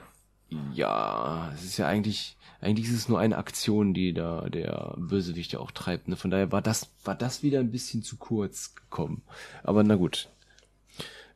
ja, 0.73 1.51
es 1.53 1.63
ist 1.63 1.77
ja 1.77 1.87
eigentlich, 1.87 2.37
eigentlich 2.61 2.87
ist 2.87 2.95
es 2.95 3.09
nur 3.09 3.19
eine 3.19 3.37
Aktion, 3.37 3.93
die 3.93 4.13
da 4.13 4.47
der 4.49 4.93
Bösewicht 4.97 5.51
ja 5.53 5.59
auch 5.59 5.71
treibt. 5.71 6.07
Ne? 6.07 6.15
Von 6.15 6.29
daher 6.29 6.51
war 6.51 6.61
das, 6.61 6.91
war 7.03 7.15
das 7.15 7.41
wieder 7.41 7.59
ein 7.59 7.71
bisschen 7.71 8.03
zu 8.03 8.17
kurz 8.17 8.75
gekommen. 8.75 9.23
Aber 9.63 9.83
na 9.83 9.95
gut. 9.95 10.29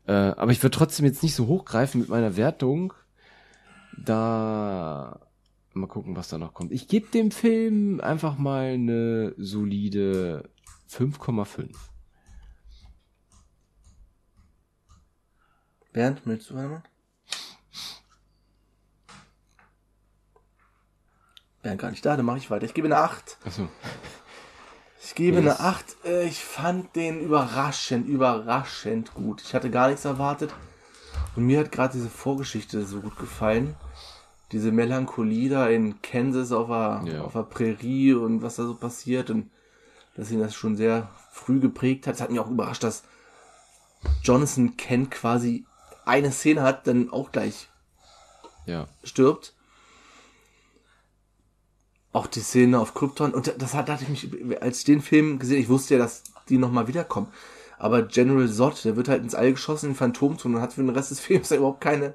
Äh, 0.06 0.14
aber 0.14 0.52
ich 0.52 0.62
würde 0.62 0.78
trotzdem 0.78 1.06
jetzt 1.06 1.24
nicht 1.24 1.34
so 1.34 1.48
hochgreifen 1.48 2.00
mit 2.00 2.10
meiner 2.10 2.38
Wertung. 2.38 2.94
Da 3.98 5.20
mal 5.74 5.88
gucken, 5.88 6.16
was 6.16 6.30
da 6.30 6.38
noch 6.38 6.54
kommt. 6.54 6.72
Ich 6.72 6.88
gebe 6.88 7.08
dem 7.08 7.32
Film 7.32 8.00
einfach 8.02 8.38
mal 8.38 8.74
eine 8.74 9.34
solide 9.38 10.50
5,5. 10.92 11.76
Bernd, 15.92 16.22
willst 16.26 16.50
du 16.50 16.56
weitermachen? 16.56 16.84
Bernd 21.66 21.82
gar 21.82 21.90
nicht 21.90 22.06
da, 22.06 22.16
dann 22.16 22.26
mache 22.28 22.38
ich 22.38 22.52
weiter. 22.52 22.66
Ich 22.66 22.76
gebe 22.76 22.86
eine 22.86 22.98
8. 22.98 23.38
Achso. 23.44 23.68
Ich 25.04 25.16
gebe 25.16 25.38
Yes. 25.42 25.60
eine 25.60 25.68
8. 25.68 25.96
Äh, 26.06 26.26
Ich 26.28 26.44
fand 26.44 26.96
den 26.96 27.20
überraschend, 27.22 28.08
überraschend 28.08 29.14
gut. 29.16 29.42
Ich 29.42 29.56
hatte 29.56 29.72
gar 29.72 29.88
nichts 29.88 30.06
erwartet. 30.06 30.54
Und 31.36 31.46
mir 31.46 31.60
hat 31.60 31.72
gerade 31.72 31.94
diese 31.94 32.10
Vorgeschichte 32.10 32.86
so 32.86 33.02
gut 33.02 33.18
gefallen. 33.18 33.76
Diese 34.52 34.72
Melancholie 34.72 35.50
da 35.50 35.68
in 35.68 36.02
Kansas 36.04 36.52
auf 36.52 36.68
der, 36.68 37.02
Ja. 37.12 37.22
auf 37.24 37.34
der 37.34 37.44
Prärie 37.44 38.14
und 38.14 38.44
was 38.44 38.58
da 38.58 38.64
so 38.66 38.76
passiert. 38.76 39.32
Und 39.32 39.50
dass 40.16 40.30
ihn 40.30 40.40
das 40.40 40.54
schon 40.54 40.76
sehr 40.76 41.10
früh 41.32 41.60
geprägt 41.60 42.06
hat. 42.06 42.14
Es 42.16 42.22
hat 42.22 42.30
mich 42.30 42.40
auch 42.40 42.50
überrascht, 42.52 42.84
dass 42.84 43.04
Jonathan 44.24 44.78
Kent 44.78 45.10
quasi 45.10 45.66
eine 46.06 46.32
Szene 46.32 46.62
hat, 46.62 46.86
dann 46.86 47.10
auch 47.12 47.32
gleich 47.32 47.70
Ja. 48.68 48.86
stirbt. 49.04 49.54
Auch 52.16 52.28
die 52.28 52.40
Szene 52.40 52.80
auf 52.80 52.94
Krypton. 52.94 53.34
Und 53.34 53.54
das 53.58 53.74
hat, 53.74 53.90
dachte 53.90 54.06
ich 54.06 54.10
mich, 54.10 54.62
als 54.62 54.80
ich 54.80 54.86
den 54.86 55.02
Film 55.02 55.38
gesehen, 55.38 55.60
ich 55.60 55.68
wusste 55.68 55.96
ja, 55.96 56.00
dass 56.00 56.24
die 56.48 56.58
nochmal 56.58 56.88
wiederkommen. 56.88 57.28
Aber 57.78 58.04
General 58.04 58.48
Zod, 58.50 58.86
der 58.86 58.96
wird 58.96 59.10
halt 59.10 59.22
ins 59.22 59.36
All 59.36 59.52
geschossen 59.52 59.90
in 59.90 59.96
Phantomzone 59.96 60.56
und 60.56 60.62
hat 60.62 60.72
für 60.72 60.82
den 60.82 60.92
Rest 60.92 61.12
des 61.12 61.20
Films 61.26 61.50
ja 61.50 61.58
überhaupt 61.58 61.82
keine 61.82 62.14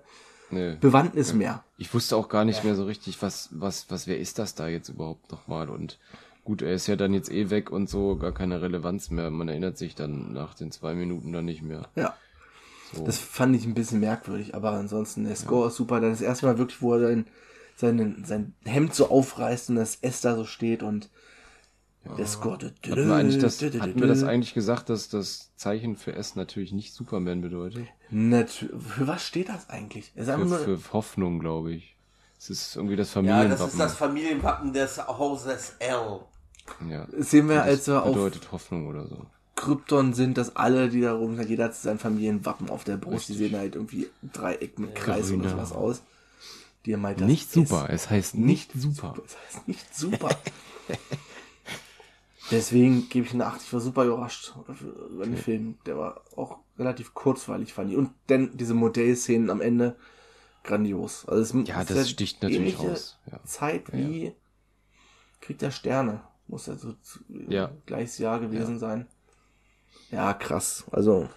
Nee. 0.50 0.76
Bewandtnis 0.80 1.34
mehr. 1.34 1.62
Ich 1.76 1.92
wusste 1.92 2.16
auch 2.16 2.28
gar 2.30 2.44
nicht 2.44 2.64
mehr 2.64 2.74
so 2.74 2.84
richtig, 2.84 3.20
was, 3.22 3.50
was, 3.52 3.90
was, 3.90 4.06
wer 4.06 4.18
ist 4.18 4.38
das 4.38 4.54
da 4.54 4.68
jetzt 4.68 4.88
überhaupt 4.88 5.30
nochmal? 5.30 5.68
Und 5.68 5.98
gut, 6.44 6.62
er 6.62 6.72
ist 6.72 6.86
ja 6.86 6.96
dann 6.96 7.14
jetzt 7.14 7.30
eh 7.30 7.50
weg 7.50 7.70
und 7.70 7.88
so, 7.88 8.16
gar 8.16 8.32
keine 8.32 8.62
Relevanz 8.62 9.10
mehr. 9.10 9.30
Man 9.30 9.48
erinnert 9.48 9.78
sich 9.78 9.94
dann 9.94 10.32
nach 10.32 10.54
den 10.54 10.72
zwei 10.72 10.94
Minuten 10.94 11.32
dann 11.32 11.44
nicht 11.44 11.62
mehr. 11.62 11.88
Ja. 11.94 12.14
So. 12.92 13.04
Das 13.04 13.18
fand 13.18 13.54
ich 13.54 13.64
ein 13.66 13.74
bisschen 13.74 14.00
merkwürdig, 14.00 14.54
aber 14.54 14.72
ansonsten, 14.72 15.24
der 15.24 15.36
Score 15.36 15.68
ist 15.68 15.76
super. 15.76 16.00
Dann 16.00 16.10
das 16.10 16.22
erste 16.22 16.46
Mal 16.46 16.58
wirklich, 16.58 16.82
wo 16.82 16.94
er 16.94 17.00
sein, 17.00 17.26
sein, 17.80 18.22
sein 18.26 18.54
Hemd 18.64 18.94
so 18.94 19.10
aufreißt 19.10 19.70
und 19.70 19.76
das 19.76 19.96
S 20.02 20.20
da 20.20 20.36
so 20.36 20.44
steht 20.44 20.82
und 20.82 21.10
der 22.16 22.26
Score. 22.26 22.54
Hatten 22.54 22.72
wir, 23.08 23.14
eigentlich 23.14 23.38
das, 23.38 23.60
hatten 23.62 24.00
wir 24.00 24.06
das 24.06 24.22
eigentlich 24.24 24.54
gesagt, 24.54 24.88
dass 24.88 25.08
das 25.10 25.50
Zeichen 25.56 25.96
für 25.96 26.14
S 26.14 26.34
natürlich 26.36 26.72
nicht 26.72 26.94
Superman 26.94 27.40
bedeutet? 27.42 27.86
Natu- 28.10 28.78
Für 28.80 29.06
was 29.06 29.22
steht 29.26 29.48
das 29.50 29.68
eigentlich? 29.68 30.12
Für, 30.16 30.38
nur, 30.38 30.58
für 30.58 30.78
Hoffnung, 30.92 31.40
glaube 31.40 31.72
ich. 31.72 31.96
Es 32.38 32.48
ist 32.48 32.76
irgendwie 32.76 32.96
das 32.96 33.08
Ja, 33.08 33.14
Familienwappen. 33.14 33.50
das 33.58 33.72
ist 33.72 33.78
das 33.80 33.94
Familienwappen 33.96 34.72
des 34.72 35.06
Hauses 35.06 35.74
L. 35.78 36.20
Ja. 36.88 37.06
das 37.10 37.30
sehen 37.30 37.48
wir, 37.48 37.56
Das 37.56 37.64
als 37.66 37.86
wir 37.88 38.02
auf 38.02 38.14
bedeutet 38.14 38.50
Hoffnung 38.52 38.86
oder 38.86 39.06
so. 39.06 39.26
Krypton 39.56 40.14
sind, 40.14 40.38
dass 40.38 40.56
alle, 40.56 40.88
die 40.88 41.02
da 41.02 41.12
rum 41.12 41.36
sind, 41.36 41.50
jeder 41.50 41.64
hat 41.64 41.74
sein 41.74 41.98
Familienwappen 41.98 42.70
auf 42.70 42.84
der 42.84 42.96
Brust. 42.96 43.28
Die 43.28 43.32
Richtig. 43.32 43.50
sehen 43.50 43.58
halt 43.58 43.74
irgendwie 43.74 44.08
Dreieck 44.32 44.78
mit 44.78 44.94
Kreis 44.94 45.30
oder 45.32 45.42
Genau. 45.42 45.50
sowas 45.50 45.72
aus. 45.72 46.02
Haben 46.86 47.06
halt 47.06 47.20
das 47.20 47.26
Nicht 47.26 47.52
super, 47.52 47.88
es 47.90 48.08
heißt 48.10 48.34
nicht 48.36 48.72
super. 48.72 49.14
Das 49.22 49.36
heißt 49.38 49.68
nicht 49.68 49.94
super. 49.94 50.30
Deswegen 52.50 53.08
gebe 53.08 53.26
ich 53.26 53.32
eine 53.34 53.46
8. 53.46 53.62
Ich 53.62 53.72
war 53.72 53.80
super 53.80 54.04
überrascht 54.04 54.54
über 55.10 55.24
den 55.24 55.36
Film. 55.36 55.78
Der 55.86 55.96
war 55.96 56.22
auch 56.36 56.58
relativ 56.78 57.14
kurzweilig 57.14 57.72
fand 57.72 57.90
ich. 57.90 57.96
Und 57.96 58.10
denn 58.28 58.56
diese 58.56 58.74
Modellszenen 58.74 59.50
am 59.50 59.60
Ende 59.60 59.96
grandios. 60.64 61.26
Also 61.28 61.58
es 61.60 61.68
Ja, 61.68 61.80
ist 61.82 61.90
das 61.90 62.10
sticht 62.10 62.42
natürlich 62.42 62.78
raus. 62.78 63.18
Ja. 63.30 63.42
Zeit 63.44 63.92
wie 63.92 64.34
Krieg 65.40 65.58
der 65.58 65.70
Sterne. 65.70 66.22
Muss 66.48 66.66
ja 66.66 66.76
so 66.76 66.94
zu, 66.94 67.20
Ja. 67.28 67.70
gleiches 67.86 68.18
Jahr 68.18 68.40
gewesen 68.40 68.78
sein. 68.80 69.06
Ja, 70.10 70.34
krass. 70.34 70.84
Also, 70.90 71.28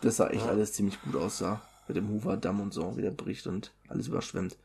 das 0.00 0.16
sah 0.18 0.28
echt 0.28 0.46
alles 0.46 0.74
ziemlich 0.74 1.00
gut 1.02 1.16
aussah. 1.16 1.62
Mit 1.88 1.96
dem 1.96 2.08
Hoover-Damm 2.08 2.60
und 2.60 2.72
so, 2.72 2.96
wie 2.96 3.02
der 3.02 3.10
bricht 3.10 3.46
und 3.48 3.72
alles 3.88 4.06
überschwemmt. 4.06 4.56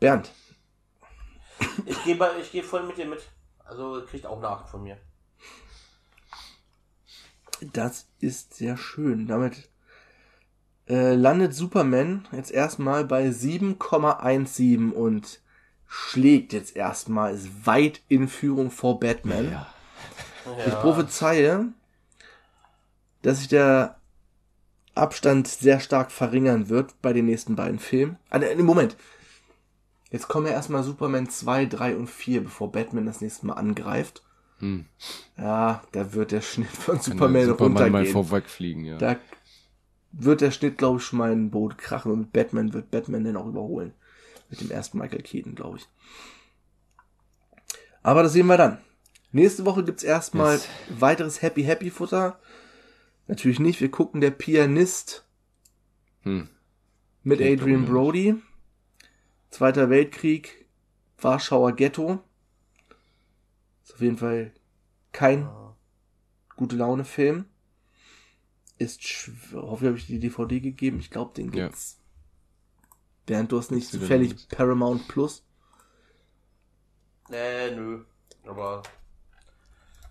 Bernd, 0.00 0.30
Ich 1.86 2.02
gehe 2.04 2.16
bei- 2.16 2.36
ich 2.40 2.50
gehe 2.52 2.62
voll 2.64 2.82
mit 2.84 2.96
dir 2.98 3.06
mit. 3.06 3.22
Also 3.64 4.02
kriegt 4.08 4.26
auch 4.26 4.36
eine 4.38 4.48
8 4.48 4.68
von 4.68 4.82
mir. 4.82 4.98
das 7.72 8.06
ist 8.20 8.54
sehr 8.54 8.76
schön. 8.76 9.26
Damit 9.26 9.68
äh, 10.88 11.14
landet 11.14 11.54
Superman 11.54 12.28
jetzt 12.32 12.50
erstmal 12.50 13.04
bei 13.04 13.28
7,17 13.28 14.90
und 14.92 15.40
schlägt 15.86 16.52
jetzt 16.52 16.76
erstmal, 16.76 17.34
ist 17.34 17.66
weit 17.66 18.02
in 18.08 18.28
Führung 18.28 18.70
vor 18.70 19.00
Batman. 19.00 19.50
Ja. 19.50 19.66
Ich 20.66 20.74
prophezeie, 20.74 21.66
dass 23.22 23.38
sich 23.38 23.48
der 23.48 23.98
Abstand 24.94 25.48
sehr 25.48 25.80
stark 25.80 26.12
verringern 26.12 26.68
wird 26.68 27.00
bei 27.00 27.14
den 27.14 27.24
nächsten 27.24 27.56
beiden 27.56 27.78
Filmen. 27.78 28.18
Ah, 28.28 28.38
ne, 28.38 28.54
Moment. 28.56 28.96
Jetzt 30.14 30.28
kommen 30.28 30.46
ja 30.46 30.52
erstmal 30.52 30.84
Superman 30.84 31.28
2, 31.28 31.66
3 31.66 31.96
und 31.96 32.06
4, 32.08 32.44
bevor 32.44 32.70
Batman 32.70 33.04
das 33.04 33.20
nächste 33.20 33.46
Mal 33.46 33.54
angreift. 33.54 34.22
Hm. 34.60 34.86
Ja, 35.36 35.82
da 35.90 36.12
wird 36.12 36.30
der 36.30 36.40
Schnitt 36.40 36.68
von 36.70 37.00
Superman, 37.00 37.46
Superman 37.46 37.72
mal 37.74 37.82
runtergehen. 37.98 38.12
vorwegfliegen, 38.12 38.84
ja. 38.84 38.96
Da 38.98 39.16
wird 40.12 40.40
der 40.40 40.52
Schnitt, 40.52 40.78
glaube 40.78 40.98
ich, 40.98 41.04
schon 41.04 41.18
mal 41.18 41.32
in 41.32 41.46
ein 41.46 41.50
Boot 41.50 41.78
krachen 41.78 42.12
und 42.12 42.32
Batman 42.32 42.72
wird 42.72 42.92
Batman 42.92 43.24
dann 43.24 43.36
auch 43.36 43.48
überholen. 43.48 43.92
Mit 44.50 44.60
dem 44.60 44.70
ersten 44.70 44.98
Michael 44.98 45.22
Keaton, 45.22 45.56
glaube 45.56 45.78
ich. 45.78 45.88
Aber 48.04 48.22
das 48.22 48.34
sehen 48.34 48.46
wir 48.46 48.56
dann. 48.56 48.78
Nächste 49.32 49.64
Woche 49.64 49.82
gibt's 49.82 50.04
erstmal 50.04 50.54
Yes. 50.54 50.68
weiteres 50.90 51.42
Happy 51.42 51.64
Happy 51.64 51.90
Futter. 51.90 52.38
Natürlich 53.26 53.58
nicht. 53.58 53.80
Wir 53.80 53.90
gucken 53.90 54.20
der 54.20 54.30
Pianist 54.30 55.24
Hm. 56.22 56.48
mit 57.24 57.40
Adrian 57.40 57.86
Brody. 57.86 58.36
Zweiter 59.54 59.88
Weltkrieg. 59.88 60.66
Warschauer 61.16 61.76
Ghetto. 61.76 62.18
Ist 63.84 63.94
auf 63.94 64.00
jeden 64.00 64.16
Fall 64.16 64.52
kein 65.12 65.48
gute 66.56 66.74
Laune 66.74 67.04
Film. 67.04 67.44
Ist 68.78 69.00
hoffe, 69.52 69.86
habe 69.86 69.96
ich 69.96 70.08
die 70.08 70.18
DVD 70.18 70.58
gegeben. 70.58 70.98
Ich 70.98 71.08
glaube, 71.08 71.34
den 71.34 71.52
Ja. 71.52 71.68
gibt's. 71.68 72.00
Bernd, 73.26 73.52
du 73.52 73.58
hast 73.58 73.70
nicht 73.70 73.88
zufällig 73.88 74.32
nicht. 74.32 74.48
Paramount 74.48 75.06
Plus. 75.06 75.44
Nee, 77.28 77.70
nö. 77.76 78.04
Aber 78.46 78.82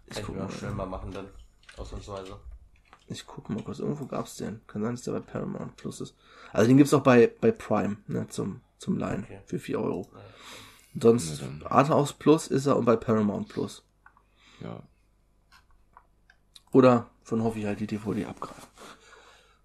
Ich 0.06 0.14
kann 0.14 0.22
ich 0.22 0.26
guck 0.26 0.36
mal. 0.38 0.52
schnell 0.52 0.72
mal 0.72 0.86
machen 0.86 1.12
dann. 1.12 1.28
Ausnahmsweise. 1.76 2.40
Ich 3.08 3.28
gucke 3.28 3.52
mal 3.52 3.62
kurz. 3.62 3.80
Irgendwo 3.80 4.06
gab's 4.06 4.38
den. 4.38 4.66
Kann 4.68 4.84
sein, 4.84 4.96
dass 4.96 5.02
der 5.04 5.12
bei 5.12 5.20
Paramount 5.20 5.76
Plus 5.76 6.00
ist. 6.00 6.16
Also 6.54 6.70
den 6.70 6.78
gibt's 6.78 6.94
auch 6.94 7.04
bei, 7.04 7.28
bei 7.42 7.52
Prime, 7.52 7.98
ne, 8.08 8.26
zum, 8.30 8.62
zum 8.84 8.98
Leihen. 8.98 9.24
Okay. 9.24 9.40
Für 9.46 9.60
4 9.60 9.80
Euro. 9.80 10.08
Sonst 11.00 11.42
Na 11.42 11.48
dann. 11.48 11.64
Arthouse 11.66 12.14
Plus 12.14 12.48
ist 12.48 12.66
er 12.68 12.78
und 12.78 12.86
bei 12.86 12.96
Paramount 12.96 13.50
Plus. 13.50 13.84
ja. 14.62 14.82
Oder 16.72 17.08
von 17.22 17.44
Hoffi 17.44 17.62
halt 17.62 17.80
die 17.80 17.88
DVD 17.88 18.26
abgreifen. 18.26 18.64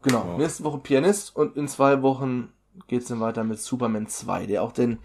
Genau. 0.02 0.26
Wow. 0.26 0.38
Nächste 0.38 0.64
Woche 0.64 0.78
Pianist 0.78 1.34
und 1.34 1.56
in 1.56 1.66
zwei 1.66 2.02
Wochen 2.02 2.52
geht's 2.86 3.08
dann 3.08 3.20
weiter 3.20 3.44
mit 3.44 3.58
Superman 3.58 4.06
2, 4.06 4.46
der 4.46 4.62
auch 4.62 4.72
den 4.72 4.98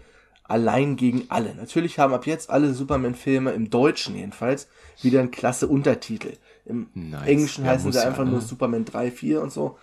allein 0.44 0.96
gegen 0.96 1.24
alle. 1.30 1.54
Natürlich 1.54 1.98
haben 1.98 2.12
ab 2.12 2.26
jetzt 2.26 2.50
alle 2.50 2.74
Superman-Filme 2.74 3.52
im 3.52 3.70
Deutschen 3.70 4.14
jedenfalls 4.14 4.68
wieder 5.00 5.20
einen 5.20 5.30
klasse 5.30 5.66
Untertitel. 5.66 6.36
Im 6.66 6.88
Nice. 6.94 7.26
Englischen 7.26 7.64
Ja, 7.64 7.70
heißen 7.72 7.90
sie 7.90 7.98
ja, 7.98 8.04
einfach 8.06 8.24
ne? 8.24 8.32
nur 8.32 8.40
Superman 8.42 8.84
3, 8.84 9.10
4 9.10 9.40
und 9.40 9.50
so. 9.50 9.78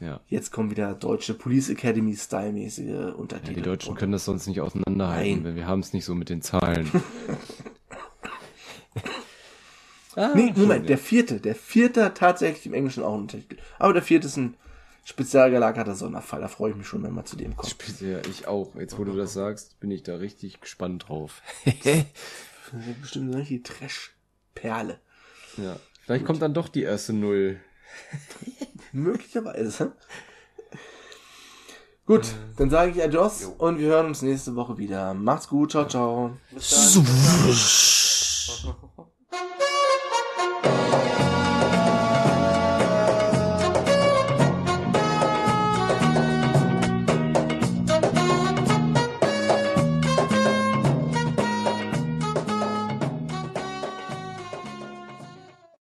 Ja. 0.00 0.20
Jetzt 0.28 0.50
kommen 0.52 0.70
wieder 0.70 0.94
deutsche 0.94 1.34
Police 1.34 1.70
Academy 1.70 2.16
Style-mäßige 2.16 2.86
ja. 2.86 3.08
Untertitel. 3.10 3.54
Die 3.54 3.62
Deutschen 3.62 3.94
können 3.94 4.12
das 4.12 4.24
sonst 4.24 4.46
nicht 4.46 4.60
auseinanderhalten, 4.60 5.34
Nein. 5.36 5.44
weil 5.44 5.54
wir 5.56 5.66
haben 5.66 5.80
es 5.80 5.92
nicht 5.92 6.04
so 6.04 6.14
mit 6.14 6.28
den 6.28 6.42
Zahlen. 6.42 6.90
ah, 10.16 10.32
Nee, 10.34 10.52
Moment, 10.56 10.88
der 10.88 10.98
vierte. 10.98 11.40
Der 11.40 11.54
vierte 11.54 12.04
hat 12.04 12.18
tatsächlich 12.18 12.66
im 12.66 12.74
Englischen 12.74 13.02
auch 13.02 13.12
einen 13.12 13.22
Untertitel. 13.22 13.56
Aber 13.78 13.92
der 13.92 14.02
vierte 14.02 14.26
ist 14.26 14.36
ein 14.36 14.56
spezial 15.04 15.50
gelagerter 15.50 15.94
Sonderfall. 15.94 16.40
Da 16.40 16.48
freue 16.48 16.72
ich 16.72 16.76
mich 16.76 16.86
schon, 16.86 17.02
wenn 17.02 17.14
wir 17.14 17.24
zu 17.24 17.36
dem 17.36 17.52
ja. 17.52 17.56
kommen. 17.56 17.70
Speziell, 17.70 18.22
ich 18.28 18.48
auch. 18.48 18.74
Jetzt, 18.74 18.98
wo 18.98 19.04
du 19.04 19.16
das 19.16 19.32
sagst, 19.32 19.78
bin 19.80 19.90
ich 19.90 20.02
da 20.02 20.16
richtig 20.16 20.60
gespannt 20.60 21.08
drauf. 21.08 21.42
Das 22.72 22.86
ist 22.88 23.02
bestimmt 23.02 23.30
eine 23.30 23.42
richtige 23.42 23.62
Trash-Perle. 23.62 24.98
ja. 25.58 25.76
Vielleicht 26.00 26.24
kommt 26.24 26.42
dann 26.42 26.54
doch 26.54 26.68
die 26.68 26.82
erste 26.82 27.12
Null. 27.12 27.60
Möglicherweise. 29.02 29.92
Gut, 32.06 32.34
dann 32.56 32.70
sage 32.70 32.92
ich 32.92 33.02
Adios 33.02 33.44
und 33.58 33.78
wir 33.78 33.88
hören 33.88 34.06
uns 34.06 34.22
nächste 34.22 34.54
Woche 34.54 34.78
wieder. 34.78 35.14
Macht's 35.14 35.48
gut, 35.48 35.72
ciao, 35.72 35.88
ciao. 35.88 36.36
Bis 36.52 36.94
dann. 38.62 38.86